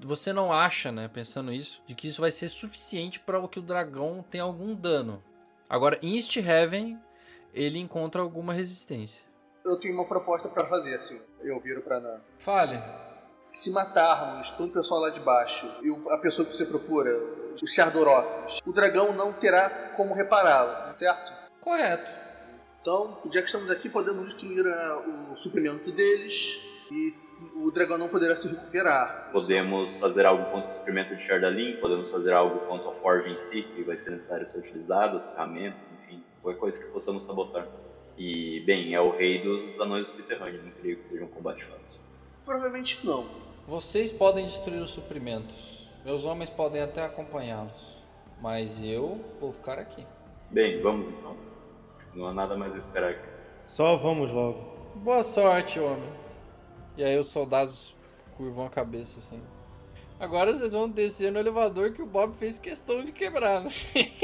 Você 0.00 0.32
não 0.32 0.52
acha, 0.52 0.90
né, 0.90 1.08
pensando 1.08 1.52
isso, 1.52 1.82
de 1.86 1.94
que 1.94 2.08
isso 2.08 2.20
vai 2.20 2.30
ser 2.30 2.48
suficiente 2.48 3.20
para 3.20 3.46
que 3.48 3.58
o 3.58 3.62
dragão 3.62 4.24
tenha 4.28 4.44
algum 4.44 4.74
dano. 4.74 5.22
Agora, 5.68 5.98
em 6.02 6.16
East 6.16 6.36
Heaven, 6.36 6.98
ele 7.54 7.78
encontra 7.78 8.20
alguma 8.20 8.52
resistência. 8.52 9.26
Eu 9.64 9.80
tenho 9.80 9.94
uma 9.94 10.06
proposta 10.06 10.48
pra 10.48 10.66
fazer, 10.66 10.94
assim. 10.94 11.20
Eu 11.40 11.58
viro 11.60 11.82
pra 11.82 11.98
Nan. 11.98 12.20
Fale. 12.38 12.80
Se 13.52 13.70
matarmos 13.70 14.50
todo 14.50 14.68
o 14.68 14.72
pessoal 14.72 15.00
lá 15.00 15.10
de 15.10 15.18
baixo 15.20 15.66
e 15.82 16.12
a 16.12 16.18
pessoa 16.18 16.46
que 16.46 16.54
você 16.54 16.66
procura, 16.66 17.10
os 17.60 17.72
Chardorocos, 17.72 18.60
o 18.64 18.72
dragão 18.72 19.12
não 19.14 19.32
terá 19.32 19.94
como 19.96 20.14
repará-lo, 20.14 20.92
certo? 20.92 21.32
Correto. 21.60 22.25
Então, 22.86 23.18
já 23.32 23.40
que 23.40 23.46
estamos 23.46 23.68
aqui, 23.68 23.88
podemos 23.88 24.26
destruir 24.26 24.64
ah, 24.64 25.32
o 25.32 25.36
suprimento 25.36 25.90
deles 25.90 26.56
e 26.88 27.12
o 27.56 27.68
dragão 27.72 27.98
não 27.98 28.08
poderá 28.08 28.36
se 28.36 28.46
recuperar. 28.46 29.32
Podemos 29.32 29.96
fazer 29.96 30.24
algo 30.24 30.52
contra 30.52 30.70
o 30.70 30.74
suprimento 30.74 31.16
de 31.16 31.20
Chardalin, 31.20 31.78
podemos 31.80 32.08
fazer 32.08 32.32
algo 32.32 32.60
contra 32.68 32.90
a 32.90 32.92
forja 32.92 33.28
em 33.28 33.36
si, 33.38 33.64
que 33.74 33.82
vai 33.82 33.96
ser 33.96 34.10
necessário 34.10 34.48
ser 34.48 34.58
utilizada, 34.58 35.16
as 35.16 35.28
ferramentas, 35.28 35.80
enfim, 36.00 36.22
qualquer 36.40 36.60
coisa 36.60 36.80
que 36.80 36.88
possamos 36.92 37.24
sabotar. 37.24 37.66
E, 38.16 38.60
bem, 38.60 38.94
é 38.94 39.00
o 39.00 39.10
rei 39.10 39.42
dos 39.42 39.80
anões 39.80 40.06
subterrâneos, 40.06 40.64
não 40.64 40.70
creio 40.70 40.98
que 40.98 41.08
seja 41.08 41.24
um 41.24 41.28
combate 41.28 41.64
fácil. 41.64 41.98
Provavelmente 42.44 43.04
não. 43.04 43.26
Vocês 43.66 44.12
podem 44.12 44.46
destruir 44.46 44.80
os 44.80 44.90
suprimentos. 44.90 45.90
Meus 46.04 46.24
homens 46.24 46.50
podem 46.50 46.80
até 46.80 47.04
acompanhá-los. 47.04 48.04
Mas 48.40 48.80
eu 48.80 49.24
vou 49.40 49.50
ficar 49.50 49.76
aqui. 49.76 50.06
Bem, 50.52 50.80
vamos 50.80 51.08
então. 51.08 51.55
Não 52.16 52.26
há 52.26 52.32
nada 52.32 52.56
mais 52.56 52.74
a 52.74 52.78
esperar 52.78 53.10
aqui. 53.10 53.28
Só 53.66 53.94
vamos 53.94 54.32
logo. 54.32 54.58
Boa 54.94 55.22
sorte, 55.22 55.78
homens. 55.78 56.40
E 56.96 57.04
aí 57.04 57.18
os 57.18 57.28
soldados 57.28 57.94
curvam 58.38 58.64
a 58.64 58.70
cabeça 58.70 59.18
assim. 59.18 59.38
Agora 60.18 60.54
vocês 60.54 60.72
vão 60.72 60.88
descer 60.88 61.30
no 61.30 61.38
elevador 61.38 61.92
que 61.92 62.00
o 62.00 62.06
Bob 62.06 62.32
fez 62.34 62.58
questão 62.58 63.04
de 63.04 63.12
quebrar. 63.12 63.64
né? 63.64 63.70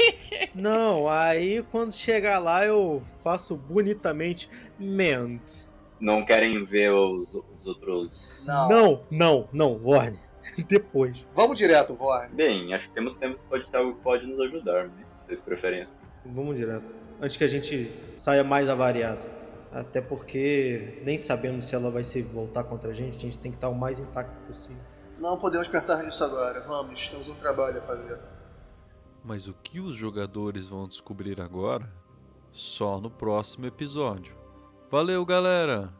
Não, 0.55 1.07
aí 1.07 1.61
quando 1.71 1.91
chegar 1.93 2.39
lá 2.39 2.65
eu 2.65 3.03
faço 3.23 3.55
bonitamente 3.55 4.49
ment. 4.79 5.67
Não 5.99 6.25
querem 6.25 6.63
ver 6.63 6.91
os, 6.91 7.31
os 7.35 7.67
outros. 7.67 8.43
Não. 8.45 8.69
Não, 8.69 9.03
não, 9.11 9.49
não, 9.53 9.77
Vorne. 9.77 10.19
Depois. 10.67 11.25
Vamos 11.33 11.57
direto, 11.57 11.93
Vorn. 11.93 12.33
Bem, 12.33 12.73
acho 12.73 12.87
que 12.87 12.93
temos 12.95 13.15
tempo 13.15 13.37
que 13.37 13.45
pode 13.45 13.69
ter 13.69 13.77
algo 13.77 13.93
que 13.93 14.01
pode 14.01 14.25
nos 14.25 14.39
ajudar, 14.39 14.87
né? 14.87 15.05
Se 15.13 15.27
vocês 15.27 15.39
preferem 15.41 15.83
assim. 15.83 15.99
Vamos 16.25 16.57
direto. 16.57 17.02
Antes 17.23 17.37
que 17.37 17.45
a 17.45 17.47
gente 17.47 17.89
saia 18.17 18.43
mais 18.43 18.67
avariado. 18.67 19.21
Até 19.71 20.01
porque 20.01 21.01
nem 21.05 21.17
sabendo 21.17 21.61
se 21.61 21.73
ela 21.73 21.89
vai 21.89 22.03
se 22.03 22.21
voltar 22.21 22.65
contra 22.65 22.89
a 22.89 22.93
gente, 22.93 23.15
a 23.15 23.19
gente 23.21 23.39
tem 23.39 23.49
que 23.49 23.55
estar 23.55 23.69
o 23.69 23.75
mais 23.75 23.97
intacto 23.97 24.35
possível. 24.45 24.83
Não 25.17 25.39
podemos 25.39 25.69
pensar 25.69 26.03
nisso 26.03 26.21
agora. 26.21 26.59
Vamos, 26.67 27.07
temos 27.07 27.29
um 27.29 27.35
trabalho 27.35 27.77
a 27.77 27.81
fazer. 27.81 28.19
Mas 29.23 29.47
o 29.47 29.53
que 29.53 29.79
os 29.79 29.95
jogadores 29.95 30.67
vão 30.67 30.85
descobrir 30.85 31.39
agora? 31.39 31.89
Só 32.51 32.99
no 32.99 33.09
próximo 33.09 33.67
episódio. 33.67 34.35
Valeu, 34.91 35.25
galera! 35.25 35.93